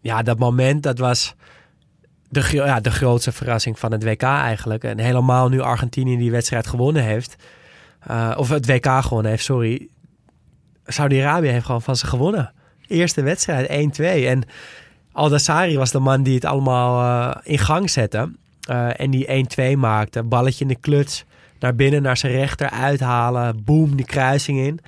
ja, 0.00 0.22
dat 0.22 0.38
moment, 0.38 0.82
dat 0.82 0.98
was 0.98 1.34
de, 2.28 2.48
ja, 2.52 2.80
de 2.80 2.90
grootste 2.90 3.32
verrassing 3.32 3.78
van 3.78 3.92
het 3.92 4.04
WK 4.04 4.22
eigenlijk. 4.22 4.84
En 4.84 4.98
helemaal 4.98 5.48
nu 5.48 5.60
Argentinië 5.60 6.16
die 6.16 6.30
wedstrijd 6.30 6.66
gewonnen 6.66 7.02
heeft. 7.02 7.36
Uh, 8.10 8.34
of 8.36 8.48
het 8.48 8.66
WK 8.66 8.86
gewonnen 8.86 9.30
heeft, 9.30 9.44
sorry. 9.44 9.88
Saudi-Arabië 10.86 11.48
heeft 11.48 11.66
gewoon 11.66 11.82
van 11.82 11.96
ze 11.96 12.06
gewonnen. 12.06 12.52
Eerste 12.86 13.22
wedstrijd, 13.22 13.68
1-2. 14.00 14.04
En 14.04 14.44
Al-Dassari 15.12 15.76
was 15.76 15.90
de 15.90 15.98
man 15.98 16.22
die 16.22 16.34
het 16.34 16.44
allemaal 16.44 17.02
uh, 17.02 17.36
in 17.42 17.58
gang 17.58 17.90
zette. 17.90 18.30
Uh, 18.70 19.00
en 19.00 19.10
die 19.10 19.46
1-2 19.74 19.78
maakte. 19.78 20.22
Balletje 20.22 20.64
in 20.64 20.68
de 20.68 20.80
kluts. 20.80 21.24
Naar 21.58 21.74
binnen, 21.74 22.02
naar 22.02 22.16
zijn 22.16 22.32
rechter 22.32 22.70
uithalen. 22.70 23.64
Boom, 23.64 23.96
die 23.96 24.06
kruising 24.06 24.58
in. 24.58 24.80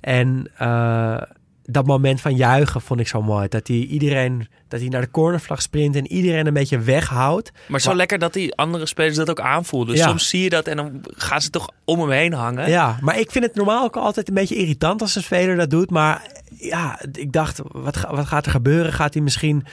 En 0.00 0.50
uh, 0.62 1.22
dat 1.68 1.86
moment 1.86 2.20
van 2.20 2.34
juichen 2.36 2.80
vond 2.80 3.00
ik 3.00 3.08
zo 3.08 3.22
mooi. 3.22 3.48
Dat 3.48 3.66
hij 3.66 3.76
iedereen, 3.76 4.48
dat 4.68 4.80
hij 4.80 4.88
naar 4.88 5.00
de 5.00 5.10
cornervlag 5.10 5.62
sprint 5.62 5.96
en 5.96 6.12
iedereen 6.12 6.46
een 6.46 6.52
beetje 6.52 6.78
weghoudt. 6.78 7.52
Maar 7.68 7.80
zo 7.80 7.88
maar, 7.88 7.96
lekker 7.96 8.18
dat 8.18 8.32
die 8.32 8.54
andere 8.56 8.86
spelers 8.86 9.16
dat 9.16 9.30
ook 9.30 9.40
aanvoelden. 9.40 9.94
Dus 9.94 10.04
ja. 10.04 10.08
soms 10.08 10.28
zie 10.28 10.42
je 10.42 10.50
dat 10.50 10.66
en 10.66 10.76
dan 10.76 11.00
gaan 11.02 11.40
ze 11.40 11.50
toch 11.50 11.70
om 11.84 12.00
hem 12.00 12.10
heen 12.10 12.32
hangen. 12.32 12.68
Ja, 12.68 12.98
maar 13.00 13.18
ik 13.18 13.30
vind 13.30 13.44
het 13.44 13.54
normaal 13.54 13.84
ook 13.84 13.96
altijd 13.96 14.28
een 14.28 14.34
beetje 14.34 14.56
irritant 14.56 15.02
als 15.02 15.16
een 15.16 15.22
speler 15.22 15.56
dat 15.56 15.70
doet. 15.70 15.90
Maar 15.90 16.22
ja, 16.54 17.00
ik 17.12 17.32
dacht, 17.32 17.60
wat, 17.72 18.06
wat 18.10 18.26
gaat 18.26 18.46
er 18.46 18.52
gebeuren? 18.52 18.92
Gaat 18.92 19.14
hij 19.14 19.22
misschien 19.22 19.64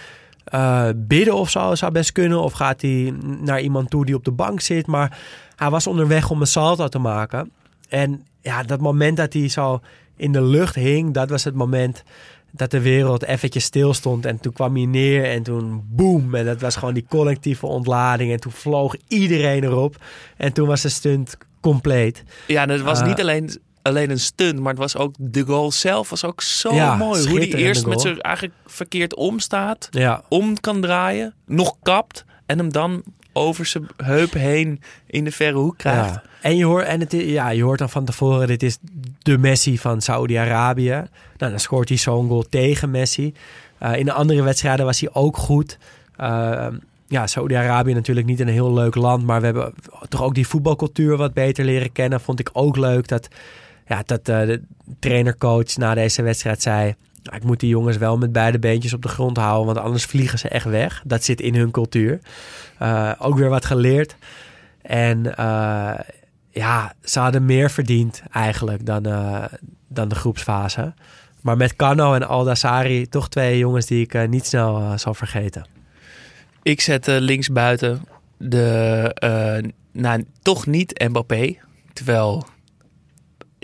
uh, 0.54 0.90
bidden 0.96 1.36
of 1.36 1.50
zo? 1.50 1.76
Zou 1.76 1.92
best 1.92 2.12
kunnen. 2.12 2.42
Of 2.42 2.54
gaat 2.54 2.82
hij 2.82 3.14
naar 3.42 3.62
iemand 3.62 3.90
toe 3.90 4.06
die 4.06 4.16
op 4.16 4.26
de 4.26 4.32
bank 4.32 4.62
zit? 4.62 4.88
Maar 4.88 5.18
hij 5.56 5.70
was 5.70 5.88
onderweg 5.88 6.30
om 6.30 6.42
een 6.42 6.48
salto 6.48 6.88
te 6.88 7.00
maken. 7.00 7.52
En 7.90 8.26
ja, 8.42 8.64
dat 8.64 8.82
moment 8.82 9.18
dat 9.18 9.34
hij 9.34 9.48
zo 9.48 9.82
in 10.16 10.32
de 10.32 10.42
lucht 10.42 10.76
hing, 10.76 11.14
dat 11.14 11.30
was 11.30 11.44
het 11.44 11.56
moment 11.56 12.04
dat 12.52 12.72
de 12.72 12.82
wereld 12.82 13.24
eventjes 13.24 13.64
stil 13.64 13.94
stond. 13.94 14.26
En 14.26 14.40
toen 14.40 14.54
kwam 14.54 14.76
hij 14.76 14.86
neer 14.86 15.26
en 15.26 15.44
toen 15.44 15.84
boem. 15.90 16.36
En 16.36 16.46
dat 16.46 16.62
was 16.62 16.76
gewoon 16.76 16.94
die 16.94 17.06
collectieve 17.10 17.66
ontlading. 17.66 18.32
En 18.32 18.40
toen 18.40 18.52
vloog 18.52 18.96
iedereen 19.08 19.64
erop. 19.64 19.96
En 20.38 20.54
toen 20.54 20.68
was 20.68 20.82
de 20.82 20.90
stunt 20.90 21.38
compleet. 21.62 22.24
Ja, 22.48 22.66
dat 22.66 22.82
was 22.82 23.00
uh, 23.00 23.08
niet 23.08 23.20
alleen, 23.22 23.60
alleen 23.82 24.10
een 24.10 24.20
stunt, 24.20 24.60
maar 24.60 24.70
het 24.70 24.82
was 24.82 24.98
ook 24.98 25.16
de 25.18 25.42
goal 25.42 25.72
zelf 25.72 26.10
was 26.10 26.26
ook 26.26 26.42
zo 26.42 26.74
ja, 26.74 26.96
mooi. 26.96 27.30
Hoe 27.30 27.40
die 27.40 27.58
eerst 27.58 27.86
met 27.86 28.02
zijn 28.02 28.22
eigenlijk 28.22 28.56
verkeerd 28.66 29.16
omstaat, 29.16 29.88
ja. 29.92 30.24
om 30.30 30.60
kan 30.60 30.82
draaien, 30.82 31.34
nog 31.46 31.76
kapt 31.82 32.26
en 32.46 32.58
hem 32.58 32.72
dan 32.72 33.04
over 33.34 33.66
zijn 33.66 33.88
heup 33.98 34.34
heen 34.34 34.82
in 35.06 35.24
de 35.24 35.32
verre 35.32 35.58
hoek 35.58 35.78
krijgt. 35.78 36.20
En, 36.42 36.58
je 36.58 36.66
hoort, 36.66 36.86
en 36.86 37.00
het, 37.00 37.12
ja, 37.12 37.50
je 37.50 37.64
hoort 37.64 37.80
dan 37.80 37.90
van 37.90 38.06
tevoren, 38.06 38.48
dit 38.48 38.64
is 38.64 38.78
de 39.22 39.38
Messi 39.38 39.78
van 39.78 40.02
Saudi-Arabië. 40.02 41.04
Nou, 41.38 41.52
dan 41.52 41.60
scoort 41.60 41.90
hij 41.90 41.98
zo'n 41.98 42.28
goal 42.28 42.46
tegen 42.50 42.92
Messi. 42.92 43.34
Eh, 43.78 43.98
in 43.98 44.06
de 44.06 44.14
andere 44.14 44.42
wedstrijden 44.44 44.86
was 44.86 45.00
hij 45.00 45.10
ook 45.14 45.38
goed. 45.38 45.78
Eh, 46.16 46.68
ja, 47.08 47.28
Saudi-Arabië 47.28 47.94
natuurlijk 47.94 48.28
niet 48.28 48.40
een 48.40 48.48
heel 48.48 48.74
leuk 48.74 48.96
land, 48.96 49.26
maar 49.26 49.40
we 49.40 49.46
hebben 49.46 49.74
toch 50.10 50.24
ook 50.24 50.36
die 50.36 50.48
voetbalcultuur 50.48 51.18
wat 51.18 51.34
beter 51.34 51.66
leren 51.66 51.92
kennen. 51.92 52.22
Vond 52.22 52.40
ik 52.40 52.50
ook 52.54 52.78
leuk 52.78 53.08
dat, 53.08 53.28
ja, 53.88 54.04
dat 54.06 54.30
eh, 54.30 54.46
de 54.46 54.62
trainercoach 55.00 55.78
na 55.78 55.94
deze 55.94 56.22
wedstrijd 56.22 56.62
zei... 56.62 56.96
"Nou, 57.24 57.38
Ik 57.38 57.44
moet 57.44 57.60
die 57.60 57.70
jongens 57.70 57.98
wel 57.98 58.18
met 58.18 58.32
beide 58.32 58.60
beentjes 58.60 58.94
op 58.94 59.02
de 59.02 59.08
grond 59.08 59.38
houden, 59.38 59.74
want 59.74 59.86
anders 59.86 60.06
vliegen 60.06 60.40
ze 60.40 60.48
echt 60.48 60.66
weg. 60.66 61.02
Dat 61.06 61.24
zit 61.24 61.42
in 61.42 61.56
hun 61.56 61.72
cultuur. 61.72 62.20
Eh, 62.78 63.12
ook 63.20 63.38
weer 63.38 63.50
wat 63.50 63.66
geleerd. 63.66 64.16
En 64.84 65.36
eh, 65.36 66.00
ja, 66.50 66.94
ze 67.04 67.20
hadden 67.20 67.46
meer 67.46 67.72
verdiend 67.72 68.24
eigenlijk 68.32 68.86
dan, 68.86 69.06
eh, 69.06 69.44
dan 69.88 70.08
de 70.08 70.16
groepsfase. 70.16 70.94
Maar 71.42 71.58
met 71.58 71.76
Kano 71.76 72.14
en 72.14 72.28
Aldassari 72.28 73.08
toch 73.08 73.30
twee 73.30 73.58
jongens 73.58 73.86
die 73.86 74.02
ik 74.10 74.30
niet 74.30 74.46
snel 74.46 74.98
zal 74.98 75.14
vergeten. 75.14 75.66
Ik 76.64 76.82
zet 76.82 77.08
eh, 77.08 77.20
linksbuiten 77.20 78.06
de, 78.38 79.62
nou, 79.92 80.26
toch 80.42 80.66
niet 80.66 81.04
Mbappé. 81.08 81.56
Terwijl 81.94 82.46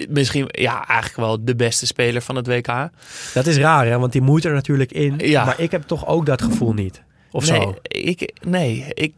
misschien, 0.10 0.46
ja, 0.52 0.88
eigenlijk 0.88 1.20
wel 1.20 1.46
de 1.46 1.56
beste 1.56 1.86
speler 1.86 2.22
van 2.22 2.36
het 2.36 2.48
WK. 2.48 2.90
Dat 3.34 3.48
is 3.48 3.58
raar, 3.58 3.86
hè? 3.86 4.00
want 4.00 4.12
die 4.12 4.22
moet 4.22 4.46
er 4.46 4.54
natuurlijk 4.54 4.92
in. 4.92 5.18
Ja. 5.18 5.46
Maar 5.46 5.60
ik 5.60 5.72
heb 5.72 5.84
toch 5.84 6.08
ook 6.08 6.26
dat 6.26 6.42
gevoel 6.42 6.74
niet. 6.74 7.02
Of 7.32 7.50
nee, 7.50 7.62
zo. 7.62 7.76
Ik, 7.82 8.34
nee, 8.42 8.86
ik, 8.94 9.14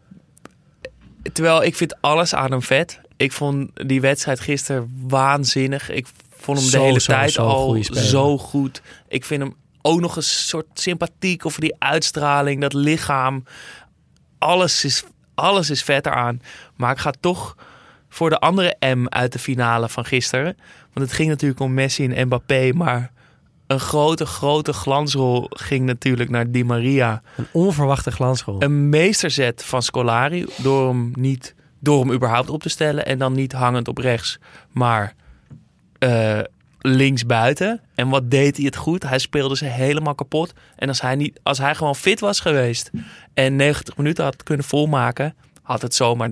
terwijl 1.34 1.64
ik 1.64 1.76
vind 1.76 2.02
alles 2.02 2.36
aan 2.36 2.52
hem 2.52 2.62
vet. 2.62 3.00
Ik 3.18 3.32
vond 3.32 3.70
die 3.88 4.02
wedstrijd 4.02 4.40
gisteren 4.40 5.06
waanzinnig. 5.08 5.90
Ik 5.90 6.08
vond 6.30 6.60
hem 6.60 6.68
Zo, 6.68 6.78
de 6.78 6.84
hele 6.84 7.00
zo, 7.00 7.12
tijd 7.12 7.32
zo 7.32 7.46
al 7.46 7.78
zo 7.92 8.38
goed. 8.38 8.82
Ik 9.08 9.26
vind 9.26 9.42
hem 9.42 9.56
ook 9.82 10.00
nog 10.00 10.16
een 10.16 10.24
soort 10.24 10.66
sympathiek 10.74 11.46
over 11.46 11.62
die 11.62 11.76
uitstraling, 11.80 12.62
dat 12.62 12.74
lichaam. 12.74 13.44
Alles 14.38 14.86
is, 14.86 15.04
alles 15.36 15.70
is 15.70 15.84
vet 15.84 16.06
eraan. 16.06 16.42
Maar 16.76 16.92
ik 16.92 16.98
ga 16.98 17.14
toch 17.20 17.56
voor 18.14 18.30
de 18.30 18.40
andere 18.40 18.76
M 18.80 19.06
uit 19.10 19.32
de 19.34 19.40
finale 19.40 19.90
van 19.90 20.06
gisteren. 20.06 20.58
Want 20.94 21.06
het 21.08 21.14
ging 21.16 21.30
natuurlijk 21.30 21.60
om 21.60 21.74
Messi 21.74 22.08
en 22.08 22.26
Mbappé, 22.26 22.72
maar 22.74 23.12
een 23.68 23.80
grote, 23.80 24.26
grote 24.26 24.74
glansrol 24.74 25.48
ging 25.50 25.86
natuurlijk 25.86 26.30
naar 26.30 26.52
Di 26.52 26.64
Maria. 26.64 27.22
Een 27.38 27.48
onverwachte 27.52 28.12
glansrol. 28.12 28.62
Een 28.64 28.90
meesterzet 28.90 29.64
van 29.64 29.82
Scolari 29.82 30.46
door 30.58 30.88
hem 30.90 31.12
niet 31.16 31.56
door 31.80 32.00
hem 32.00 32.12
überhaupt 32.12 32.50
op 32.50 32.62
te 32.62 32.70
stellen 32.70 33.06
en 33.06 33.18
dan 33.18 33.34
niet 33.34 33.52
hangend 33.52 33.88
op 33.88 33.98
rechts, 33.98 34.40
maar 34.72 35.14
eh 36.00 36.40
links 36.84 37.26
buiten. 37.26 37.82
En 37.96 38.10
wat 38.10 38.32
deed 38.32 38.56
hij 38.58 38.66
het 38.66 38.76
goed? 38.76 39.04
Hij 39.04 39.20
speelde 39.20 39.56
ze 39.58 39.66
helemaal 39.66 40.16
kapot. 40.16 40.54
En 40.76 40.88
als 40.88 41.02
hij 41.02 41.16
niet, 41.16 41.40
als 41.44 41.58
hij 41.58 41.76
gewoon 41.76 41.96
fit 41.96 42.20
was 42.20 42.40
geweest 42.40 42.92
en 43.34 43.56
90 43.56 43.98
minuten 43.98 44.24
had 44.24 44.44
kunnen 44.44 44.66
volmaken, 44.66 45.36
had 45.62 45.82
het 45.82 45.96
zomaar 45.96 46.30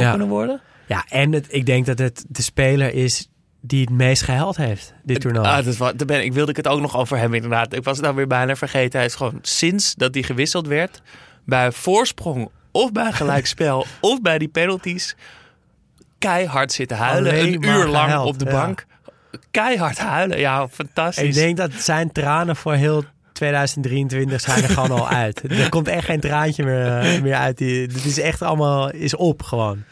Ja. 0.00 0.10
kunnen 0.10 0.28
worden. 0.28 0.60
Ja, 0.90 1.04
en 1.08 1.32
het, 1.32 1.46
ik 1.48 1.66
denk 1.66 1.86
dat 1.86 1.98
het 1.98 2.24
de 2.28 2.42
speler 2.42 2.94
is 2.94 3.28
die 3.60 3.80
het 3.80 3.90
meest 3.90 4.22
gehaald 4.22 4.56
heeft, 4.56 4.94
dit 5.02 5.20
toernooi. 5.20 5.46
Ah, 5.46 5.64
dat 5.64 5.76
was, 5.76 5.92
daar 5.94 6.06
ben, 6.06 6.24
ik 6.24 6.32
wilde 6.32 6.50
ik 6.50 6.56
het 6.56 6.68
ook 6.68 6.80
nog 6.80 6.96
over 6.96 7.18
hebben 7.18 7.36
inderdaad. 7.42 7.74
Ik 7.74 7.84
was 7.84 7.96
het 7.96 8.04
nou 8.04 8.16
weer 8.16 8.26
bijna 8.26 8.56
vergeten. 8.56 8.98
Hij 8.98 9.08
is 9.08 9.14
gewoon 9.14 9.38
sinds 9.42 9.94
dat 9.94 10.14
hij 10.14 10.22
gewisseld 10.22 10.66
werd, 10.66 11.02
bij 11.44 11.72
voorsprong 11.72 12.50
of 12.70 12.92
bij 12.92 13.12
gelijkspel 13.12 13.86
of 14.00 14.20
bij 14.20 14.38
die 14.38 14.48
penalties, 14.48 15.16
keihard 16.18 16.72
zitten 16.72 16.96
huilen. 16.96 17.38
Een 17.38 17.64
uur 17.64 17.86
lang 17.86 18.18
op 18.18 18.38
de 18.38 18.44
ja. 18.44 18.50
bank. 18.50 18.86
Keihard 19.50 19.98
huilen. 19.98 20.38
Ja, 20.38 20.68
fantastisch. 20.68 21.24
ik 21.24 21.34
denk 21.34 21.56
dat 21.56 21.72
zijn 21.72 22.12
tranen 22.12 22.56
voor 22.56 22.74
heel 22.74 23.04
2023 23.32 24.40
zijn 24.40 24.62
er 24.62 24.68
gewoon 24.68 24.90
al 24.90 25.08
uit. 25.24 25.50
Er 25.50 25.68
komt 25.68 25.88
echt 25.88 26.04
geen 26.04 26.20
traantje 26.20 26.64
meer, 26.64 26.86
eh, 26.86 27.22
meer 27.22 27.34
uit. 27.34 27.58
Die, 27.58 27.82
het 27.82 28.04
is 28.04 28.18
echt 28.18 28.42
allemaal 28.42 28.90
is 28.90 29.16
op 29.16 29.42
gewoon. 29.42 29.84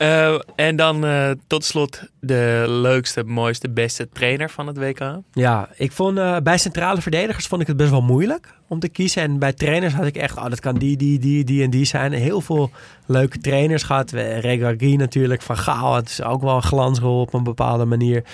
Eh, 0.00 0.34
en 0.56 0.76
dan 0.76 1.04
eh, 1.04 1.30
tot 1.46 1.64
slot 1.64 2.02
de 2.20 2.64
leukste, 2.68 3.24
mooiste, 3.24 3.70
beste 3.70 4.08
trainer 4.12 4.50
van 4.50 4.66
het 4.66 4.78
WK. 4.78 5.18
Ja, 5.32 5.68
ik 5.76 5.92
vond 5.92 6.18
eh, 6.18 6.36
bij 6.42 6.58
centrale 6.58 7.00
verdedigers 7.00 7.46
vond 7.46 7.60
ik 7.60 7.66
het 7.66 7.76
best 7.76 7.90
wel 7.90 8.02
moeilijk 8.02 8.54
om 8.68 8.78
te 8.78 8.88
kiezen. 8.88 9.22
En 9.22 9.38
bij 9.38 9.52
trainers 9.52 9.94
had 9.94 10.06
ik 10.06 10.16
echt, 10.16 10.36
oh, 10.36 10.48
dat 10.48 10.60
kan 10.60 10.74
die, 10.74 10.96
die, 10.96 11.18
die, 11.18 11.44
die 11.44 11.62
en 11.62 11.70
die 11.70 11.84
zijn. 11.84 12.12
Heel 12.12 12.40
veel 12.40 12.70
leuke 13.06 13.38
trainers 13.38 13.82
gehad. 13.82 14.10
Regragui 14.10 14.96
natuurlijk, 14.96 15.42
Van 15.42 15.56
Gaal. 15.56 15.94
Het 15.94 16.08
is 16.08 16.22
ook 16.22 16.42
wel 16.42 16.56
een 16.56 16.62
glansrol 16.62 17.20
op 17.20 17.34
een 17.34 17.44
bepaalde 17.44 17.84
manier. 17.84 18.24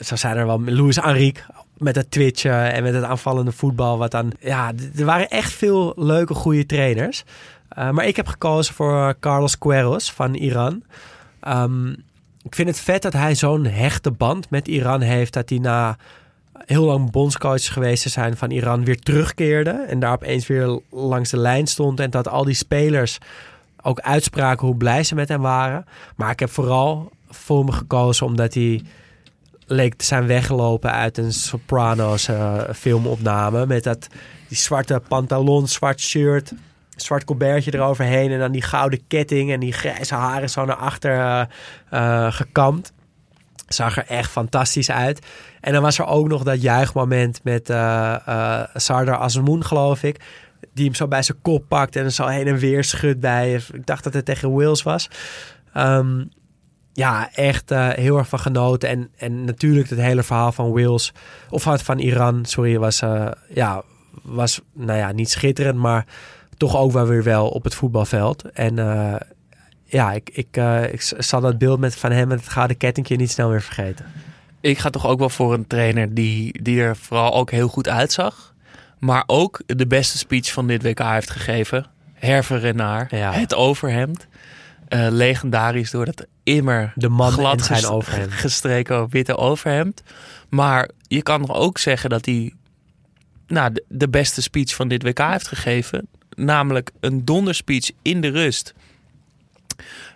Zo 0.00 0.16
zijn 0.16 0.36
er 0.36 0.46
wel 0.46 0.62
Luis 0.64 0.96
Enrique 0.96 1.42
met 1.78 1.96
het 1.96 2.10
twitchen 2.10 2.72
en 2.72 2.82
met 2.82 2.94
het 2.94 3.04
aanvallende 3.04 3.52
voetbal. 3.52 3.98
Wat 3.98 4.10
dan, 4.10 4.32
ja, 4.40 4.72
er 4.96 5.04
waren 5.04 5.28
echt 5.28 5.52
veel 5.52 5.92
leuke, 5.96 6.34
goede 6.34 6.66
trainers. 6.66 7.24
Eh, 7.74 7.90
maar 7.90 8.06
ik 8.06 8.16
heb 8.16 8.26
gekozen 8.26 8.74
voor 8.74 9.14
Carlos 9.20 9.58
Queiroz 9.58 10.10
van 10.10 10.34
Iran. 10.34 10.82
Ehm, 11.40 11.90
ik 12.42 12.54
vind 12.54 12.68
het 12.68 12.80
vet 12.80 13.02
dat 13.02 13.12
hij 13.12 13.34
zo'n 13.34 13.64
hechte 13.64 14.10
band 14.10 14.50
met 14.50 14.68
Iran 14.68 15.00
heeft. 15.00 15.32
Dat 15.32 15.48
hij 15.48 15.58
na 15.58 15.96
heel 16.64 16.84
lang 16.84 17.10
bondscoach 17.10 17.72
geweest 17.72 18.02
te 18.02 18.08
zijn 18.08 18.36
van 18.36 18.50
Iran 18.50 18.84
weer 18.84 18.98
terugkeerde. 18.98 19.70
En 19.70 20.00
daar 20.00 20.12
opeens 20.12 20.46
weer 20.46 20.80
langs 20.90 21.30
de 21.30 21.36
lijn 21.36 21.66
stond. 21.66 22.00
En 22.00 22.10
dat 22.10 22.28
al 22.28 22.44
die 22.44 22.54
spelers 22.54 23.18
ook 23.82 24.00
uitspraken 24.00 24.66
hoe 24.66 24.76
blij 24.76 25.02
ze 25.02 25.14
met 25.14 25.28
hem 25.28 25.40
waren. 25.40 25.86
Maar 26.16 26.30
ik 26.30 26.40
heb 26.40 26.50
vooral 26.50 27.10
voor 27.30 27.64
me 27.64 27.72
gekozen 27.72 28.26
omdat 28.26 28.54
hij 28.54 28.82
leek 29.66 29.94
te 29.94 30.04
zijn 30.04 30.26
weggelopen 30.26 30.92
uit 30.92 31.18
een 31.18 31.32
Sopranos 31.32 32.28
eh, 32.28 32.60
filmopname. 32.74 33.66
Met 33.66 33.84
dat, 33.84 34.06
die 34.48 34.56
zwarte 34.56 35.02
pantalon, 35.08 35.68
zwart 35.68 36.00
shirt, 36.00 36.52
zwart 37.02 37.24
colbertje 37.24 37.74
eroverheen. 37.74 38.30
En 38.30 38.38
dan 38.38 38.52
die 38.52 38.62
gouden 38.62 39.06
ketting 39.06 39.52
en 39.52 39.60
die 39.60 39.72
grijze 39.72 40.14
haren 40.14 40.50
zo 40.50 40.64
naar 40.64 40.76
achter 40.76 41.48
eh, 41.90 42.32
gekamd. 42.32 42.92
Zag 43.68 43.96
er 43.96 44.06
echt 44.06 44.30
fantastisch 44.30 44.90
uit. 44.90 45.26
En 45.60 45.72
dan 45.72 45.82
was 45.82 45.98
er 45.98 46.06
ook 46.06 46.28
nog 46.28 46.42
dat 46.42 46.62
juichmoment 46.62 47.40
met 47.44 47.70
eh 47.70 48.62
Sardar 48.74 49.16
Azmoun, 49.16 49.64
geloof 49.64 50.02
ik. 50.02 50.20
Die 50.74 50.84
hem 50.84 50.94
zo 50.94 51.08
bij 51.08 51.22
zijn 51.22 51.38
kop 51.42 51.64
pakt 51.68 51.96
en 51.96 52.12
zo 52.12 52.26
heen 52.26 52.46
en 52.46 52.56
weer 52.56 52.84
schudt 52.84 53.20
bij. 53.20 53.52
Ik 53.72 53.86
dacht 53.86 54.04
dat 54.04 54.12
het 54.12 54.24
tegen 54.24 54.52
Wales 54.52 54.82
was. 54.82 55.10
Ehm, 55.72 56.24
ja, 56.92 57.30
echt 57.32 57.70
heel 57.70 58.18
erg 58.18 58.28
van 58.28 58.38
genoten. 58.38 58.88
En, 58.88 59.10
en 59.16 59.44
natuurlijk 59.44 59.88
het 59.88 59.98
hele 59.98 60.22
verhaal 60.22 60.52
van 60.52 60.72
Wales, 60.72 61.12
of 61.50 61.62
van, 61.62 61.78
van 61.78 61.98
Iran, 61.98 62.44
sorry, 62.44 62.78
was, 62.78 63.02
ja, 63.48 63.82
was 64.22 64.60
nou 64.72 64.98
ja, 64.98 65.12
niet 65.12 65.30
schitterend, 65.30 65.78
maar 65.78 66.06
toch 66.62 66.76
ook 66.76 66.92
wel 66.92 67.06
weer 67.06 67.22
wel 67.22 67.48
op 67.48 67.64
het 67.64 67.74
voetbalveld. 67.74 68.50
En 68.50 68.78
eh, 68.78 69.20
ja, 69.84 70.12
ik, 70.12 70.30
ik, 70.32 70.56
eh, 70.56 70.92
ik 70.92 71.00
zal 71.18 71.40
dat 71.40 71.58
beeld 71.58 71.80
met, 71.80 71.96
van 71.96 72.10
hem 72.10 72.28
met 72.28 72.40
het 72.40 72.48
gouden 72.48 72.76
kettingje 72.76 73.16
niet 73.16 73.30
snel 73.30 73.48
meer 73.48 73.62
vergeten. 73.62 74.04
Ik 74.60 74.78
ga 74.78 74.90
toch 74.90 75.06
ook 75.06 75.18
wel 75.18 75.28
voor 75.28 75.54
een 75.54 75.66
trainer 75.66 76.14
die, 76.14 76.62
die 76.62 76.80
er 76.80 76.96
vooral 76.96 77.34
ook 77.34 77.50
heel 77.50 77.68
goed 77.68 77.88
uitzag. 77.88 78.54
Maar 78.98 79.24
ook 79.26 79.60
de 79.66 79.86
beste 79.86 80.18
speech 80.18 80.52
van 80.52 80.66
dit 80.66 80.82
WK 80.82 80.98
heeft 80.98 81.30
gegeven. 81.30 81.86
Herve 82.12 82.56
Renard. 82.56 83.10
Ja. 83.10 83.32
Het 83.32 83.54
overhemd. 83.54 84.26
Eh, 84.88 85.06
legendarisch 85.10 85.90
door 85.90 86.04
dat 86.04 86.26
immer 86.42 86.92
De 86.94 87.08
man 87.08 87.32
glad 87.32 87.58
en 87.58 87.64
zijn 87.64 87.86
overhemd. 87.86 88.32
gestreken 88.46 89.08
witte 89.08 89.36
overhemd. 89.36 90.02
Maar 90.48 90.90
je 91.08 91.22
kan 91.22 91.50
ook 91.50 91.78
zeggen 91.78 92.10
dat 92.10 92.24
hij 92.24 92.52
nou, 93.46 93.72
de, 93.72 93.84
de 93.88 94.08
beste 94.08 94.42
speech 94.42 94.74
van 94.74 94.88
dit 94.88 95.02
WK 95.02 95.18
heeft 95.18 95.48
gegeven. 95.48 96.08
Namelijk 96.36 96.90
een 97.00 97.24
donderspeech 97.24 97.90
in 98.02 98.20
de 98.20 98.28
rust. 98.28 98.74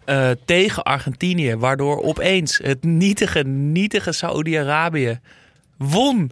eh, 0.04 0.30
tegen 0.44 0.82
Argentinië. 0.82 1.56
Waardoor 1.56 2.02
opeens 2.02 2.58
het 2.62 2.84
nietige, 2.84 3.42
nietige 3.42 4.12
Saoedi-Arabië 4.12 5.20
won. 5.76 6.30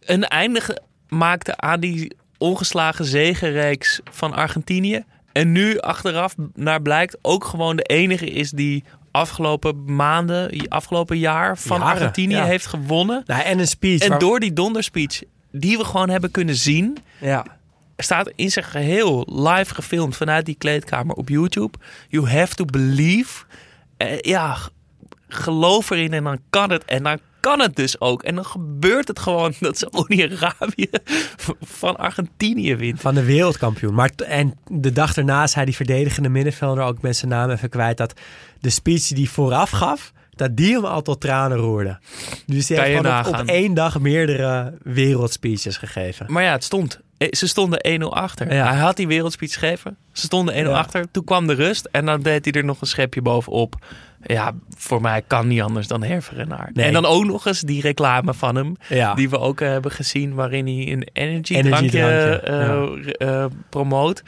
Een 0.00 0.24
einde 0.24 0.78
maakte 1.08 1.56
aan 1.56 1.80
die 1.80 2.12
ongeslagen 2.38 3.04
zegenreeks 3.04 4.00
van 4.10 4.32
Argentinië. 4.34 5.04
En 5.32 5.52
nu 5.52 5.78
achteraf 5.78 6.34
naar 6.54 6.82
blijkt 6.82 7.18
ook 7.22 7.44
gewoon 7.44 7.76
de 7.76 7.82
enige 7.82 8.26
is 8.26 8.50
die 8.50 8.84
afgelopen 9.10 9.94
maanden, 9.94 10.68
afgelopen 10.68 11.18
jaar 11.18 11.58
van 11.58 11.78
Jaren, 11.78 11.92
Argentinië 11.92 12.34
ja. 12.34 12.44
heeft 12.44 12.66
gewonnen. 12.66 13.22
Nou, 13.26 13.42
en 13.42 13.58
een 13.58 13.68
speech. 13.68 14.00
En 14.00 14.08
waar- 14.08 14.18
door 14.18 14.40
die 14.40 14.52
donderspeech 14.52 15.22
die 15.52 15.76
we 15.78 15.84
gewoon 15.84 16.08
hebben 16.08 16.30
kunnen 16.30 16.54
zien, 16.56 16.96
ja. 17.20 17.57
Staat 18.02 18.32
in 18.34 18.50
zijn 18.50 18.64
geheel 18.64 19.26
live 19.30 19.74
gefilmd 19.74 20.16
vanuit 20.16 20.46
die 20.46 20.54
kleedkamer 20.54 21.14
op 21.14 21.28
YouTube. 21.28 21.78
You 22.08 22.28
have 22.28 22.54
to 22.54 22.64
believe. 22.64 23.44
Eh, 23.96 24.20
ja, 24.20 24.56
geloof 25.28 25.90
erin 25.90 26.12
en 26.12 26.24
dan 26.24 26.38
kan 26.50 26.70
het. 26.70 26.84
En 26.84 27.02
dan 27.02 27.18
kan 27.40 27.60
het 27.60 27.76
dus 27.76 28.00
ook. 28.00 28.22
En 28.22 28.34
dan 28.34 28.44
gebeurt 28.44 29.08
het 29.08 29.18
gewoon 29.18 29.54
dat 29.60 29.78
Saudi-Arabië 29.78 30.90
van 31.60 31.96
Argentinië 31.96 32.76
wint. 32.76 33.00
Van 33.00 33.14
de 33.14 33.24
wereldkampioen. 33.24 33.94
Maar 33.94 34.10
en 34.26 34.54
de 34.66 34.92
dag 34.92 35.14
daarna 35.14 35.46
zei 35.46 35.64
die 35.64 35.76
verdedigende 35.76 36.28
middenvelder 36.28 36.84
ook 36.84 37.02
met 37.02 37.16
zijn 37.16 37.30
naam 37.30 37.50
even 37.50 37.68
kwijt 37.68 37.96
dat 37.96 38.20
de 38.60 38.70
speech 38.70 39.06
die 39.06 39.16
hij 39.16 39.26
vooraf 39.26 39.70
gaf, 39.70 40.12
dat 40.30 40.56
die 40.56 40.74
hem 40.74 40.84
al 40.84 41.02
tot 41.02 41.20
tranen 41.20 41.56
roerde. 41.56 41.98
Dus 42.46 42.68
hij 42.68 42.90
heeft 42.90 43.06
gewoon 43.06 43.40
op 43.40 43.46
één 43.46 43.74
dag 43.74 44.00
meerdere 44.00 44.74
wereldspeeches 44.82 45.76
gegeven. 45.76 46.26
Maar 46.28 46.42
ja, 46.42 46.52
het 46.52 46.64
stond. 46.64 47.00
Eh, 47.18 47.28
Ze 47.30 47.46
stonden 47.48 47.80
1-0 48.02 48.14
achter. 48.14 48.54
Ja. 48.54 48.68
Hij 48.68 48.78
had 48.78 48.96
die 48.96 49.06
wereldspeech 49.06 49.52
gegeven. 49.52 49.96
Ze 50.12 50.24
stonden 50.24 50.54
1-0 50.54 50.70
Ja. 50.70 50.78
achter. 50.78 51.10
Toen 51.10 51.24
kwam 51.24 51.46
de 51.46 51.52
rust. 51.54 51.88
En 51.92 52.06
dan 52.06 52.20
deed 52.20 52.44
hij 52.44 52.54
er 52.54 52.64
nog 52.64 52.80
een 52.80 52.86
schepje 52.86 53.22
bovenop. 53.22 53.74
Ja, 54.22 54.52
voor 54.76 55.00
mij 55.00 55.22
kan 55.26 55.46
niet 55.46 55.60
anders 55.62 55.86
dan 55.86 56.02
Herverenaar. 56.02 56.70
Nee. 56.72 56.86
En 56.86 56.92
dan 56.92 57.06
ook 57.06 57.24
nog 57.24 57.46
eens 57.46 57.60
die 57.60 57.80
reclame 57.80 58.34
van 58.34 58.54
hem. 58.56 58.76
Ja. 58.88 59.14
Die 59.14 59.30
we 59.30 59.38
ook 59.38 59.60
eh, 59.60 59.68
hebben 59.68 59.90
gezien. 59.90 60.34
Waarin 60.34 60.66
hij 60.66 60.92
een 60.92 61.08
energy, 61.12 61.54
eh, 61.54 63.20
eh, 63.44 63.50
promoot. 63.68 64.22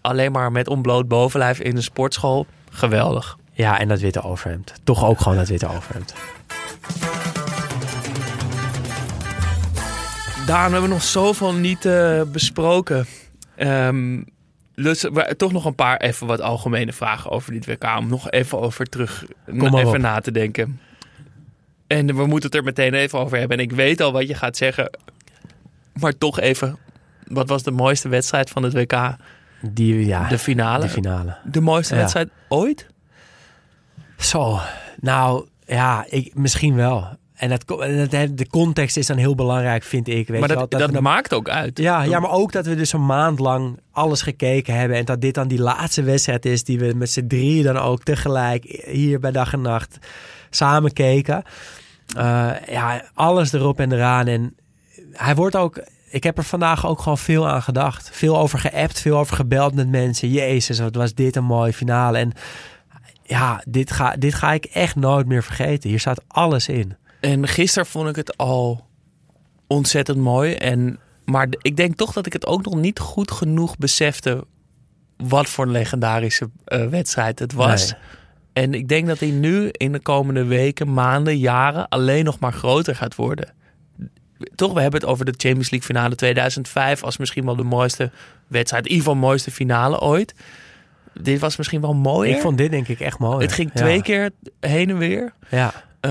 Alleen 0.00 0.32
maar 0.32 0.52
met 0.52 0.68
ontbloot 0.68 1.08
bovenlijf 1.08 1.58
in 1.60 1.76
een 1.76 1.82
sportschool. 1.82 2.46
Geweldig. 2.70 3.36
Ja, 3.52 3.78
en 3.78 3.88
dat 3.88 4.00
witte 4.00 4.22
overhemd. 4.22 4.72
Toch 4.84 5.04
ook 5.04 5.20
gewoon 5.20 5.38
dat 5.38 5.48
witte 5.48 5.68
overhemd. 5.68 6.14
Daan, 10.48 10.66
we 10.66 10.72
hebben 10.72 10.90
nog 10.90 11.02
zoveel 11.02 11.52
niet 11.54 11.84
eh, 11.84 12.22
besproken. 12.22 13.06
Ehm, 13.56 14.22
dus 14.74 15.02
we- 15.02 15.34
toch 15.36 15.52
nog 15.52 15.64
een 15.64 15.74
paar 15.74 15.96
even 15.96 16.26
wat 16.26 16.40
algemene 16.40 16.92
vragen 16.92 17.30
over 17.30 17.52
dit 17.52 17.66
WK. 17.66 17.84
Om 17.98 18.08
nog 18.08 18.30
even 18.30 18.60
over 18.60 18.86
terug 18.86 19.24
maar 19.46 19.74
even 19.74 19.86
op. 19.88 19.96
na 19.98 20.20
te 20.20 20.30
denken. 20.32 20.80
En 21.86 22.06
we 22.06 22.26
moeten 22.26 22.48
het 22.50 22.54
er 22.54 22.64
meteen 22.64 22.94
even 22.94 23.18
over 23.18 23.38
hebben. 23.38 23.56
En 23.58 23.62
ik 23.62 23.72
weet 23.72 24.00
al 24.00 24.12
wat 24.12 24.28
je 24.28 24.34
gaat 24.34 24.56
zeggen. 24.56 24.90
Maar 26.00 26.18
toch 26.18 26.40
even. 26.40 26.78
Wat 27.26 27.48
was 27.48 27.62
de 27.62 27.70
mooiste 27.70 28.08
wedstrijd 28.08 28.50
van 28.50 28.62
het 28.62 28.72
WK? 28.72 29.16
Die, 29.60 30.06
ja, 30.06 30.28
De 30.28 30.38
finale. 30.38 30.82
de 30.84 30.90
finale. 30.90 31.36
De 31.44 31.60
mooiste 31.60 31.94
Ja. 31.94 32.00
wedstrijd 32.00 32.28
ooit? 32.48 32.86
Zo, 34.18 34.60
nou 35.00 35.46
ja, 35.66 36.04
ik, 36.08 36.34
misschien 36.34 36.74
wel. 36.74 37.16
En 37.38 37.48
dat, 37.48 37.64
dat, 38.10 38.38
de 38.38 38.46
context 38.50 38.96
is 38.96 39.06
dan 39.06 39.16
heel 39.16 39.34
belangrijk, 39.34 39.82
vind 39.82 40.08
ik. 40.08 40.28
Weet 40.28 40.40
maar 40.40 40.48
je 40.48 40.54
dat, 40.54 40.70
dat, 40.70 40.92
dan- 40.92 41.02
maakt 41.02 41.34
ook 41.34 41.48
uit. 41.48 41.78
Ja, 41.78 42.02
ja, 42.02 42.20
maar 42.20 42.30
ook 42.30 42.52
dat 42.52 42.66
we 42.66 42.74
dus 42.74 42.92
een 42.92 43.06
maand 43.06 43.38
lang 43.38 43.78
alles 43.92 44.22
gekeken 44.22 44.74
hebben. 44.74 44.96
En 44.96 45.04
dat 45.04 45.20
dit 45.20 45.34
dan 45.34 45.48
die 45.48 45.60
laatste 45.60 46.02
wedstrijd 46.02 46.44
is 46.44 46.64
die 46.64 46.78
we 46.78 46.92
met 46.96 47.10
z'n 47.10 47.26
drieën 47.26 47.64
dan 47.64 47.76
ook 47.76 48.02
tegelijk 48.02 48.82
hier 48.86 49.20
bij 49.20 49.32
dag 49.32 49.52
en 49.52 49.60
nacht 49.60 49.98
samen 50.50 50.92
keken. 50.92 51.42
Eh, 52.16 52.50
ja, 52.68 53.02
alles 53.14 53.52
erop 53.52 53.80
en 53.80 53.92
eraan. 53.92 54.26
En 54.26 54.56
hij 55.12 55.34
wordt 55.34 55.56
ook... 55.56 55.82
Ik 56.10 56.24
heb 56.24 56.38
er 56.38 56.44
vandaag 56.44 56.86
ook 56.86 57.00
gewoon 57.00 57.18
veel 57.18 57.48
aan 57.48 57.62
gedacht. 57.62 58.10
Veel 58.12 58.38
over 58.38 58.58
geappt, 58.58 59.00
veel 59.00 59.18
over 59.18 59.36
gebeld 59.36 59.74
met 59.74 59.88
mensen. 59.88 60.28
Jezus, 60.28 60.78
wat 60.78 60.94
was 60.94 61.14
dit 61.14 61.36
een 61.36 61.44
mooie 61.44 61.72
finale. 61.72 62.18
En 62.18 62.32
ja, 63.22 63.62
dit 63.68 63.90
ga, 63.90 64.16
dit 64.18 64.34
ga 64.34 64.52
ik 64.52 64.64
echt 64.64 64.96
nooit 64.96 65.26
meer 65.26 65.42
vergeten. 65.42 65.90
Hier 65.90 66.00
staat 66.00 66.22
alles 66.26 66.68
in. 66.68 66.96
En 67.20 67.48
gisteren 67.48 67.86
vond 67.86 68.08
ik 68.08 68.16
het 68.16 68.36
al 68.36 68.86
ontzettend 69.66 70.18
mooi. 70.18 70.54
En, 70.54 70.98
maar 71.24 71.48
ik 71.62 71.76
denk 71.76 71.96
toch 71.96 72.12
dat 72.12 72.26
ik 72.26 72.32
het 72.32 72.46
ook 72.46 72.64
nog 72.64 72.74
niet 72.74 72.98
goed 72.98 73.30
genoeg 73.30 73.76
besefte 73.76 74.46
wat 75.16 75.48
voor 75.48 75.64
een 75.64 75.70
legendarische 75.70 76.50
eh, 76.64 76.86
wedstrijd 76.86 77.38
het 77.38 77.52
was. 77.52 77.90
Nee. 77.90 78.00
En 78.52 78.74
ik 78.74 78.88
denk 78.88 79.06
dat 79.06 79.20
hij 79.20 79.30
nu 79.30 79.68
in 79.68 79.92
de 79.92 80.00
komende 80.00 80.44
weken, 80.44 80.92
maanden, 80.92 81.38
jaren 81.38 81.88
alleen 81.88 82.24
nog 82.24 82.38
maar 82.38 82.52
groter 82.52 82.94
gaat 82.94 83.14
worden. 83.14 83.52
Toch, 84.54 84.72
we 84.72 84.80
hebben 84.80 85.00
het 85.00 85.08
over 85.08 85.24
de 85.24 85.34
Champions 85.36 85.70
League 85.70 85.88
finale 85.88 86.14
2005 86.14 87.02
als 87.02 87.16
misschien 87.16 87.44
wel 87.44 87.56
de 87.56 87.62
mooiste 87.62 88.10
wedstrijd. 88.46 88.84
In 88.84 88.90
ieder 88.90 89.06
geval 89.06 89.20
mooiste 89.20 89.50
finale 89.50 90.00
ooit. 90.00 90.34
Dit 91.20 91.40
was 91.40 91.56
misschien 91.56 91.80
wel 91.80 91.94
mooier. 91.94 92.34
Ik 92.34 92.40
vond 92.40 92.58
dit 92.58 92.70
denk 92.70 92.88
ik 92.88 93.00
echt 93.00 93.18
mooi. 93.18 93.44
het 93.44 93.52
ging 93.52 93.70
twee 93.72 94.02
keer 94.02 94.30
heen 94.60 94.90
en 94.90 94.98
weer. 94.98 95.32
Ja. 95.50 95.72
Eh, 96.00 96.10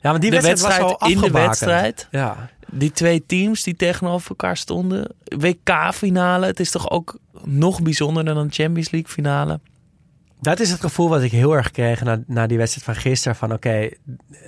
Ja, 0.00 0.10
want 0.10 0.20
die 0.20 0.30
de 0.30 0.40
wedstrijd, 0.40 0.60
wedstrijd 0.60 1.00
was 1.00 1.10
in 1.10 1.20
de 1.20 1.30
wedstrijd. 1.30 2.08
Ja. 2.10 2.50
Die 2.70 2.90
twee 2.90 3.26
teams 3.26 3.62
die 3.62 3.76
tegenover 3.76 4.28
elkaar 4.28 4.56
stonden. 4.56 5.14
WK-finale. 5.38 6.46
Het 6.46 6.60
is 6.60 6.70
toch 6.70 6.90
ook 6.90 7.18
nog 7.44 7.82
bijzonderder 7.82 8.34
dan 8.34 8.42
een 8.44 8.52
Champions 8.52 8.90
League-finale. 8.90 9.60
Dat 10.40 10.60
is 10.60 10.70
het 10.70 10.80
gevoel 10.80 11.08
wat 11.08 11.22
ik 11.22 11.30
heel 11.30 11.52
erg 11.56 11.70
kreeg 11.70 12.02
na, 12.02 12.22
na 12.26 12.46
die 12.46 12.58
wedstrijd 12.58 12.84
van 12.84 12.94
gisteren. 13.02 13.36
Van 13.36 13.52
oké, 13.52 13.88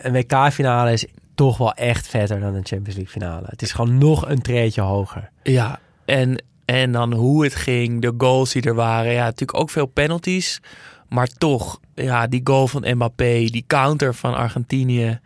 een 0.02 0.12
WK-finale 0.12 0.92
is 0.92 1.06
toch 1.34 1.56
wel 1.56 1.72
echt 1.72 2.06
vetter 2.06 2.40
dan 2.40 2.54
een 2.54 2.66
Champions 2.66 2.94
League-finale. 2.94 3.46
Het 3.48 3.62
is 3.62 3.72
gewoon 3.72 3.98
nog 3.98 4.28
een 4.28 4.42
treetje 4.42 4.80
hoger. 4.80 5.30
Ja, 5.42 5.78
en, 6.04 6.44
en 6.64 6.92
dan 6.92 7.12
hoe 7.12 7.44
het 7.44 7.54
ging. 7.54 8.00
De 8.02 8.14
goals 8.18 8.52
die 8.52 8.62
er 8.62 8.74
waren. 8.74 9.12
Ja, 9.12 9.24
natuurlijk 9.24 9.58
ook 9.58 9.70
veel 9.70 9.86
penalties. 9.86 10.60
Maar 11.08 11.28
toch, 11.28 11.80
ja, 11.94 12.26
die 12.26 12.40
goal 12.44 12.68
van 12.68 12.84
Mbappé. 12.94 13.44
Die 13.44 13.64
counter 13.66 14.14
van 14.14 14.34
Argentinië. 14.34 15.20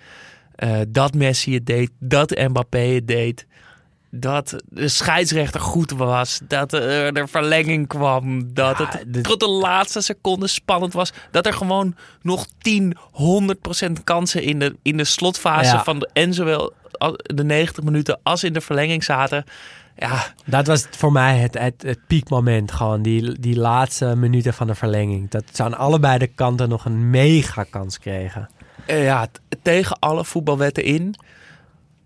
eh, 0.55 0.81
dat 0.89 1.15
Messi 1.15 1.55
het 1.55 1.67
deed. 1.67 1.91
Dat 2.01 2.31
Mbappé 2.49 2.79
het 2.79 3.07
deed. 3.07 3.47
Dat 4.11 4.57
de 4.69 4.89
scheidsrechter 4.89 5.61
goed 5.61 5.91
was. 5.91 6.41
Dat 6.49 6.73
er 6.73 7.29
verlenging 7.29 7.87
kwam. 7.87 8.55
Dat 8.55 8.79
Ja, 8.79 8.89
het 8.89 9.05
dit- 9.13 9.25
tot 9.25 9.41
de 9.41 9.49
laatste 9.49 10.01
seconde 10.01 10.47
spannend 10.47 10.93
was. 10.93 11.13
Dat 11.31 11.47
er 11.47 11.53
gewoon 11.53 11.95
nog 12.23 12.47
10, 12.59 12.97
100% 13.13 14.05
kansen 14.05 14.43
in 14.43 14.59
de, 14.59 14.77
in 14.83 14.97
de 14.97 15.05
slotfase 15.05 15.75
Ja. 15.75 15.85
van 15.85 15.99
de, 15.99 16.09
en 16.13 16.35
zowel 16.35 16.73
de 17.35 17.45
90 17.45 17.85
minuten 17.85 18.21
als 18.23 18.45
in 18.45 18.53
de 18.53 18.61
verlenging 18.61 19.05
zaten. 19.05 19.45
Ja, 20.01 20.27
Dat 20.45 20.67
was 20.67 20.87
voor 20.91 21.13
mij 21.13 21.39
het, 21.39 21.59
het, 21.59 21.83
het 21.83 21.99
piekmoment. 22.07 22.73
Gewoon 22.73 23.03
die, 23.03 23.41
die 23.41 23.57
laatste 23.59 24.17
minuten 24.17 24.55
van 24.55 24.67
de 24.67 24.75
verlenging. 24.75 25.31
Dat 25.31 25.45
ze 25.53 25.63
aan 25.63 25.79
allebei 25.79 26.19
de 26.19 26.27
kanten 26.27 26.69
nog 26.69 26.85
een 26.85 27.11
mega 27.11 27.63
kans 27.71 27.99
kregen. 27.99 28.49
eh, 28.87 29.05
ja 29.05 29.27
tegen 29.63 29.99
alle 29.99 30.25
voetbalwetten 30.25 30.85
in. 30.85 31.15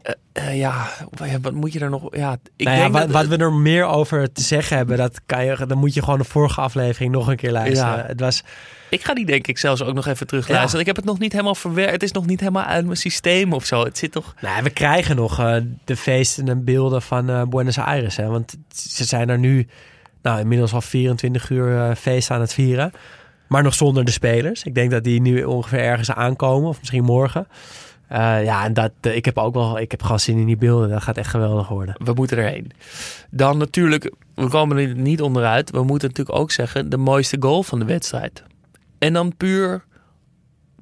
Eh, 0.03 0.15
eh, 0.33 0.57
ja, 0.59 0.89
wat 1.41 1.53
moet 1.53 1.73
je 1.73 1.81
er 1.81 1.91
nog... 1.91 2.17
Ja, 2.17 2.37
ik 2.57 2.67
nou 2.67 2.77
ja, 2.77 2.83
denk 2.83 2.93
wat, 2.93 3.03
dat, 3.03 3.11
wat 3.11 3.27
we 3.27 3.37
er 3.37 3.53
meer 3.53 3.85
over 3.85 4.33
te 4.33 4.43
zeggen 4.43 4.77
hebben, 4.77 4.97
dat 4.97 5.21
kan 5.27 5.45
je, 5.45 5.67
dan 5.67 5.79
moet 5.79 5.95
je 5.95 6.03
gewoon 6.03 6.19
de 6.19 6.25
vorige 6.25 6.61
aflevering 6.61 7.13
nog 7.13 7.29
een 7.29 7.37
keer 7.37 7.53
luisteren. 7.53 7.97
Ja. 7.97 8.07
Het 8.07 8.21
was, 8.21 8.43
Ik 8.91 9.05
ga 9.05 9.15
die 9.15 9.27
denk 9.27 9.47
ik 9.47 9.59
zelfs 9.59 9.83
ook 9.83 9.95
nog 9.95 10.07
even 10.07 10.27
terugluisteren. 10.27 10.75
Ja. 10.75 10.81
Ik 10.81 10.87
heb 10.87 10.97
het 10.97 11.05
nog 11.05 11.19
niet 11.19 11.33
helemaal 11.33 11.55
verwerkt. 11.55 11.93
Het 11.93 12.03
is 12.03 12.13
nog 12.13 12.27
niet 12.27 12.41
helemaal 12.41 12.65
uit 12.65 12.85
mijn 12.85 12.97
systeem 12.97 13.53
of 13.53 13.65
zo. 13.65 13.85
Het 13.85 13.99
zit 13.99 14.13
toch... 14.13 14.35
Nou, 14.41 14.63
we 14.63 14.71
krijgen 14.71 15.17
nog 15.17 15.39
eh, 15.39 15.57
de 15.85 15.97
feesten 15.97 16.49
en 16.49 16.65
beelden 16.65 17.03
van 17.03 17.49
Buenos 17.49 17.79
Aires. 17.79 18.17
Hè? 18.17 18.27
Want 18.27 18.57
ze 18.75 19.05
zijn 19.05 19.29
er 19.29 19.39
nu 19.39 19.67
nou, 20.23 20.41
inmiddels 20.41 20.73
al 20.73 20.81
24 20.81 21.51
uur 21.51 21.97
feest 21.97 22.31
aan 22.31 22.41
het 22.41 22.55
vieren. 22.55 22.93
Maar 23.49 23.63
nog 23.63 23.75
zonder 23.75 24.05
de 24.05 24.11
spelers. 24.11 24.63
Ik 24.63 24.75
denk 24.75 24.91
dat 24.91 25.05
die 25.05 25.21
nu 25.21 25.45
ongeveer 25.45 25.79
ergens 25.79 26.11
aankomen. 26.11 26.69
Of 26.69 26.79
misschien 26.79 27.05
morgen. 27.05 27.47
Eh, 28.13 28.45
ja, 28.45 28.65
en 28.65 28.73
dat, 28.73 28.93
eh, 29.01 29.17
ik 29.17 29.25
heb 29.25 29.39
ook 29.39 29.55
wel 29.55 29.79
ik 29.79 29.91
heb 29.91 30.03
gewoon 30.03 30.21
zin 30.21 30.39
in 30.39 30.47
die 30.47 30.57
beelden. 30.57 30.89
Dat 30.89 31.03
gaat 31.03 31.17
echt 31.17 31.31
geweldig 31.31 31.69
worden. 31.69 31.95
We 32.05 32.13
moeten 32.13 32.39
erheen. 32.39 32.71
Dan 33.31 33.59
natuurlijk, 33.59 34.13
we 34.35 34.49
komen 34.49 34.77
er 34.77 34.95
niet 34.95 35.23
onderuit. 35.23 35.71
We 35.71 35.83
moeten 35.83 36.09
natuurlijk 36.09 36.39
ook 36.39 36.51
zeggen, 36.51 36.89
de 36.89 36.97
mooiste 36.97 37.37
goal 37.41 37.63
van 37.63 37.79
de 37.79 37.85
wedstrijd. 37.85 38.43
En 38.99 39.13
dan 39.13 39.37
puur, 39.37 39.85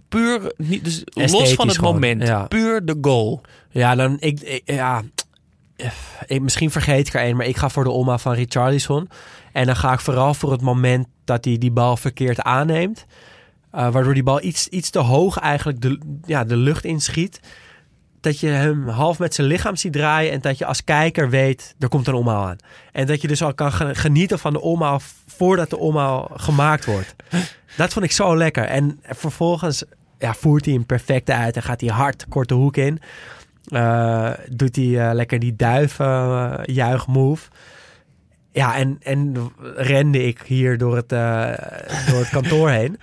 puur 0.08 0.52
niet, 0.56 0.84
dus 0.84 1.02
los 1.14 1.52
van 1.54 1.66
het 1.66 1.76
gewoon, 1.78 1.92
moment. 1.94 2.22
ja. 2.26 2.42
Puur 2.46 2.84
de 2.84 2.98
goal. 3.00 3.40
Ja, 3.70 3.94
dan 3.94 4.16
ik, 4.20 4.40
ik- 4.40 4.62
ja, 4.64 5.02
eh, 5.76 5.90
ik, 6.26 6.40
misschien 6.40 6.70
vergeet 6.70 7.06
ik 7.06 7.14
er 7.14 7.20
één, 7.20 7.36
maar 7.36 7.46
ik 7.46 7.56
ga 7.56 7.68
voor 7.68 7.84
de 7.84 7.90
Oma 7.92 8.18
van 8.18 8.32
Richarlison. 8.32 9.08
En 9.52 9.66
dan 9.66 9.76
ga 9.76 9.92
ik 9.92 10.00
vooral 10.00 10.34
voor 10.34 10.52
het 10.52 10.60
moment 10.62 11.06
dat 11.24 11.44
hij 11.44 11.58
die 11.58 11.70
bal 11.72 11.96
verkeerd 11.96 12.40
aanneemt. 12.40 13.06
Eh, 13.72 13.90
waardoor 13.92 14.14
die 14.14 14.22
bal 14.22 14.42
iets, 14.42 14.68
iets 14.68 14.90
te 14.90 14.98
hoog 14.98 15.38
eigenlijk 15.38 15.80
de, 15.80 15.98
ja, 16.24 16.44
de 16.44 16.56
lucht 16.56 16.84
inschiet. 16.84 17.40
Dat 18.20 18.40
je 18.40 18.46
hem 18.48 18.88
half 18.88 19.18
met 19.18 19.34
zijn 19.34 19.46
lichaam 19.46 19.76
ziet 19.76 19.92
draaien. 19.92 20.32
En 20.32 20.40
dat 20.40 20.58
je 20.58 20.64
als 20.66 20.84
kijker 20.84 21.30
weet, 21.30 21.74
er 21.78 21.88
komt 21.88 22.06
een 22.06 22.14
omhaal 22.14 22.46
aan. 22.46 22.56
En 22.92 23.06
dat 23.06 23.20
je 23.22 23.28
dus 23.28 23.42
al 23.42 23.54
kan 23.54 23.72
ge- 23.72 23.94
genieten 23.94 24.38
van 24.38 24.52
de 24.52 24.60
omhaal 24.60 25.00
voordat 25.26 25.70
de 25.70 25.76
omhaal 25.78 26.30
gemaakt 26.34 26.84
wordt. 26.84 27.14
Dat 27.76 27.92
vond 27.92 28.04
ik 28.04 28.12
zo 28.12 28.36
lekker. 28.36 28.64
En 28.64 29.00
vervolgens 29.02 29.84
ja, 30.18 30.34
voert 30.34 30.64
hij 30.64 30.74
hem 30.74 30.86
perfect 30.86 31.30
uit. 31.30 31.56
En 31.56 31.62
gaat 31.62 31.80
hij 31.80 31.90
hard 31.90 32.26
korte 32.28 32.54
hoek 32.54 32.76
in. 32.76 33.00
Eh, 33.68 34.30
doet 34.50 34.76
hij 34.76 35.08
eh, 35.08 35.14
lekker 35.14 35.38
die 35.38 35.56
duiven 35.56 36.06
eh, 36.06 36.74
juichmove. 36.74 37.48
Ja, 38.60 38.76
en, 38.76 38.96
en 39.02 39.50
rende 39.76 40.26
ik 40.26 40.42
hier 40.46 40.78
door 40.78 40.96
het, 40.96 41.12
eh, 41.12 41.52
door 42.10 42.18
het 42.18 42.28
kantoor 42.38 42.70
heen. 42.70 42.98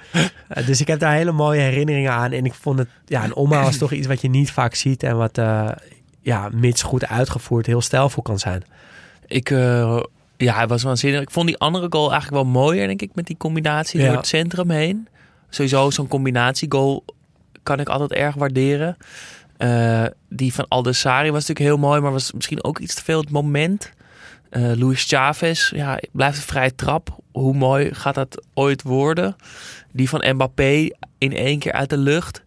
Eh, 0.48 0.66
dus 0.66 0.82
ik 0.82 0.88
heb 0.88 1.00
daar 1.00 1.14
hele 1.14 1.32
mooie 1.32 1.60
herinneringen 1.62 2.12
aan. 2.12 2.32
En 2.32 2.46
ik 2.46 2.54
vond 2.54 2.80
het, 2.80 2.88
ja, 3.06 3.24
een 3.24 3.36
omhaal 3.36 3.68
is 3.68 3.78
toch 3.78 3.92
iets 3.92 4.08
wat 4.08 4.22
je 4.22 4.30
niet 4.30 4.52
vaak 4.52 4.76
ziet. 4.76 5.04
En 5.04 5.18
wat, 5.18 5.38
eh, 5.38 5.70
ja, 6.22 6.50
mits 6.54 6.82
goed 6.82 7.08
uitgevoerd, 7.08 7.66
heel 7.66 7.82
stijlvol 7.82 8.24
kan 8.24 8.40
zijn. 8.40 8.64
Ik, 9.28 9.50
ja, 10.38 10.56
hij 10.56 10.68
was 10.68 10.84
waanzinnig. 10.84 11.22
Ik 11.22 11.32
vond 11.32 11.48
die 11.48 11.58
andere 11.58 11.88
goal 11.90 12.12
eigenlijk 12.12 12.44
wel 12.44 12.52
mooier, 12.52 12.88
denk 12.88 13.02
ik, 13.02 13.12
met 13.16 13.26
die 13.26 13.38
combinatie 13.38 14.00
Ja. 14.00 14.08
door 14.08 14.16
het 14.16 14.28
centrum 14.28 14.70
heen. 14.70 15.08
Sowieso 15.50 15.90
zo'n 15.90 16.08
combinatiegoal 16.08 17.04
kan 17.64 17.80
ik 17.80 17.90
altijd 17.90 18.12
erg 18.12 18.36
waarderen. 18.36 18.98
Die 20.30 20.54
van 20.54 20.66
Aldessari 20.68 21.32
was 21.32 21.48
natuurlijk 21.48 21.76
heel 21.76 21.88
mooi, 21.88 22.02
maar 22.02 22.12
was 22.12 22.32
misschien 22.32 22.64
ook 22.64 22.80
iets 22.80 22.96
te 22.96 23.04
veel 23.04 23.20
het 23.20 23.32
moment. 23.32 23.92
Uh, 24.52 24.72
Luis 24.76 25.04
Chavez, 25.04 25.70
ja, 25.70 26.00
blijft 26.12 26.38
een 26.38 26.44
vrij 26.44 26.72
trap. 26.72 27.18
Hoe 27.32 27.54
mooi 27.54 27.94
gaat 27.94 28.16
dat 28.16 28.46
ooit 28.54 28.82
worden? 28.82 29.36
Die 29.92 30.10
van 30.10 30.24
Mbappé 30.34 30.90
in 31.18 31.36
één 31.36 31.60
keer 31.60 31.72
uit 31.72 31.90
de 31.90 31.98
lucht. 31.98 32.44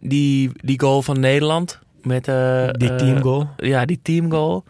Die, 0.00 0.50
die 0.54 0.80
goal 0.80 1.02
van 1.02 1.20
Nederland 1.20 1.78
met 2.02 2.28
uh, 2.28 2.68
die 2.70 2.94
teamgoal. 2.94 3.50
ja, 3.56 3.84
die 3.84 4.00
teamgoal. 4.02 4.64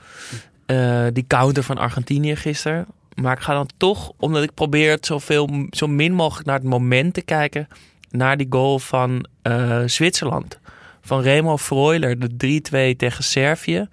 die 1.12 1.24
counter 1.26 1.62
van 1.62 1.78
Argentinië 1.78 2.36
gisteren. 2.36 2.86
Maar 3.14 3.36
ik 3.36 3.42
ga 3.42 3.52
dan 3.52 3.68
toch, 3.76 4.12
omdat 4.16 4.42
ik 4.42 4.54
probeer 4.54 4.90
het 4.90 5.06
zoveel, 5.06 5.66
zo 5.70 5.86
min 5.86 6.12
mogelijk 6.12 6.46
naar 6.46 6.58
het 6.58 6.68
moment 6.68 7.14
te 7.14 7.22
kijken, 7.22 7.68
naar 8.10 8.36
die 8.36 8.46
goal 8.50 8.78
van 8.78 9.26
Zwitserland. 9.86 10.58
Van 11.00 11.20
Remo 11.20 11.56
Freuler, 11.56 12.18
de 12.18 12.60
3-2 12.94 12.96
tegen 12.96 13.24
Servië 13.24 13.88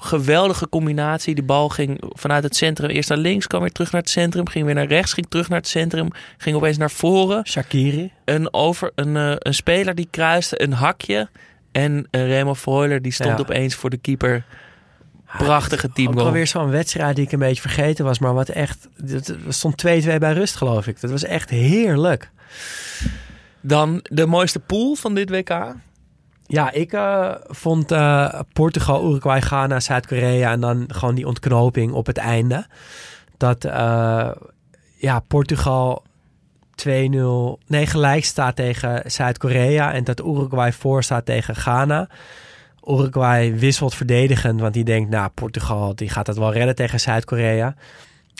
geweldige 0.00 0.68
combinatie. 0.68 1.34
Die 1.34 1.44
bal 1.44 1.68
ging 1.68 2.02
vanuit 2.08 2.42
het 2.42 2.56
centrum 2.56 2.90
eerst 2.90 3.08
naar 3.08 3.18
links, 3.18 3.46
kwam 3.46 3.60
weer 3.60 3.72
terug 3.72 3.92
naar 3.92 4.00
het 4.00 4.10
centrum, 4.10 4.48
ging 4.48 4.64
weer 4.64 4.74
naar 4.74 4.86
rechts, 4.86 5.12
ging 5.12 5.26
terug 5.28 5.48
naar 5.48 5.58
het 5.58 5.68
centrum, 5.68 6.08
ging 6.36 6.56
opeens 6.56 6.76
naar 6.76 6.90
voren. 6.90 7.46
Shakiri. 7.46 8.12
Een, 8.24 8.54
over, 8.54 8.92
een, 8.94 9.14
uh, 9.14 9.32
een 9.38 9.54
speler 9.54 9.94
die 9.94 10.08
kruiste 10.10 10.62
een 10.62 10.72
hakje 10.72 11.28
en 11.72 12.08
uh, 12.10 12.26
Remo 12.26 12.54
Freuler 12.54 13.02
die 13.02 13.12
stond 13.12 13.30
ja. 13.30 13.38
opeens 13.38 13.74
voor 13.74 13.90
de 13.90 13.96
keeper. 13.96 14.44
Prachtige 15.38 15.92
team. 15.92 16.08
Ook 16.08 16.18
alweer 16.18 16.46
zo'n 16.46 16.70
wedstrijd 16.70 17.16
die 17.16 17.24
ik 17.24 17.32
een 17.32 17.38
beetje 17.38 17.60
vergeten 17.60 18.04
was, 18.04 18.18
maar 18.18 18.34
wat 18.34 18.48
echt. 18.48 18.88
Het 19.06 19.36
stond 19.48 19.84
2-2 19.86 19.88
bij 20.18 20.32
rust, 20.32 20.56
geloof 20.56 20.86
ik. 20.86 21.00
Dat 21.00 21.10
was 21.10 21.24
echt 21.24 21.50
heerlijk. 21.50 22.30
Dan 23.60 24.00
de 24.02 24.26
mooiste 24.26 24.60
pool 24.60 24.94
van 24.94 25.14
dit 25.14 25.30
WK. 25.30 25.74
Ja, 26.46 26.72
ik 26.72 26.92
uh, 26.92 27.34
vond 27.40 27.92
uh, 27.92 28.40
Portugal, 28.52 29.10
Uruguay, 29.10 29.40
Ghana, 29.40 29.80
Zuid-Korea 29.80 30.52
en 30.52 30.60
dan 30.60 30.84
gewoon 30.88 31.14
die 31.14 31.26
ontknoping 31.26 31.92
op 31.92 32.06
het 32.06 32.16
einde. 32.16 32.66
Dat 33.36 33.64
uh, 33.64 34.30
ja, 34.96 35.20
Portugal 35.26 36.02
2-0, 36.88 36.88
nee, 37.66 37.86
gelijk 37.86 38.24
staat 38.24 38.56
tegen 38.56 39.10
Zuid-Korea 39.10 39.92
en 39.92 40.04
dat 40.04 40.20
Uruguay 40.20 40.72
voor 40.72 41.02
staat 41.02 41.24
tegen 41.24 41.56
Ghana. 41.56 42.08
Uruguay 42.84 43.58
wisselt 43.58 43.94
verdedigend, 43.94 44.60
want 44.60 44.74
die 44.74 44.84
denkt, 44.84 45.10
nou, 45.10 45.28
Portugal 45.34 45.94
die 45.94 46.08
gaat 46.08 46.26
het 46.26 46.38
wel 46.38 46.52
redden 46.52 46.74
tegen 46.74 47.00
Zuid-Korea. 47.00 47.74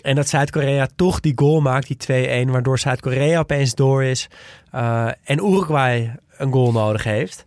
En 0.02 0.14
dat 0.14 0.28
Zuid-Korea 0.28 0.88
toch 0.96 1.20
die 1.20 1.32
goal 1.36 1.60
maakt, 1.60 2.06
die 2.06 2.46
2-1, 2.46 2.50
waardoor 2.50 2.78
Zuid-Korea 2.78 3.38
opeens 3.38 3.74
door 3.74 4.04
is 4.04 4.28
en 5.24 5.38
Uruguay 5.38 6.14
een 6.36 6.52
goal 6.52 6.72
nodig 6.72 7.04
heeft. 7.04 7.44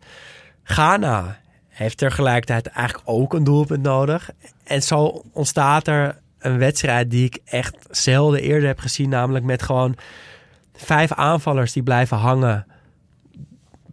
Ghana 0.70 1.40
heeft 1.68 1.98
tegelijkertijd 1.98 2.68
eigenlijk 2.68 3.10
ook 3.10 3.34
een 3.34 3.44
doelpunt 3.44 3.82
nodig. 3.82 4.30
En 4.64 4.84
zo 4.84 5.24
ontstaat 5.34 5.88
er 5.88 6.18
een 6.40 6.58
wedstrijd 6.58 7.12
die 7.12 7.26
ik 7.26 7.40
echt 7.46 7.76
zelden 7.90 8.42
eerder 8.42 8.68
heb 8.68 8.80
gezien. 8.80 9.10
Namelijk 9.10 9.46
met 9.46 9.62
gewoon 9.62 9.96
vijf 10.74 11.12
aanvallers 11.12 11.74
die 11.74 11.84
blijven 11.84 12.18
hangen 12.18 12.66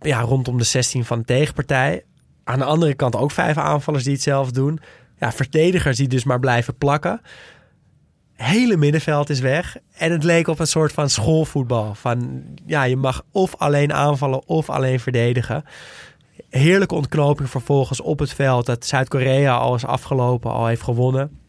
ja, 0.00 0.20
rondom 0.20 0.58
de 0.58 0.64
16 0.64 1.04
van 1.04 1.18
de 1.18 1.24
tegenpartij. 1.24 2.04
Aan 2.44 2.58
de 2.58 2.64
andere 2.64 2.94
kant 2.94 3.16
ook 3.16 3.30
vijf 3.30 3.56
aanvallers 3.56 4.04
die 4.04 4.12
hetzelfde 4.12 4.52
doen. 4.52 4.80
Ja, 5.18 5.32
verdedigers 5.32 5.96
die 5.96 6.08
dus 6.08 6.24
maar 6.24 6.40
blijven 6.40 6.76
plakken. 6.76 7.20
Hele 8.32 8.76
middenveld 8.76 9.30
is 9.30 9.40
weg. 9.40 9.76
En 9.92 10.12
het 10.12 10.24
leek 10.24 10.48
op 10.48 10.58
een 10.58 10.66
soort 10.66 10.92
van 10.92 11.10
schoolvoetbal. 11.10 11.94
Van 11.94 12.44
ja, 12.66 12.82
je 12.82 12.96
mag 12.96 13.22
of 13.30 13.56
alleen 13.56 13.92
aanvallen 13.92 14.48
of 14.48 14.70
alleen 14.70 15.00
verdedigen 15.00 15.64
heerlijke 16.50 16.94
ontknoping 16.94 17.50
vervolgens 17.50 18.00
op 18.00 18.18
het 18.18 18.32
veld. 18.32 18.66
Dat 18.66 18.86
Zuid-Korea 18.86 19.56
al 19.56 19.74
is 19.74 19.84
afgelopen, 19.84 20.52
al 20.52 20.66
heeft 20.66 20.82
gewonnen. 20.82 21.40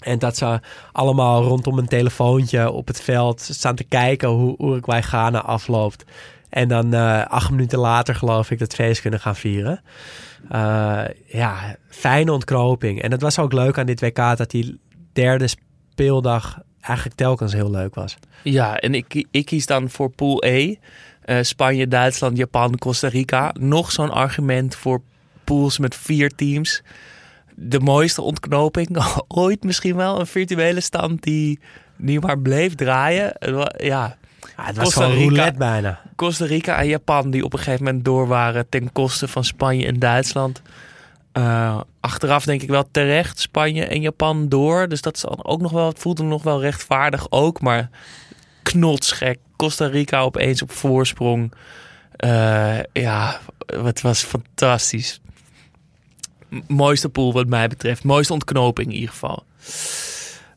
En 0.00 0.18
dat 0.18 0.36
ze 0.36 0.60
allemaal 0.92 1.42
rondom 1.42 1.78
een 1.78 1.88
telefoontje 1.88 2.70
op 2.70 2.86
het 2.86 3.00
veld 3.00 3.40
staan 3.40 3.74
te 3.74 3.84
kijken 3.84 4.28
hoe 4.28 4.56
Uruguay 4.58 5.02
Ghana 5.02 5.42
afloopt. 5.42 6.04
En 6.48 6.68
dan 6.68 6.94
uh, 6.94 7.26
acht 7.26 7.50
minuten 7.50 7.78
later 7.78 8.14
geloof 8.14 8.50
ik 8.50 8.58
dat 8.58 8.74
feest 8.74 9.00
kunnen 9.00 9.20
gaan 9.20 9.36
vieren. 9.36 9.82
Uh, 10.52 11.02
ja, 11.26 11.76
fijne 11.88 12.32
ontknoping. 12.32 13.02
En 13.02 13.10
het 13.10 13.22
was 13.22 13.38
ook 13.38 13.52
leuk 13.52 13.78
aan 13.78 13.86
dit 13.86 14.00
WK 14.00 14.36
dat 14.36 14.50
die 14.50 14.80
derde 15.12 15.48
speeldag 15.48 16.58
eigenlijk 16.80 17.16
telkens 17.16 17.52
heel 17.52 17.70
leuk 17.70 17.94
was. 17.94 18.16
Ja, 18.42 18.78
en 18.78 18.94
ik, 18.94 19.26
ik 19.30 19.44
kies 19.44 19.66
dan 19.66 19.90
voor 19.90 20.10
Pool 20.10 20.44
E. 20.44 20.74
Uh, 21.30 21.38
Spanje, 21.42 21.88
Duitsland, 21.88 22.36
Japan, 22.36 22.78
Costa 22.78 23.08
Rica. 23.08 23.54
Nog 23.58 23.92
zo'n 23.92 24.10
argument 24.10 24.74
voor 24.74 25.02
pools 25.44 25.78
met 25.78 25.94
vier 25.94 26.30
teams. 26.34 26.82
De 27.54 27.80
mooiste 27.80 28.22
ontknoping. 28.22 29.04
Ooit 29.28 29.62
misschien 29.64 29.96
wel 29.96 30.20
een 30.20 30.26
virtuele 30.26 30.80
stand 30.80 31.22
die, 31.22 31.60
die 31.96 32.20
maar 32.20 32.38
bleef 32.38 32.74
draaien. 32.74 33.32
Ja, 33.78 34.16
ja, 34.56 34.64
het 34.66 34.76
was 34.76 34.84
Costa 34.84 35.06
Rica, 35.06 35.20
roulette 35.20 35.58
bijna. 35.58 36.00
Costa 36.16 36.44
Rica 36.44 36.78
en 36.78 36.86
Japan 36.86 37.30
die 37.30 37.44
op 37.44 37.52
een 37.52 37.58
gegeven 37.58 37.84
moment 37.84 38.04
door 38.04 38.26
waren 38.26 38.68
ten 38.68 38.92
koste 38.92 39.28
van 39.28 39.44
Spanje 39.44 39.86
en 39.86 39.98
Duitsland. 39.98 40.62
Uh, 41.32 41.80
achteraf 42.00 42.44
denk 42.44 42.62
ik 42.62 42.68
wel 42.68 42.88
terecht 42.90 43.40
Spanje 43.40 43.84
en 43.84 44.00
Japan 44.00 44.48
door. 44.48 44.88
Dus 44.88 45.00
dat 45.00 45.16
is 45.16 45.26
ook 45.26 45.60
nog 45.60 45.72
wel, 45.72 45.88
het 45.88 45.98
voelt 45.98 46.22
nog 46.22 46.42
wel 46.42 46.60
rechtvaardig 46.60 47.26
ook. 47.30 47.60
Maar 47.60 47.90
knotsgek. 48.70 49.38
Costa 49.56 49.86
Rica 49.86 50.20
opeens 50.20 50.62
op 50.62 50.70
voorsprong. 50.70 51.52
Uh, 52.24 52.78
ja, 52.92 53.40
het 53.66 54.00
was 54.00 54.22
fantastisch. 54.22 55.20
mooiste 56.66 57.08
pool 57.08 57.32
wat 57.32 57.46
mij 57.46 57.68
betreft. 57.68 58.04
Mooiste 58.04 58.32
ontknoping 58.32 58.88
in 58.88 58.94
ieder 58.94 59.10
geval. 59.10 59.44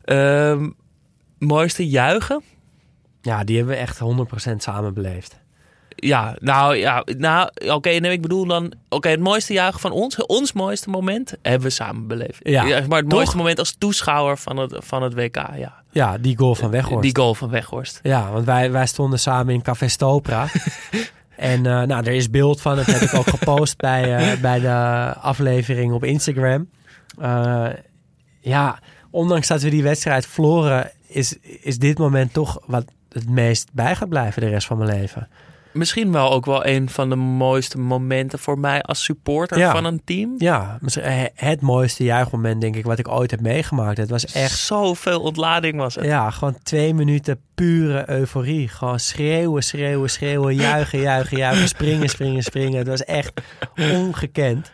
Uh, 0.04 0.66
mooiste 1.38 1.88
juichen? 1.88 2.42
Ja, 3.22 3.44
die 3.44 3.56
hebben 3.56 3.74
we 3.74 3.80
echt 3.80 3.98
100% 4.52 4.56
samen 4.56 4.94
beleefd. 4.94 5.42
Ja, 5.96 6.36
nou 6.40 6.76
ja, 6.76 7.04
nou, 7.16 7.50
oké, 7.56 7.72
okay, 7.72 7.96
nee, 7.98 8.12
ik 8.12 8.22
bedoel 8.22 8.46
dan, 8.46 8.72
oké, 8.88 9.08
het 9.08 9.20
mooiste 9.20 9.52
juichen 9.52 9.80
van 9.80 9.90
ons, 9.90 10.26
ons 10.26 10.52
mooiste 10.52 10.90
moment, 10.90 11.34
hebben 11.42 11.62
we 11.62 11.70
samen 11.70 12.06
beleefd. 12.06 12.40
Ja, 12.42 12.86
maar 12.88 12.98
het 12.98 13.12
mooiste 13.12 13.36
moment 13.36 13.58
als 13.58 13.74
toeschouwer 13.78 14.38
van 14.38 14.56
het, 14.56 14.76
van 14.78 15.02
het 15.02 15.14
WK, 15.14 15.36
ja. 15.56 15.83
Ja, 15.94 16.18
die 16.18 16.38
goal 16.38 16.54
van 16.54 16.70
Weghorst. 16.70 17.02
Die 17.02 17.16
goal 17.16 17.34
van 17.34 17.48
Weghorst. 17.50 18.00
Ja, 18.02 18.30
want 18.30 18.44
wij, 18.44 18.70
wij 18.70 18.86
stonden 18.86 19.18
samen 19.18 19.54
in 19.54 19.62
Café 19.62 19.88
Stopra. 19.88 20.46
en 21.36 21.58
uh, 21.58 21.82
nou, 21.82 22.04
er 22.04 22.12
is 22.12 22.30
beeld 22.30 22.60
van, 22.60 22.76
dat 22.76 22.86
heb 22.86 23.00
ik 23.00 23.14
ook 23.14 23.28
gepost 23.28 23.76
bij, 23.76 24.32
uh, 24.32 24.40
bij 24.40 24.60
de 24.60 25.14
aflevering 25.20 25.92
op 25.92 26.04
Instagram. 26.04 26.68
Uh, 27.20 27.66
ja, 28.40 28.78
ondanks 29.10 29.48
dat 29.48 29.62
we 29.62 29.70
die 29.70 29.82
wedstrijd 29.82 30.26
verloren, 30.26 30.90
is, 31.06 31.36
is 31.40 31.78
dit 31.78 31.98
moment 31.98 32.32
toch 32.32 32.60
wat 32.66 32.84
het 33.08 33.28
meest 33.28 33.68
bij 33.72 33.96
gaat 33.96 34.08
blijven 34.08 34.42
de 34.42 34.48
rest 34.48 34.66
van 34.66 34.78
mijn 34.78 34.90
leven 34.90 35.28
misschien 35.74 36.12
wel 36.12 36.32
ook 36.32 36.46
wel 36.46 36.66
een 36.66 36.88
van 36.88 37.08
de 37.08 37.16
mooiste 37.16 37.78
momenten 37.78 38.38
voor 38.38 38.58
mij 38.58 38.82
als 38.82 39.04
supporter 39.04 39.70
van 39.70 39.84
een 39.84 40.02
team. 40.04 40.34
Ja, 40.38 40.78
eh, 40.94 41.22
het 41.34 41.60
mooiste 41.60 42.04
juichmoment 42.04 42.60
denk 42.60 42.76
ik 42.76 42.84
wat 42.84 42.98
ik 42.98 43.08
ooit 43.08 43.30
heb 43.30 43.40
meegemaakt. 43.40 43.96
Het 43.96 44.10
was 44.10 44.26
echt... 44.26 44.58
Zoveel 44.58 45.20
ontlading 45.20 45.76
was 45.76 45.94
het. 45.94 46.04
Ja, 46.04 46.30
gewoon 46.30 46.56
twee 46.62 46.94
minuten 46.94 47.40
pure 47.54 48.10
euforie. 48.10 48.68
Gewoon 48.68 49.00
schreeuwen, 49.00 49.62
schreeuwen, 49.62 50.10
schreeuwen, 50.10 50.54
juichen, 50.68 51.00
juichen, 51.00 51.36
juichen, 51.36 51.68
springen, 51.68 52.08
springen, 52.08 52.42
springen. 52.42 52.78
Het 52.78 52.88
was 52.88 53.04
echt 53.04 53.32
ongekend. 53.76 54.70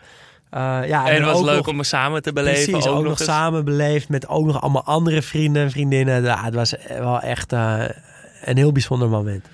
Uh, 0.53 0.59
ja, 0.87 1.09
en, 1.09 1.15
het 1.15 1.23
was 1.23 1.41
leuk 1.41 1.67
om 1.67 1.75
me 1.75 1.83
samen 1.83 2.21
te 2.21 2.33
beleven. 2.33 2.71
Precies, 2.71 2.89
ook, 2.89 3.03
nog, 3.03 3.19
samen 3.19 3.65
beleefd 3.65 4.09
met 4.09 4.27
ook 4.27 4.45
nog 4.45 4.61
allemaal 4.61 4.83
andere 4.83 5.21
vrienden 5.21 5.63
en 5.63 5.71
vriendinnen. 5.71 6.23
Ja, 6.23 6.43
het 6.43 6.55
was 6.55 6.75
wel 6.87 7.19
echt 7.19 7.53
uh, 7.53 7.83
een 8.41 8.57
heel 8.57 8.71
bijzonder 8.71 9.09
moment. 9.09 9.45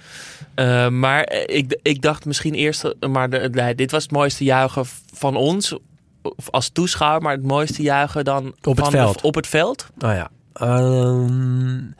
Uh, 0.56 0.90
maar 0.90 1.32
ik, 1.32 1.80
ik 1.82 2.02
dacht 2.02 2.26
misschien 2.26 2.54
eerst, 2.54 2.94
maar 3.10 3.30
de, 3.30 3.74
dit 3.76 3.92
was 3.92 4.04
het 4.04 4.12
mooiste 4.12 4.44
juichen 4.44 4.86
van 5.14 5.36
ons 5.36 5.78
als 6.50 6.70
toeschouwer, 6.70 7.22
maar 7.22 7.34
het 7.34 7.44
mooiste 7.44 7.82
juichen 7.82 8.24
dan 8.24 8.56
op 8.62 8.78
het 8.78 8.88
veld. 8.88 9.22
op 9.22 9.36
het 9.36 9.48
veld. 9.48 9.88
Oh 10.00 10.12
ja. 10.14 10.30
Um, 10.62 11.96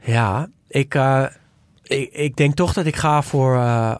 ja, 0.00 0.48
ik, 0.68 0.94
uh, 0.94 1.26
ik, 1.82 2.12
ik 2.12 2.36
denk 2.36 2.54
toch 2.54 2.72
dat 2.72 2.86
ik 2.86 2.96
ga 2.96 3.22
voor 3.22 3.54
uh, 3.54 3.94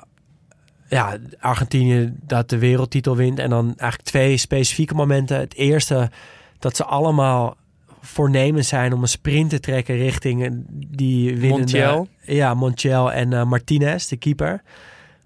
ja, 0.88 1.18
Argentinië 1.40 2.12
dat 2.20 2.48
de 2.48 2.58
wereldtitel 2.58 3.16
wint. 3.16 3.38
En 3.38 3.50
dan 3.50 3.64
eigenlijk 3.66 4.02
twee 4.02 4.36
specifieke 4.36 4.94
momenten. 4.94 5.38
Het 5.38 5.54
eerste 5.54 6.10
dat 6.58 6.76
ze 6.76 6.84
allemaal 6.84 7.56
voornemens 8.04 8.68
zijn 8.68 8.92
om 8.92 9.02
een 9.02 9.08
sprint 9.08 9.50
te 9.50 9.60
trekken 9.60 9.96
richting 9.96 10.64
die 10.70 11.28
winnende... 11.28 11.56
Montiel. 11.56 12.08
Ja, 12.20 12.54
Montiel 12.54 13.12
en 13.12 13.32
uh, 13.32 13.44
Martinez, 13.44 14.06
de 14.06 14.16
keeper. 14.16 14.62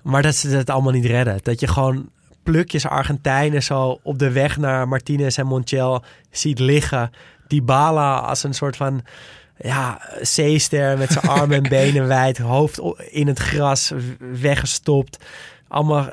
Maar 0.03 0.23
dat 0.23 0.35
ze 0.35 0.49
het 0.49 0.71
allemaal 0.71 0.93
niet 0.93 1.05
redden. 1.05 1.39
Dat 1.43 1.61
je 1.61 1.67
gewoon 1.67 2.09
plukjes 2.43 2.87
Argentijnen 2.87 3.63
zo 3.63 3.99
op 4.03 4.19
de 4.19 4.33
weg 4.33 4.57
naar 4.57 4.89
Martinez 4.89 5.39
en 5.39 5.47
Montiel 5.47 6.03
ziet 6.31 6.59
liggen. 6.59 7.11
Die 7.47 7.63
Bala 7.63 8.19
als 8.19 8.43
een 8.43 8.55
soort 8.55 8.77
van 8.77 9.03
ja, 9.59 10.01
zeester 10.21 10.99
met 10.99 11.13
zijn 11.13 11.25
armen 11.25 11.57
en 11.57 11.71
benen 11.79 12.07
wijd, 12.07 12.39
hoofd 12.39 12.81
in 13.11 13.27
het 13.27 13.39
gras 13.39 13.93
weggestopt. 14.19 15.25
allemaal 15.69 16.11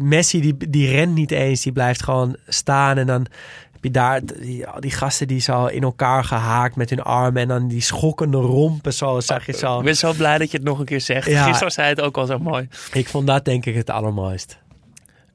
Messi 0.00 0.40
die, 0.40 0.70
die 0.70 0.90
rent 0.90 1.14
niet 1.14 1.30
eens, 1.30 1.62
die 1.62 1.72
blijft 1.72 2.02
gewoon 2.02 2.36
staan 2.46 2.98
en 2.98 3.06
dan 3.06 3.26
je 3.80 3.90
daar 3.90 4.24
die, 4.24 4.64
die 4.78 4.90
gasten 4.90 5.28
die 5.28 5.40
zo 5.40 5.66
in 5.66 5.82
elkaar 5.82 6.24
gehaakt 6.24 6.76
met 6.76 6.90
hun 6.90 7.02
armen 7.02 7.42
en 7.42 7.48
dan 7.48 7.68
die 7.68 7.80
schokkende 7.80 8.36
rompen 8.36 8.94
zo 8.94 9.20
zag 9.20 9.46
je 9.46 9.52
zo. 9.52 9.78
Ik 9.78 9.84
ben 9.84 9.96
zo 9.96 10.12
blij 10.12 10.38
dat 10.38 10.50
je 10.50 10.56
het 10.56 10.66
nog 10.66 10.78
een 10.78 10.84
keer 10.84 11.00
zegt. 11.00 11.26
Ja. 11.26 11.44
Gisteren 11.44 11.72
zei 11.72 11.88
het 11.88 12.00
ook 12.00 12.16
al 12.16 12.26
zo 12.26 12.38
mooi. 12.38 12.68
Ik 12.92 13.08
vond 13.08 13.26
dat 13.26 13.44
denk 13.44 13.66
ik 13.66 13.74
het 13.74 13.90
allermooist. 13.90 14.58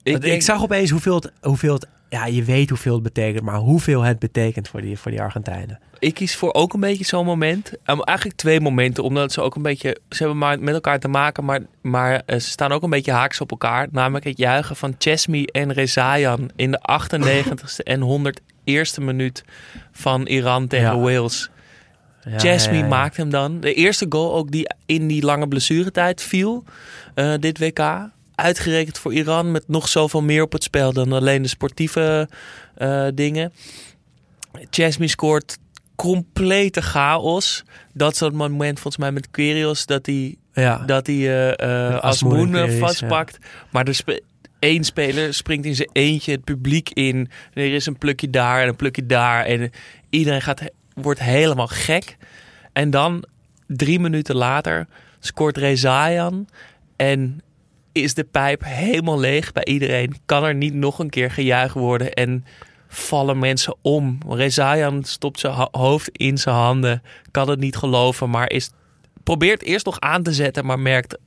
Ik, 0.03 0.23
Ik, 0.23 0.41
zag 0.41 0.61
opeens 0.61 0.89
hoeveel 0.89 1.15
het, 1.15 1.31
hoeveel 1.41 1.73
het, 1.73 1.87
ja 2.09 2.25
je 2.25 2.43
weet 2.43 2.69
hoeveel 2.69 2.93
het 2.93 3.03
betekent, 3.03 3.43
maar 3.43 3.57
hoeveel 3.57 4.01
het 4.01 4.19
betekent 4.19 4.67
voor 4.67 4.81
die, 4.81 4.97
voor 4.97 5.11
die 5.11 5.21
Argentijnen. 5.21 5.79
ik 5.99 6.13
kies 6.13 6.35
voor 6.35 6.53
ook 6.53 6.73
een 6.73 6.79
beetje 6.79 7.05
zo'n 7.05 7.25
moment. 7.25 7.71
Um, 7.85 8.01
eigenlijk 8.01 8.37
twee 8.37 8.61
momenten, 8.61 9.03
omdat 9.03 9.31
ze 9.31 9.41
ook 9.41 9.55
een 9.55 9.61
beetje... 9.61 9.97
Ze 10.09 10.17
hebben 10.17 10.37
maar 10.37 10.59
met 10.59 10.73
elkaar 10.73 10.99
te 10.99 11.07
maken, 11.07 11.45
maar, 11.45 11.59
maar 11.81 12.21
eh, 12.25 12.39
ze 12.39 12.49
staan 12.49 12.71
ook 12.71 12.83
een 12.83 12.89
beetje 12.89 13.11
haaks 13.11 13.41
op 13.41 13.51
elkaar. 13.51 13.87
Namelijk 13.91 14.25
het 14.25 14.37
juichen 14.37 14.75
van 14.75 14.95
Chesmi 14.97 15.45
en 15.45 15.73
Rezayan 15.73 16.49
in 16.55 16.71
de 16.71 16.79
98ste 17.01 17.83
en 17.83 18.01
101ste 18.01 19.03
minuut 19.03 19.43
van 19.91 20.25
Iran 20.25 20.67
tegen 20.67 20.97
Ja. 20.97 20.99
Wales. 20.99 21.49
Ja, 22.23 22.39
Chesmi 22.39 22.77
ja, 22.77 22.83
ja. 22.83 22.87
maakt 22.87 23.17
hem 23.17 23.29
dan. 23.29 23.59
De 23.59 23.73
eerste 23.73 24.05
goal 24.09 24.33
ook 24.33 24.51
die 24.51 24.73
in 24.85 25.07
die 25.07 25.25
lange 25.25 25.47
blessuretijd 25.47 26.21
viel, 26.21 26.63
eh, 27.13 27.33
dit 27.39 27.59
WK. 27.59 28.09
Uitgerekend 28.35 28.97
voor 28.97 29.13
Iran 29.13 29.51
met 29.51 29.67
nog 29.67 29.87
zoveel 29.87 30.21
meer 30.21 30.41
op 30.43 30.51
het 30.51 30.63
spel 30.63 30.93
dan 30.93 31.11
alleen 31.13 31.41
de 31.41 31.47
sportieve 31.47 32.29
eh, 32.75 33.07
dingen. 33.13 33.53
Chesmi 34.69 35.07
scoort 35.07 35.57
complete 35.95 36.81
chaos. 36.81 37.63
Dat 37.93 38.11
is 38.11 38.17
dat 38.17 38.33
moment 38.33 38.79
volgens 38.79 38.97
mij 39.03 39.11
met 39.11 39.31
Quirios 39.31 39.85
dat 39.85 40.05
hij 40.05 40.35
Ja. 40.53 40.77
dat 40.77 41.07
hij 41.07 41.57
Asmoen 41.99 42.55
eh, 42.55 42.61
Quirios, 42.63 42.79
vastpakt. 42.79 43.37
Maar 43.71 43.87
er 43.87 43.95
spe- 43.95 44.21
één 44.59 44.83
speler 44.83 45.33
springt 45.33 45.65
in 45.65 45.75
zijn 45.75 45.89
eentje 45.91 46.31
het 46.31 46.43
publiek 46.43 46.89
in. 46.89 47.15
En 47.53 47.61
er 47.63 47.73
is 47.73 47.85
een 47.85 47.97
plukje 47.97 48.29
daar 48.29 48.61
en 48.61 48.67
een 48.67 48.75
plukje 48.75 49.05
daar. 49.05 49.45
En 49.45 49.71
iedereen 50.09 50.41
gaat, 50.41 50.61
wordt 50.93 51.19
helemaal 51.19 51.67
gek. 51.67 52.17
En 52.73 52.89
dan, 52.89 53.23
drie 53.67 53.99
minuten 53.99 54.35
later, 54.35 54.87
scoort 55.19 55.57
Rezayan. 55.57 56.47
En 56.95 57.41
is 58.03 58.13
de 58.13 58.23
pijp 58.23 58.61
helemaal 58.65 59.19
leeg 59.19 59.51
bij 59.51 59.65
iedereen. 59.65 60.15
Kan 60.25 60.43
er 60.43 60.55
niet 60.55 60.73
nog 60.73 60.99
een 60.99 61.09
keer 61.09 61.31
gejuicht 61.31 61.73
worden. 61.73 62.13
En 62.13 62.45
vallen 62.87 63.39
mensen 63.39 63.75
om. 63.81 64.17
Rezayan 64.29 65.03
stopt 65.03 65.39
zijn 65.39 65.53
ho- 65.53 65.67
hoofd 65.71 66.09
in 66.09 66.37
zijn 66.37 66.55
handen. 66.55 67.01
Kan 67.31 67.49
het 67.49 67.59
niet 67.59 67.75
geloven, 67.75 68.29
maar 68.29 68.49
is 68.49 68.69
probeert 69.23 69.61
eerst 69.63 69.85
nog 69.85 69.99
aan 69.99 70.23
te 70.23 70.33
zetten, 70.33 70.65
maar 70.65 70.79
merkt 70.79 71.13
eh, 71.15 71.19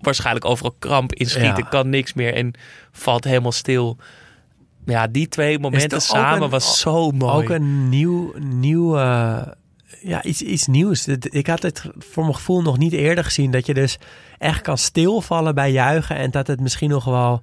waarschijnlijk 0.00 0.44
overal 0.44 0.74
kramp 0.78 1.14
in 1.14 1.26
schieten, 1.26 1.62
Ja. 1.62 1.68
kan 1.68 1.88
niks 1.88 2.12
meer 2.12 2.34
en 2.34 2.52
valt 2.92 3.24
helemaal 3.24 3.52
stil. 3.52 3.96
Ja, 4.86 5.06
die 5.06 5.28
twee 5.28 5.58
momenten 5.58 6.00
samen 6.00 6.42
een- 6.42 6.50
was 6.50 6.80
zo 6.80 7.10
mooi. 7.10 7.32
Ook 7.44 7.48
een 7.50 7.88
nieuw, 7.88 8.32
nieuw 8.38 8.96
eh, 8.98 9.42
ja, 10.02 10.22
iets, 10.22 10.42
iets 10.42 10.66
nieuws. 10.66 11.06
Ik 11.20 11.46
had 11.46 11.62
het 11.62 11.84
voor 11.98 12.22
mijn 12.22 12.34
gevoel 12.34 12.62
nog 12.62 12.78
niet 12.78 12.92
eerder 12.92 13.24
gezien. 13.24 13.50
Dat 13.50 13.66
je 13.66 13.74
dus 13.74 13.98
echt 14.38 14.60
kan 14.60 14.78
stilvallen 14.78 15.54
bij 15.54 15.72
juichen. 15.72 16.16
En 16.16 16.30
dat 16.30 16.46
het 16.46 16.60
misschien 16.60 16.90
nog 16.90 17.04
wel 17.04 17.42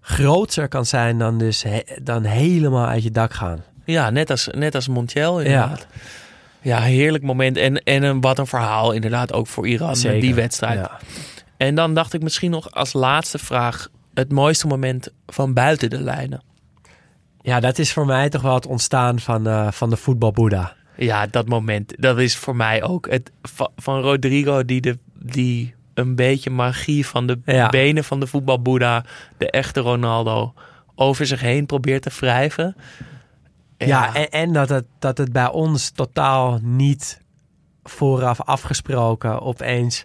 groter 0.00 0.68
kan 0.68 0.86
zijn 0.86 1.18
dan, 1.18 1.38
dus 1.38 1.62
he- 1.62 1.84
dan 2.02 2.24
helemaal 2.24 2.86
uit 2.86 3.02
je 3.02 3.10
dak 3.10 3.32
gaan. 3.32 3.64
Ja, 3.84 4.10
net 4.10 4.30
als, 4.30 4.48
net 4.52 4.74
als 4.74 4.88
Montiel 4.88 5.40
inderdaad. 5.40 5.86
Ja, 6.60 6.80
heerlijk 6.80 7.24
moment. 7.24 7.56
En, 7.56 7.82
en 7.82 8.02
een, 8.02 8.20
wat 8.20 8.38
een 8.38 8.46
verhaal 8.46 8.92
inderdaad 8.92 9.32
ook 9.32 9.46
voor 9.46 9.66
Iran 9.68 9.96
met 10.02 10.20
die 10.20 10.34
wedstrijd. 10.34 10.78
Ja. 10.78 10.98
En 11.56 11.74
dan 11.74 11.94
dacht 11.94 12.12
ik 12.12 12.22
misschien 12.22 12.50
nog 12.50 12.70
als 12.70 12.92
laatste 12.92 13.38
vraag... 13.38 13.88
het 14.14 14.32
mooiste 14.32 14.66
moment 14.66 15.08
van 15.26 15.52
buiten 15.52 15.90
de 15.90 16.00
lijnen. 16.00 16.42
ja, 17.42 17.60
dat 17.60 17.78
is 17.78 17.92
voor 17.92 18.06
mij 18.06 18.28
toch 18.28 18.42
wel 18.42 18.54
het 18.54 18.66
ontstaan 18.66 19.18
van, 19.20 19.46
eh, 19.46 19.70
van 19.70 19.90
de 19.90 19.96
voetbalboeddha. 19.96 20.74
Ja, 20.96 21.26
dat 21.26 21.48
moment. 21.48 21.94
Dat 21.98 22.18
is 22.18 22.36
voor 22.36 22.56
mij 22.56 22.82
ook 22.82 23.10
het 23.10 23.32
va- 23.42 23.70
van 23.76 24.00
Rodrigo 24.00 24.64
die, 24.64 24.80
de, 24.80 24.98
die 25.14 25.74
een 25.94 26.14
beetje 26.14 26.50
magie 26.50 27.06
van 27.06 27.26
de 27.26 27.38
Ja. 27.44 27.68
benen 27.68 28.04
van 28.04 28.20
de 28.20 28.26
voetbalboeddha, 28.26 29.04
de 29.38 29.50
echte 29.50 29.80
Ronaldo, 29.80 30.54
over 30.94 31.26
zich 31.26 31.40
heen 31.40 31.66
probeert 31.66 32.02
te 32.02 32.10
wrijven. 32.20 32.76
Ja, 33.78 34.14
en, 34.14 34.30
en 34.30 34.52
dat, 34.52 34.68
het, 34.68 34.84
dat 34.98 35.18
het 35.18 35.32
bij 35.32 35.50
ons 35.50 35.90
totaal 35.90 36.58
niet 36.62 37.20
vooraf 37.84 38.40
afgesproken 38.40 39.40
opeens 39.40 40.04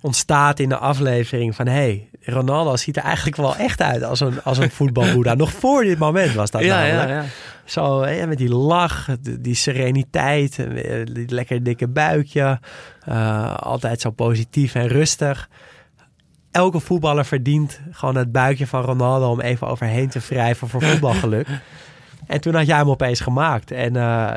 ontstaat 0.00 0.58
in 0.60 0.68
de 0.68 0.76
aflevering 0.76 1.54
van... 1.54 1.66
hé, 1.66 1.72
hey, 1.72 2.08
Ronaldo 2.32 2.76
ziet 2.76 2.96
er 2.96 3.02
eigenlijk 3.02 3.36
wel 3.36 3.56
echt 3.56 3.82
uit 3.82 4.02
als 4.02 4.20
een, 4.20 4.42
als 4.42 4.58
een 4.58 4.70
voetbalboeddha. 4.70 5.34
Nog 5.34 5.52
voor 5.52 5.82
dit 5.82 5.98
moment 5.98 6.34
was 6.34 6.50
dat 6.50 6.62
ja, 6.62 6.84
ja, 6.84 6.96
namelijk. 6.96 7.22
ja. 7.22 7.30
Zo, 7.64 8.02
hè, 8.02 8.26
met 8.26 8.38
die 8.38 8.54
lach, 8.54 9.08
die 9.20 9.40
die 9.40 9.54
sereniteit, 9.54 10.58
eh, 10.58 11.04
die 11.04 11.28
lekker 11.28 11.62
dikke 11.62 11.88
buikje. 11.88 12.60
eh, 13.04 13.54
altijd 13.54 14.00
zo 14.00 14.10
positief 14.10 14.74
en 14.74 14.86
rustig. 14.86 15.48
Elke 16.50 16.80
voetballer 16.80 17.24
verdient 17.24 17.80
gewoon 17.90 18.16
het 18.16 18.32
buikje 18.32 18.66
van 18.66 18.82
Ronaldo 18.82 19.30
om 19.30 19.40
even 19.40 19.66
overheen 19.66 20.08
te 20.08 20.20
wrijven 20.28 20.68
voor 20.68 20.82
voetbalgeluk. 20.82 21.48
en 22.26 22.40
toen 22.40 22.54
had 22.54 22.66
jij 22.66 22.76
hem 22.76 22.90
opeens 22.90 23.20
gemaakt. 23.20 23.70
En 23.70 23.96
eh, 23.96 24.32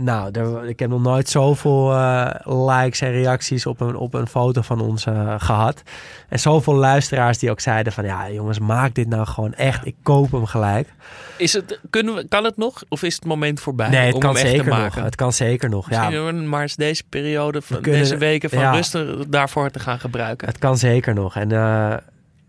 nou, 0.00 0.30
er- 0.32 0.68
ik 0.68 0.78
heb 0.78 0.90
nog 0.90 1.02
nooit 1.02 1.28
zoveel 1.28 1.92
eh, 1.94 2.30
likes 2.44 3.00
en 3.00 3.10
reacties 3.12 3.66
op 3.66 3.80
een, 3.80 3.96
op 3.96 4.14
een 4.14 4.26
foto 4.26 4.60
van 4.62 4.80
ons 4.80 5.06
eh, 5.06 5.34
gehad. 5.38 5.82
En 6.28 6.40
zoveel 6.40 6.74
luisteraars 6.74 7.38
die 7.38 7.50
ook 7.50 7.60
zeiden 7.60 7.92
van... 7.92 8.04
ja 8.04 8.30
jongens, 8.30 8.58
maak 8.58 8.94
dit 8.94 9.08
nou 9.08 9.26
gewoon 9.26 9.54
echt. 9.54 9.86
Ik 9.86 9.94
koop 10.02 10.32
hem 10.32 10.46
gelijk. 10.46 10.88
Is 11.36 11.52
het, 11.52 11.80
kunnen 11.90 12.14
we, 12.14 12.28
kan 12.28 12.44
het 12.44 12.56
nog? 12.56 12.82
Of 12.88 13.02
is 13.02 13.14
het 13.14 13.24
moment 13.24 13.60
voorbij 13.60 13.88
Nee, 13.88 14.06
het 14.06 14.14
om 14.14 14.20
kan 14.20 14.34
hem 14.36 14.38
echt 14.38 14.50
te 14.50 14.56
zeker 14.56 14.70
nog. 14.72 14.78
maken? 14.80 15.02
Het 15.04 15.14
kan 15.14 15.32
zeker 15.32 15.68
nog. 15.68 15.88
Misschien 15.90 16.48
maar 16.48 16.62
eens 16.62 16.76
deze 16.76 17.02
periode, 17.08 17.62
van, 17.62 17.80
kunnen- 17.80 18.00
deze 18.00 18.16
weken 18.16 18.50
van 18.50 18.58
ja. 18.58 18.70
rust 18.72 18.96
daarvoor 19.28 19.70
te 19.70 19.78
gaan 19.78 19.98
gebruiken. 20.00 20.48
het 20.48 20.58
kan 20.58 20.76
zeker 20.78 21.14
nog. 21.14 21.36
En 21.36 21.52
eh, 21.52 21.96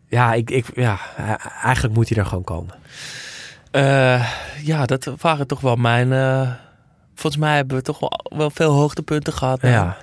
ja, 0.08 0.34
ik, 0.34 0.50
ik, 0.50 0.66
ja, 0.76 0.98
eigenlijk 1.64 1.96
moet 1.96 2.10
hij 2.10 2.18
er 2.18 2.26
gewoon 2.26 2.44
komen. 2.44 2.74
Ja, 4.64 4.86
dat 4.86 5.10
waren 5.22 5.48
toch 5.48 5.62
wel 5.62 5.76
mijn... 5.76 6.12
volgens 7.20 7.42
mij 7.42 7.56
hebben 7.56 7.78
we 7.78 7.84
toch 7.84 8.00
wel, 8.00 8.20
wel 8.38 8.50
veel 8.50 8.72
hoogtepunten 8.72 9.34
gehad. 9.34 9.62
Ja, 9.62 9.98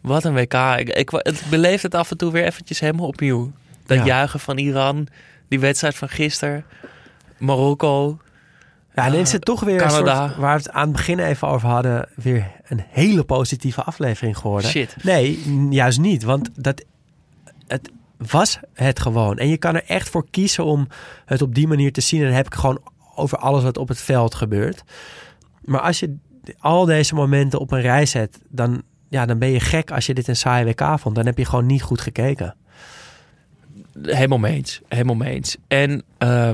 Wat 0.00 0.24
een 0.24 0.34
WK. 0.34 0.54
Ik, 0.78 0.88
ik 0.88 1.10
het 1.10 1.42
beleef 1.50 1.82
het 1.82 1.94
af 1.94 2.10
en 2.10 2.16
toe 2.16 2.32
weer 2.32 2.44
eventjes 2.44 2.80
helemaal 2.80 3.06
opnieuw. 3.06 3.52
Dat 3.86 3.98
Ja. 3.98 4.04
juichen 4.04 4.40
van 4.40 4.58
Iran, 4.58 5.06
die 5.48 5.60
wedstrijd 5.60 5.94
van 5.94 6.08
gisteren, 6.08 6.64
Marokko. 7.38 8.18
ja 8.94 9.04
en 9.04 9.10
dan 9.12 9.20
is 9.20 9.32
het 9.32 9.44
toch 9.44 9.60
weer 9.60 9.82
een 9.82 9.88
Canada. 9.88 10.26
soort, 10.26 10.36
waar 10.38 10.56
we 10.56 10.62
het 10.62 10.72
aan 10.72 10.82
het 10.88 10.92
begin 10.96 11.18
even 11.18 11.48
over 11.48 11.68
hadden, 11.68 12.08
weer 12.14 12.50
een 12.68 12.84
hele 12.88 13.24
positieve 13.24 13.82
aflevering 13.82 14.38
geworden. 14.38 14.70
Shit. 14.70 14.96
Nee, 15.02 15.42
juist 15.70 15.98
niet. 15.98 16.22
Want 16.22 16.50
dat, 16.54 16.84
het 17.66 17.90
was 18.16 18.58
het 18.74 19.00
gewoon. 19.00 19.38
En 19.38 19.48
je 19.48 19.56
kan 19.56 19.74
er 19.74 19.84
echt 19.86 20.08
voor 20.08 20.26
kiezen 20.30 20.64
om 20.64 20.88
het 21.24 21.42
op 21.42 21.54
die 21.54 21.68
manier 21.68 21.92
te 21.92 22.00
zien. 22.00 22.20
En 22.20 22.26
dan 22.26 22.36
heb 22.36 22.46
ik 22.46 22.54
gewoon 22.54 22.80
over 23.14 23.38
alles 23.38 23.62
wat 23.62 23.78
op 23.78 23.88
het 23.88 24.00
veld 24.00 24.34
gebeurt. 24.34 24.82
Maar 25.64 25.80
als 25.80 26.00
je 26.00 26.16
al 26.58 26.84
deze 26.84 27.14
momenten 27.14 27.60
op 27.60 27.72
een 27.72 27.80
rij 27.80 28.06
zet, 28.06 28.38
dan, 28.48 28.82
ja, 29.08 29.26
dan 29.26 29.38
ben 29.38 29.50
je 29.50 29.60
gek 29.60 29.90
als 29.90 30.06
je 30.06 30.14
dit 30.14 30.28
een 30.28 30.36
saai 30.36 30.64
WK 30.64 30.98
vond. 30.98 31.14
Dan 31.14 31.26
heb 31.26 31.38
je 31.38 31.44
gewoon 31.44 31.66
niet 31.66 31.82
goed 31.82 32.00
gekeken. 32.00 32.56
Helemaal 34.02 34.38
mee 34.38 34.54
eens. 34.54 34.80
Helemaal 34.88 35.14
mee 35.14 35.34
eens. 35.34 35.56
En 35.68 36.02
eh, 36.18 36.50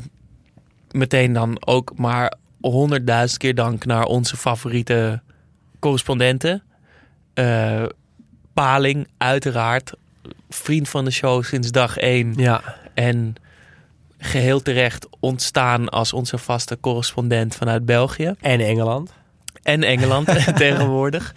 meteen 0.90 1.32
dan 1.32 1.66
ook 1.66 1.92
maar 1.96 2.34
honderdduizend 2.60 3.38
keer 3.38 3.54
dank 3.54 3.84
naar 3.84 4.04
onze 4.04 4.36
favoriete 4.36 5.22
correspondenten. 5.78 6.62
Eh, 7.34 7.84
Paling, 8.52 9.08
uiteraard. 9.16 9.92
Vriend 10.48 10.88
van 10.88 11.04
de 11.04 11.10
show 11.10 11.44
sinds 11.44 11.70
dag 11.70 11.96
één. 11.96 12.32
Ja, 12.36 12.62
En 12.94 13.34
geheel 14.20 14.62
terecht 14.62 15.06
ontstaan 15.20 15.88
als 15.88 16.12
onze 16.12 16.38
vaste 16.38 16.78
correspondent 16.80 17.56
vanuit 17.56 17.84
België. 17.86 18.34
en 18.40 18.60
Engeland. 18.60 19.12
En 19.62 19.82
Engeland 19.82 20.26
tegenwoordig. 20.56 21.34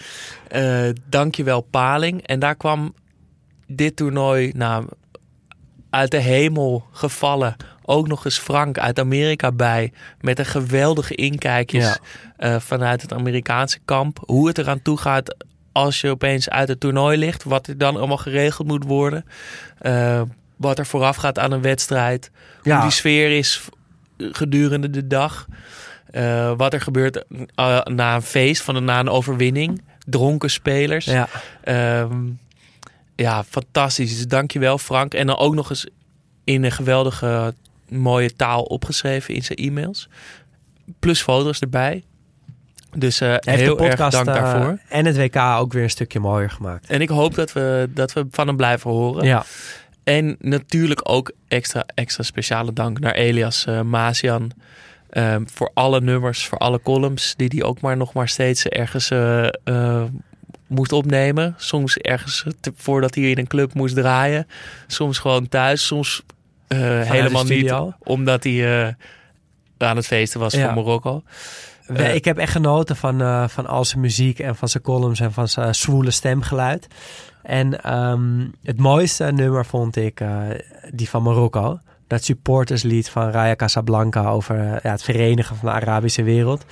Eh 0.48 0.90
dankjewel 1.10 1.62
Paling. 1.62 2.28
En 2.28 2.40
daar 2.40 2.56
kwam 2.56 2.94
dit 3.68 3.96
toernooi 3.96 4.52
nou, 4.56 4.86
uit 5.90 6.12
de 6.12 6.18
hemel 6.20 6.86
gevallen. 6.92 7.56
Ook 7.86 8.08
nog 8.08 8.26
eens 8.26 8.38
Frank 8.40 8.78
uit 8.78 9.00
Amerika 9.00 9.52
bij. 9.52 9.92
Met 10.22 10.40
een 10.40 10.46
geweldige 10.46 11.16
inkijkjes 11.16 11.84
Ja. 11.84 11.98
eh, 12.38 12.60
vanuit 12.60 13.02
het 13.02 13.14
Amerikaanse 13.14 13.80
kamp. 13.86 14.20
Hoe 14.26 14.48
het 14.48 14.58
eraan 14.58 14.82
toe 14.82 14.98
gaat 14.98 15.36
als 15.72 16.02
je 16.02 16.10
opeens 16.10 16.50
uit 16.50 16.68
het 16.68 16.80
toernooi 16.80 17.18
ligt. 17.18 17.44
Wat 17.44 17.68
er 17.68 17.78
dan 17.78 17.96
allemaal 17.98 18.18
geregeld 18.18 18.68
moet 18.68 18.84
worden. 18.84 19.26
Eh, 19.80 20.22
wat 20.64 20.80
er 20.80 20.86
vooraf 20.86 21.16
gaat 21.16 21.40
aan 21.40 21.52
een 21.52 21.62
wedstrijd. 21.62 22.32
Ja. 22.64 22.74
Hoe 22.74 22.82
die 22.84 22.92
sfeer 22.92 23.38
is 23.38 23.62
gedurende 24.18 24.90
de 24.90 25.08
dag. 25.08 25.48
Eh, 26.12 26.52
wat 26.58 26.74
er 26.74 26.82
gebeurt 26.82 27.26
eh, 27.56 27.82
na 27.84 28.16
een 28.16 28.22
feest, 28.22 28.62
van 28.62 28.84
na 28.84 29.00
een 29.00 29.10
overwinning. 29.10 29.82
Dronken 30.06 30.50
spelers. 30.50 31.06
Ja, 31.06 31.28
Ehm, 31.64 32.16
ja, 33.16 33.44
fantastisch. 33.44 34.16
Dus 34.16 34.28
dankjewel 34.28 34.78
Frank. 34.78 35.14
En 35.14 35.28
dan 35.28 35.38
ook 35.38 35.54
nog 35.56 35.70
eens 35.70 35.88
in 36.44 36.64
een 36.64 36.72
geweldige 36.72 37.54
mooie 37.90 38.36
taal 38.36 38.64
opgeschreven 38.64 39.34
in 39.34 39.44
zijn 39.44 39.58
e-mails. 39.58 40.08
Plus 41.00 41.22
foto's 41.22 41.60
erbij. 41.60 42.04
Dus 42.96 43.22
uh, 43.22 43.30
Heeft 43.30 43.46
heel 43.60 43.76
de 43.78 43.84
podcast 43.84 44.16
erg 44.16 44.26
dank 44.26 44.38
daarvoor. 44.38 44.80
en 44.90 45.06
het 45.06 45.18
WK 45.18 45.36
ook 45.36 45.74
weer 45.74 45.84
een 45.84 45.90
stukje 45.90 46.20
mooier 46.20 46.50
gemaakt. 46.50 46.90
En 46.90 47.02
ik 47.02 47.10
hoop 47.10 47.36
dat 47.36 47.54
we, 47.54 47.90
dat 47.94 48.14
we 48.14 48.28
van 48.32 48.48
hem 48.48 48.56
blijven 48.56 48.90
horen. 48.92 49.26
Ja, 49.26 49.44
En 50.04 50.36
natuurlijk 50.40 51.10
ook 51.10 51.32
extra, 51.48 51.86
extra 51.94 52.24
speciale 52.24 52.74
dank 52.74 53.00
naar 53.00 53.14
Elias 53.14 53.66
uh, 53.70 53.82
Mazian. 53.82 54.52
ehm, 55.10 55.44
voor 55.46 55.72
alle 55.74 56.02
nummers, 56.02 56.46
voor 56.48 56.58
alle 56.58 56.82
columns 56.82 57.34
die 57.36 57.48
hij 57.56 57.64
ook 57.64 57.82
maar 57.82 57.98
nog 57.98 58.14
maar 58.14 58.30
steeds 58.30 58.66
ergens 58.68 59.10
eh, 59.10 59.48
eh, 59.64 60.04
moest 60.68 60.92
opnemen. 60.92 61.54
Soms 61.58 61.98
ergens 61.98 62.46
te- 62.60 62.74
voordat 62.76 63.16
hij 63.16 63.24
in 63.24 63.38
een 63.38 63.48
club 63.48 63.74
moest 63.74 63.96
draaien. 63.96 64.48
Soms 64.88 65.18
gewoon 65.18 65.48
thuis. 65.48 65.86
Soms 65.86 66.24
helemaal 66.68 67.44
niet, 67.44 67.74
omdat 68.00 68.44
hij 68.44 68.96
aan 69.78 69.96
het 69.96 70.08
feesten 70.08 70.40
was 70.40 70.54
Ja. 70.54 70.64
voor 70.74 70.84
Marokko. 70.84 71.24
Ik 72.14 72.26
heb 72.26 72.38
echt 72.38 72.52
genoten 72.52 72.96
van, 72.96 73.50
van 73.50 73.66
al 73.66 73.86
zijn 73.86 74.02
muziek 74.02 74.40
en 74.40 74.56
van 74.56 74.68
zijn 74.68 74.84
columns 74.84 75.20
en 75.20 75.34
van 75.34 75.48
zijn 75.48 75.76
zwoele 75.76 76.12
stemgeluid. 76.12 76.88
En 77.44 77.84
ehm, 77.84 78.48
het 78.64 78.80
mooiste 78.80 79.24
nummer 79.24 79.66
vond 79.66 79.96
ik 79.96 80.20
eh, 80.20 80.42
die 80.92 81.10
van 81.10 81.24
Marokko. 81.24 81.80
Dat 82.08 82.24
supporterslied 82.24 83.10
van 83.10 83.30
Raya 83.30 83.56
Casablanca 83.56 84.30
over 84.30 84.60
eh, 84.60 84.80
ja, 84.84 84.92
het 84.92 85.04
verenigen 85.04 85.56
van 85.56 85.70
de 85.70 85.76
Arabische 85.76 86.24
wereld. 86.24 86.66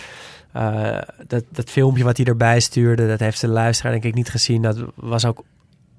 Eh, 0.51 0.97
dat, 1.27 1.43
dat 1.49 1.69
filmpje 1.69 2.03
wat 2.03 2.17
hij 2.17 2.25
erbij 2.25 2.59
stuurde, 2.59 3.07
dat 3.07 3.19
heeft 3.19 3.41
de 3.41 3.47
luisteraar 3.47 3.91
denk 3.91 4.03
ik 4.03 4.13
niet 4.13 4.29
gezien. 4.29 4.61
Dat 4.61 4.83
was 4.95 5.25
ook 5.25 5.43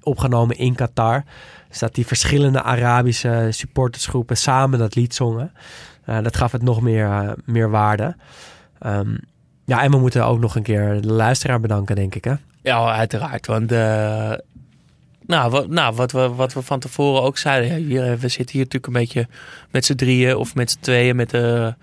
opgenomen 0.03 0.57
in 0.57 0.75
Qatar. 0.75 1.23
Dus 1.69 1.79
dat 1.79 1.95
die 1.95 2.07
verschillende 2.07 2.61
Arabische 2.61 3.47
supportersgroepen 3.49 4.37
samen 4.37 4.79
dat 4.79 4.95
lied 4.95 5.15
zongen. 5.15 5.51
Dat 6.05 6.37
gaf 6.37 6.51
het 6.51 6.61
nog 6.61 6.81
meer, 6.81 7.35
meer 7.45 7.69
waarde. 7.69 8.15
Ehm, 8.79 9.15
ja, 9.65 9.83
en 9.83 9.91
we 9.91 9.97
moeten 9.97 10.25
ook 10.25 10.39
nog 10.39 10.55
een 10.55 10.63
keer 10.63 11.01
de 11.01 11.13
luisteraar 11.13 11.59
bedanken, 11.59 11.95
denk 11.95 12.15
ik. 12.15 12.23
Hè? 12.23 12.33
Ja, 12.61 12.93
uiteraard. 12.93 13.47
Want 13.47 13.71
nou, 15.25 15.51
wat, 15.51 15.67
nou, 15.67 15.95
wat, 15.95 16.11
we, 16.11 16.29
wat 16.29 16.53
we 16.53 16.61
van 16.61 16.79
tevoren 16.79 17.21
ook 17.21 17.37
zeiden. 17.37 17.69
Ja, 17.69 17.85
hier, 17.87 18.11
eh, 18.11 18.17
we 18.17 18.27
zitten 18.27 18.55
hier 18.55 18.63
natuurlijk 18.63 18.87
een 18.87 19.01
beetje 19.01 19.27
met 19.71 19.85
z'n 19.85 19.95
drieën 19.95 20.35
of 20.35 20.55
met 20.55 20.71
z'n 20.71 20.79
tweeën 20.79 21.15
met, 21.15 21.29
de, 21.29 21.75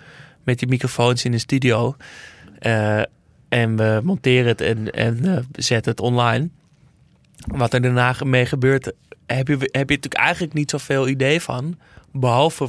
met 0.44 0.58
die 0.58 0.68
microfoons 0.68 1.24
in 1.24 1.30
de 1.30 1.38
studio. 1.38 1.96
Eh, 2.58 3.02
en 3.48 3.76
we 3.76 4.00
monteren 4.04 4.46
het 4.46 4.60
en, 4.60 4.90
en 4.90 5.24
eh, 5.24 5.38
zetten 5.52 5.90
het 5.90 6.00
online. 6.00 6.48
Wat 7.46 7.74
er 7.74 7.82
daarna 7.82 8.14
mee 8.24 8.46
gebeurt, 8.46 8.92
heb 9.26 9.48
je, 9.48 9.56
heb 9.56 9.88
je 9.88 9.96
natuurlijk 9.96 10.14
eigenlijk 10.14 10.52
niet 10.52 10.70
zoveel 10.70 11.08
idee 11.08 11.40
van. 11.40 11.78
Behalve 12.12 12.68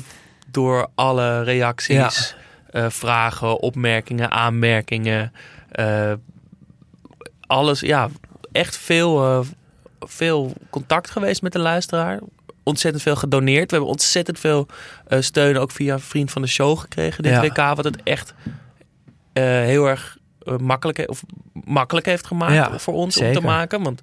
door 0.52 0.88
alle 0.96 1.44
reacties, 1.44 2.36
eh, 2.70 2.90
vragen, 2.90 3.62
opmerkingen, 3.62 4.32
aanmerkingen. 4.32 5.34
eh, 5.72 6.14
alles, 7.48 7.80
ja, 7.80 8.10
echt 8.52 8.78
veel, 8.78 9.24
eh, 9.24 9.40
veel 10.08 10.54
contact 10.70 11.10
geweest 11.10 11.42
met 11.42 11.52
de 11.52 11.60
luisteraar. 11.60 12.20
Ontzettend 12.64 13.04
veel 13.04 13.16
gedoneerd. 13.16 13.70
We 13.70 13.76
hebben 13.76 13.90
ontzettend 13.94 14.40
veel 14.40 14.68
eh, 15.08 15.22
steun 15.22 15.58
ook 15.58 15.72
via 15.72 16.00
vriend 16.00 16.32
van 16.32 16.42
de 16.42 16.48
show 16.48 16.80
gekregen. 16.80 17.24
Dit 17.24 17.32
Ja. 17.32 17.42
WK, 17.42 17.76
wat 17.76 17.84
het 17.86 18.04
echt 18.04 18.34
eh, 19.34 19.44
heel 19.44 19.86
erg 19.90 20.18
eh, 20.44 20.58
makkelijk, 20.58 20.98
he- 20.98 21.04
of 21.08 21.24
makkelijk 21.54 22.06
heeft 22.06 22.28
gemaakt 22.28 22.54
Ja, 22.54 22.80
voor 22.80 22.94
ons 22.94 23.18
om 23.18 23.34
te 23.34 23.42
maken. 23.42 23.84
Want 23.84 24.02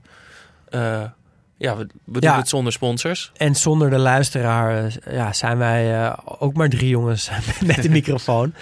ja, 1.61 1.77
we, 1.77 1.87
we 2.05 2.21
Ja. 2.21 2.29
doen 2.31 2.39
het 2.39 2.49
zonder 2.49 2.73
sponsors. 2.73 3.33
En 3.37 3.55
zonder 3.55 3.91
de 3.91 3.99
luisteraar 3.99 4.93
ja, 5.11 5.33
zijn 5.33 5.59
wij 5.59 6.13
ook 6.25 6.55
maar 6.55 6.69
drie 6.69 6.89
jongens 6.89 7.31
met 7.67 7.83
de 7.83 7.89
microfoon. 7.89 8.55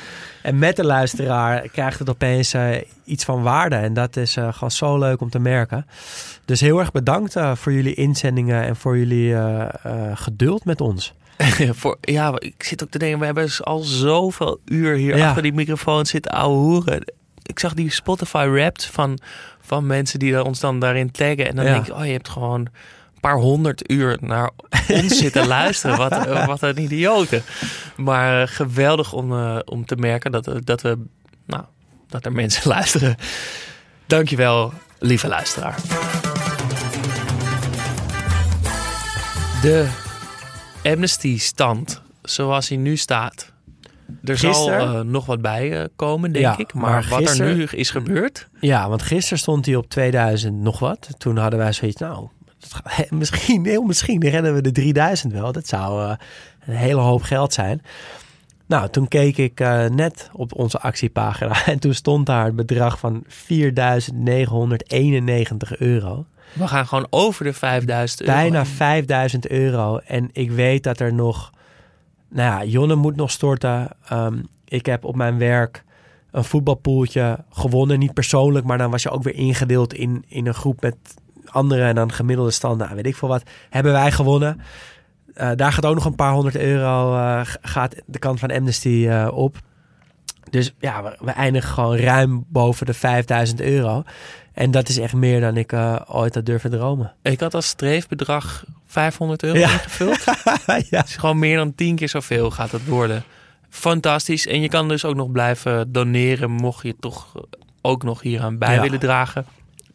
En 0.47 0.59
met 0.59 0.76
de 0.76 0.84
luisteraar 0.84 1.68
krijgt 1.68 1.99
het 1.99 2.09
opeens 2.11 2.55
eh, 2.55 2.68
iets 3.05 3.24
van 3.24 3.42
waarde. 3.42 3.76
En 3.76 3.94
dat 3.94 4.16
is 4.16 4.36
eh, 4.36 4.53
gewoon 4.53 4.70
zo 4.70 4.99
leuk 4.99 5.20
om 5.20 5.30
te 5.30 5.38
merken. 5.38 5.86
Dus 6.44 6.61
heel 6.61 6.78
erg 6.78 6.92
bedankt 6.92 7.36
eh, 7.36 7.55
voor 7.55 7.72
jullie 7.72 7.94
inzendingen 7.94 8.62
en 8.62 8.76
voor 8.76 8.99
jullie 8.99 9.34
geduld 10.14 10.64
met 10.64 10.80
ons. 10.80 11.14
voor, 11.72 11.97
ja, 12.01 12.32
ik 12.38 12.62
zit 12.62 12.82
ook 12.82 12.90
te 12.90 12.99
denken, 12.99 13.18
we 13.18 13.24
hebben 13.24 13.49
al 13.61 13.78
zoveel 13.78 14.61
uur 14.64 14.94
hier 14.94 15.16
Ja. 15.16 15.26
achter 15.28 15.42
die 15.42 15.53
microfoon 15.53 16.07
zitten 16.07 16.32
ouwe 16.32 16.57
hoeren. 16.57 17.12
Ik 17.42 17.59
zag 17.59 17.74
die 17.74 17.90
Spotify 17.90 18.47
Wrapped 18.51 18.84
van, 18.84 19.18
van 19.61 19.86
mensen 19.86 20.18
die 20.18 20.44
ons 20.44 20.61
dan 20.61 20.78
daarin 20.80 21.11
taggen. 21.11 21.49
En 21.49 21.57
dan 21.57 21.64
Ja. 21.64 21.72
denk 21.72 21.86
ik, 21.86 21.94
oh, 21.94 22.05
je 22.05 22.12
hebt 22.12 22.28
gewoon 22.28 22.68
een 23.16 23.32
paar 23.32 23.36
honderd 23.38 23.90
uur 23.90 24.16
naar 24.20 24.50
ons 24.88 25.18
zitten 25.22 25.46
luisteren. 25.46 25.96
Wat, 25.96 26.12
eh, 26.12 26.46
wat 26.46 26.62
een 26.62 26.78
idioten. 26.82 27.42
Maar 27.96 28.42
eh, 28.42 28.48
geweldig 28.48 29.12
om, 29.12 29.32
eh, 29.32 29.58
om 29.64 29.84
te 29.86 29.96
merken 29.96 30.32
dat, 30.32 30.46
we- 30.46 30.64
dat, 30.64 30.80
we, 30.82 30.98
nou, 31.46 31.64
dat 32.08 32.24
er 32.24 32.32
mensen 32.32 32.68
luisteren. 32.76 33.16
Dankjewel, 34.06 34.72
lieve 34.98 35.28
luisteraar. 35.28 35.74
De 39.62 39.88
Amnesty-stand, 40.84 42.02
zoals 42.22 42.68
hij 42.68 42.78
nu 42.78 42.96
staat. 42.96 43.52
Er 44.24 44.38
zal 44.38 44.70
eh, 44.72 45.00
nog 45.00 45.26
wat 45.26 45.40
bij 45.42 45.80
eh, 45.80 45.84
komen, 45.96 46.32
denk 46.32 46.44
Ja, 46.44 46.58
ik. 46.58 46.74
Maar, 46.74 46.90
maar 46.90 47.06
wat 47.08 47.18
gisteren- 47.18 47.50
er 47.50 47.56
nu 47.56 47.64
is 47.64 47.90
gebeurd... 47.90 48.48
Ja, 48.60 48.88
want 48.88 49.02
gisteren 49.02 49.38
stond 49.38 49.66
hij 49.66 49.74
op 49.74 49.88
2000 49.88 50.54
nog 50.60 50.78
wat. 50.78 51.08
Toen 51.18 51.36
hadden 51.36 51.58
wij 51.58 51.72
zoiets, 51.72 52.00
nou, 52.00 52.28
misschien, 53.10 53.66
heel 53.66 53.82
misschien 53.82 54.28
rennen 54.28 54.54
we 54.54 54.60
de 54.60 54.72
3000 54.72 55.32
wel. 55.32 55.52
Dat 55.52 55.68
zou 55.68 56.02
eh, 56.02 56.14
een 56.66 56.76
hele 56.76 57.00
hoop 57.00 57.22
geld 57.22 57.52
zijn. 57.52 57.82
Nou, 58.66 58.88
toen 58.90 59.08
keek 59.08 59.36
ik 59.36 59.60
eh, 59.60 59.84
net 59.84 60.30
op 60.32 60.54
onze 60.54 60.80
actiepagina 60.80 61.64
en 61.72 61.78
toen 61.78 61.94
stond 61.94 62.26
daar 62.26 62.44
het 62.44 62.56
bedrag 62.56 62.98
van 62.98 63.24
4.991 63.28 63.28
euro. 65.78 66.26
We 66.52 66.68
gaan 66.68 66.86
gewoon 66.86 67.06
over 67.10 67.44
de 67.44 67.52
5000 67.52 68.20
euro. 68.20 68.32
Bijna 68.32 68.66
5000 68.66 69.48
euro. 69.48 69.98
En 69.98 70.28
ik 70.32 70.50
weet 70.50 70.82
dat 70.82 71.00
er 71.00 71.14
nog, 71.14 71.50
nou 72.28 72.50
ja, 72.50 72.64
Jonne 72.70 72.94
moet 72.94 73.16
nog 73.16 73.30
storten. 73.30 73.88
Ehm, 74.08 74.38
ik 74.64 74.86
heb 74.86 75.04
op 75.04 75.16
mijn 75.16 75.38
werk 75.38 75.84
een 76.30 76.44
voetbalpoeltje 76.44 77.38
gewonnen. 77.50 77.98
Niet 77.98 78.14
persoonlijk, 78.14 78.66
maar 78.66 78.78
dan 78.78 78.90
was 78.90 79.02
je 79.02 79.10
ook 79.10 79.22
weer 79.22 79.34
ingedeeld 79.34 79.94
in, 79.94 80.24
in 80.28 80.46
een 80.46 80.54
groep 80.54 80.80
met 80.80 80.96
anderen. 81.51 81.86
En 81.86 81.94
dan 81.94 82.12
gemiddelde 82.12 82.51
stand, 82.51 82.78
nou 82.78 82.94
weet 82.94 83.07
ik 83.07 83.16
veel 83.16 83.28
wat, 83.28 83.42
hebben 83.70 83.92
wij 83.92 84.11
gewonnen. 84.12 84.61
Eh, 85.34 85.51
daar 85.57 85.72
gaat 85.72 85.84
ook 85.86 85.94
nog 85.94 86.05
een 86.05 86.14
paar 86.14 86.32
honderd 86.32 86.57
euro, 86.57 87.16
eh, 87.16 87.40
gaat 87.61 87.94
de 88.07 88.18
kant 88.18 88.40
van 88.40 88.51
Amnesty 88.51 89.07
eh, 89.09 89.28
op. 89.32 89.57
Dus 90.51 90.74
ja, 90.78 91.03
we, 91.03 91.16
we 91.20 91.30
eindigen 91.30 91.68
gewoon 91.70 91.97
ruim 91.97 92.44
boven 92.49 92.86
de 92.86 92.94
5000 92.94 93.61
euro. 93.61 94.03
En 94.53 94.70
dat 94.70 94.88
is 94.88 94.99
echt 94.99 95.14
meer 95.14 95.40
dan 95.40 95.57
ik 95.57 95.72
ooit 96.07 96.34
had 96.34 96.47
durven 96.47 96.70
dromen. 96.70 97.12
Ik 97.22 97.40
had 97.40 97.55
als 97.55 97.66
streefbedrag 97.66 98.64
500 98.86 99.42
euro 99.42 99.59
Ja. 99.59 99.70
ingevuld. 99.72 100.24
ja. 100.90 101.05
Is 101.05 101.16
gewoon 101.16 101.38
meer 101.38 101.57
dan 101.57 101.74
10 101.74 101.97
keer 101.97 102.09
zoveel 102.09 102.51
gaat 102.51 102.70
het 102.70 102.86
worden. 102.86 103.24
Fantastisch. 103.68 104.47
En 104.47 104.61
je 104.61 104.68
kan 104.68 104.88
dus 104.88 105.05
ook 105.05 105.14
nog 105.14 105.30
blijven 105.30 105.92
doneren, 105.92 106.51
mocht 106.51 106.82
je 106.82 106.97
toch 107.01 107.32
ook 107.82 108.03
nog 108.03 108.20
hieraan 108.20 108.59
bij 108.59 108.74
Ja. 108.74 108.80
willen 108.80 108.99
dragen. 108.99 109.47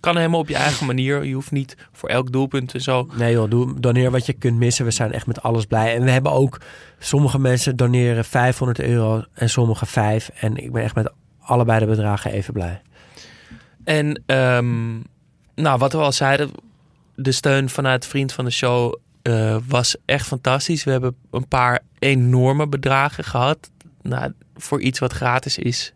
Kan 0.01 0.17
helemaal 0.17 0.39
op 0.39 0.47
je 0.47 0.55
eigen 0.55 0.85
manier. 0.85 1.23
Je 1.23 1.33
hoeft 1.33 1.51
niet 1.51 1.75
voor 1.91 2.09
elk 2.09 2.31
doelpunt 2.31 2.73
en 2.73 2.81
zo. 2.81 3.07
Nee 3.17 3.31
joh, 3.33 3.49
doe, 3.49 3.79
doneer 3.79 4.11
wat 4.11 4.25
je 4.25 4.33
kunt 4.33 4.57
missen. 4.57 4.85
We 4.85 4.91
zijn 4.91 5.11
echt 5.11 5.27
met 5.27 5.41
alles 5.41 5.65
blij. 5.65 5.95
En 5.95 6.03
we 6.03 6.11
hebben 6.11 6.31
ook, 6.31 6.61
sommige 6.99 7.39
mensen 7.39 7.75
doneren 7.75 8.25
500 8.25 8.79
euro 8.79 9.23
en 9.33 9.49
sommige 9.49 9.85
5. 9.85 10.29
En 10.39 10.57
ik 10.57 10.71
ben 10.71 10.83
echt 10.83 10.95
met 10.95 11.11
allebei 11.39 11.79
de 11.79 11.85
bedragen 11.85 12.31
even 12.31 12.53
blij. 12.53 12.81
En 13.83 14.23
ehm, 14.25 14.91
nou, 15.55 15.77
wat 15.77 15.91
we 15.91 15.97
al 15.97 16.11
zeiden, 16.11 16.51
de 17.15 17.31
steun 17.31 17.69
vanuit 17.69 18.05
Vriend 18.05 18.33
van 18.33 18.45
de 18.45 18.51
Show 18.51 18.95
eh, 19.21 19.57
was 19.67 19.95
echt 20.05 20.27
fantastisch. 20.27 20.83
We 20.83 20.91
hebben 20.91 21.15
een 21.31 21.47
paar 21.47 21.79
enorme 21.99 22.67
bedragen 22.67 23.23
gehad. 23.23 23.69
Nou, 24.01 24.31
voor 24.55 24.81
iets 24.81 24.99
wat 24.99 25.13
gratis 25.13 25.57
is, 25.57 25.93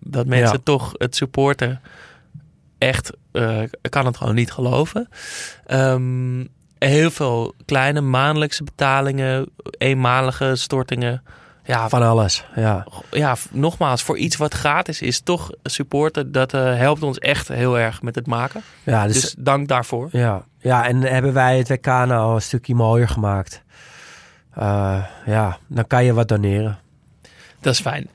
dat 0.00 0.26
mensen 0.26 0.56
Ja. 0.56 0.60
toch 0.64 0.92
het 0.98 1.16
supporten. 1.16 1.80
Echt, 2.78 3.12
kan 3.88 4.06
het 4.06 4.16
gewoon 4.16 4.34
niet 4.34 4.52
geloven. 4.52 5.08
Ehm, 5.66 6.44
heel 6.78 7.10
veel 7.10 7.54
kleine 7.64 8.00
maandelijkse 8.00 8.64
betalingen, 8.64 9.48
eenmalige 9.78 10.56
stortingen. 10.56 11.22
Ja, 11.64 11.88
Van 11.88 12.02
alles, 12.02 12.44
ja. 12.54 12.86
ja, 13.10 13.36
nogmaals, 13.50 14.02
voor 14.02 14.18
iets 14.18 14.36
wat 14.36 14.54
gratis 14.54 15.02
is, 15.02 15.20
toch 15.20 15.50
supporten, 15.62 16.32
dat 16.32 16.54
eh, 16.54 16.76
helpt 16.76 17.02
ons 17.02 17.18
echt 17.18 17.48
heel 17.48 17.78
erg 17.78 18.02
met 18.02 18.14
het 18.14 18.26
maken. 18.26 18.62
Ja, 18.82 19.06
dus, 19.06 19.20
Dus, 19.20 19.34
dank 19.38 19.68
daarvoor. 19.68 20.08
ja. 20.12 20.44
ja, 20.58 20.86
en 20.86 21.00
hebben 21.02 21.32
wij 21.32 21.58
het 21.58 21.68
WK 21.68 21.86
nou 21.86 22.34
een 22.34 22.42
stukje 22.42 22.74
mooier 22.74 23.08
gemaakt. 23.08 23.62
Eh, 24.54 25.04
ja, 25.26 25.58
dan 25.66 25.86
kan 25.86 26.04
je 26.04 26.12
wat 26.12 26.28
doneren. 26.28 26.78
Dat 27.60 27.72
is 27.72 27.80
fijn. 27.80 28.08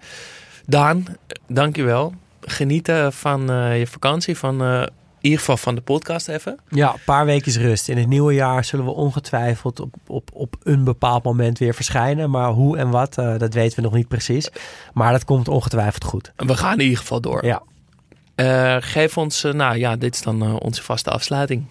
Daan, 0.66 1.06
dankjewel. 1.48 2.14
Genieten 2.42 3.14
van 3.14 3.52
eh, 3.52 3.80
je 3.80 3.88
vakantie, 3.88 4.38
van 4.38 4.62
eh, 4.64 4.84
in 5.18 5.24
ieder 5.24 5.40
geval 5.40 5.58
van 5.58 5.76
de 5.76 5.82
podcast 5.82 6.28
even. 6.28 6.60
Ja, 6.70 6.94
een 6.94 7.00
paar 7.06 7.26
weken 7.26 7.62
rust. 7.62 7.90
In 7.90 7.98
het 7.98 8.08
nieuwe 8.08 8.34
jaar 8.34 8.66
zullen 8.66 8.86
we 8.86 8.92
ongetwijfeld 8.92 9.80
op, 9.80 9.94
op, 10.08 10.30
op 10.34 10.56
een 10.64 10.84
bepaald 10.84 11.24
moment 11.24 11.58
weer 11.60 11.74
verschijnen. 11.74 12.30
Maar 12.30 12.50
hoe 12.50 12.78
en 12.78 12.90
wat, 12.90 13.18
eh, 13.18 13.38
dat 13.38 13.54
weten 13.54 13.76
we 13.76 13.82
nog 13.82 13.94
niet 13.94 14.08
precies. 14.08 14.50
Maar 14.94 15.12
dat 15.12 15.26
komt 15.26 15.48
ongetwijfeld 15.48 16.04
goed. 16.04 16.32
We 16.36 16.58
gaan 16.58 16.74
in 16.74 16.84
ieder 16.84 16.98
geval 16.98 17.22
door. 17.22 17.46
Ja. 17.46 17.62
Eh, 18.36 18.76
geef 18.80 19.18
ons, 19.18 19.44
eh, 19.44 19.54
nou 19.54 19.78
ja, 19.78 19.96
dit 19.96 20.16
is 20.16 20.22
dan 20.22 20.60
onze 20.60 20.84
vaste 20.84 21.10
afsluiting. 21.10 21.66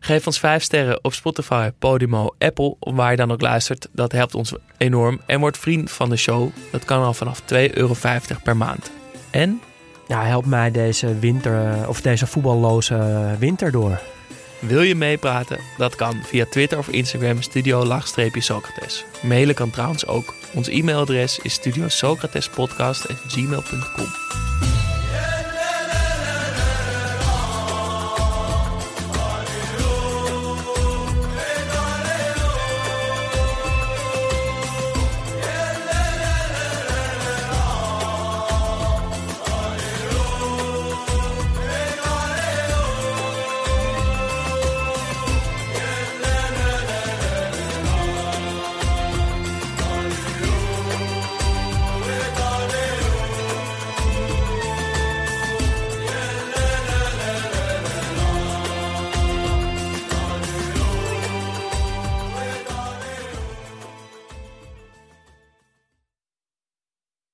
Geef 0.00 0.26
ons 0.26 0.38
vijf 0.38 0.62
sterren 0.62 1.04
op 1.04 1.14
Spotify, 1.14 1.70
Podimo, 1.78 2.34
Apple, 2.38 2.76
waar 2.80 3.10
je 3.10 3.16
dan 3.16 3.32
ook 3.32 3.40
luistert. 3.40 3.88
Dat 3.92 4.12
helpt 4.12 4.34
ons 4.34 4.54
enorm. 4.76 5.20
En 5.26 5.40
word 5.40 5.58
vriend 5.58 5.90
van 5.90 6.08
de 6.10 6.16
show. 6.16 6.48
Dat 6.70 6.84
kan 6.84 7.02
al 7.02 7.14
vanaf 7.14 7.40
2,50 7.40 7.76
euro 7.76 7.94
per 8.42 8.56
maand. 8.56 8.90
En 9.30 9.60
Ja, 10.10 10.24
help 10.24 10.46
mij 10.46 10.70
deze 10.70 11.18
winter, 11.18 11.88
of 11.88 12.00
deze 12.00 12.26
voetballoze 12.26 13.24
winter 13.38 13.70
door. 13.70 14.00
wil 14.60 14.82
je 14.82 14.94
meepraten? 14.94 15.58
Dat 15.76 15.94
kan 15.94 16.14
via 16.24 16.44
Twitter 16.44 16.78
of 16.78 16.88
Instagram 16.88 17.42
studio-socrates. 17.42 19.04
Mailen 19.22 19.54
kan 19.54 19.70
trouwens 19.70 20.06
ook. 20.06 20.34
Ons 20.54 20.68
e-mailadres 20.68 21.38
is 21.38 21.52
studiosocratespodcast.gmail.com 21.52 24.06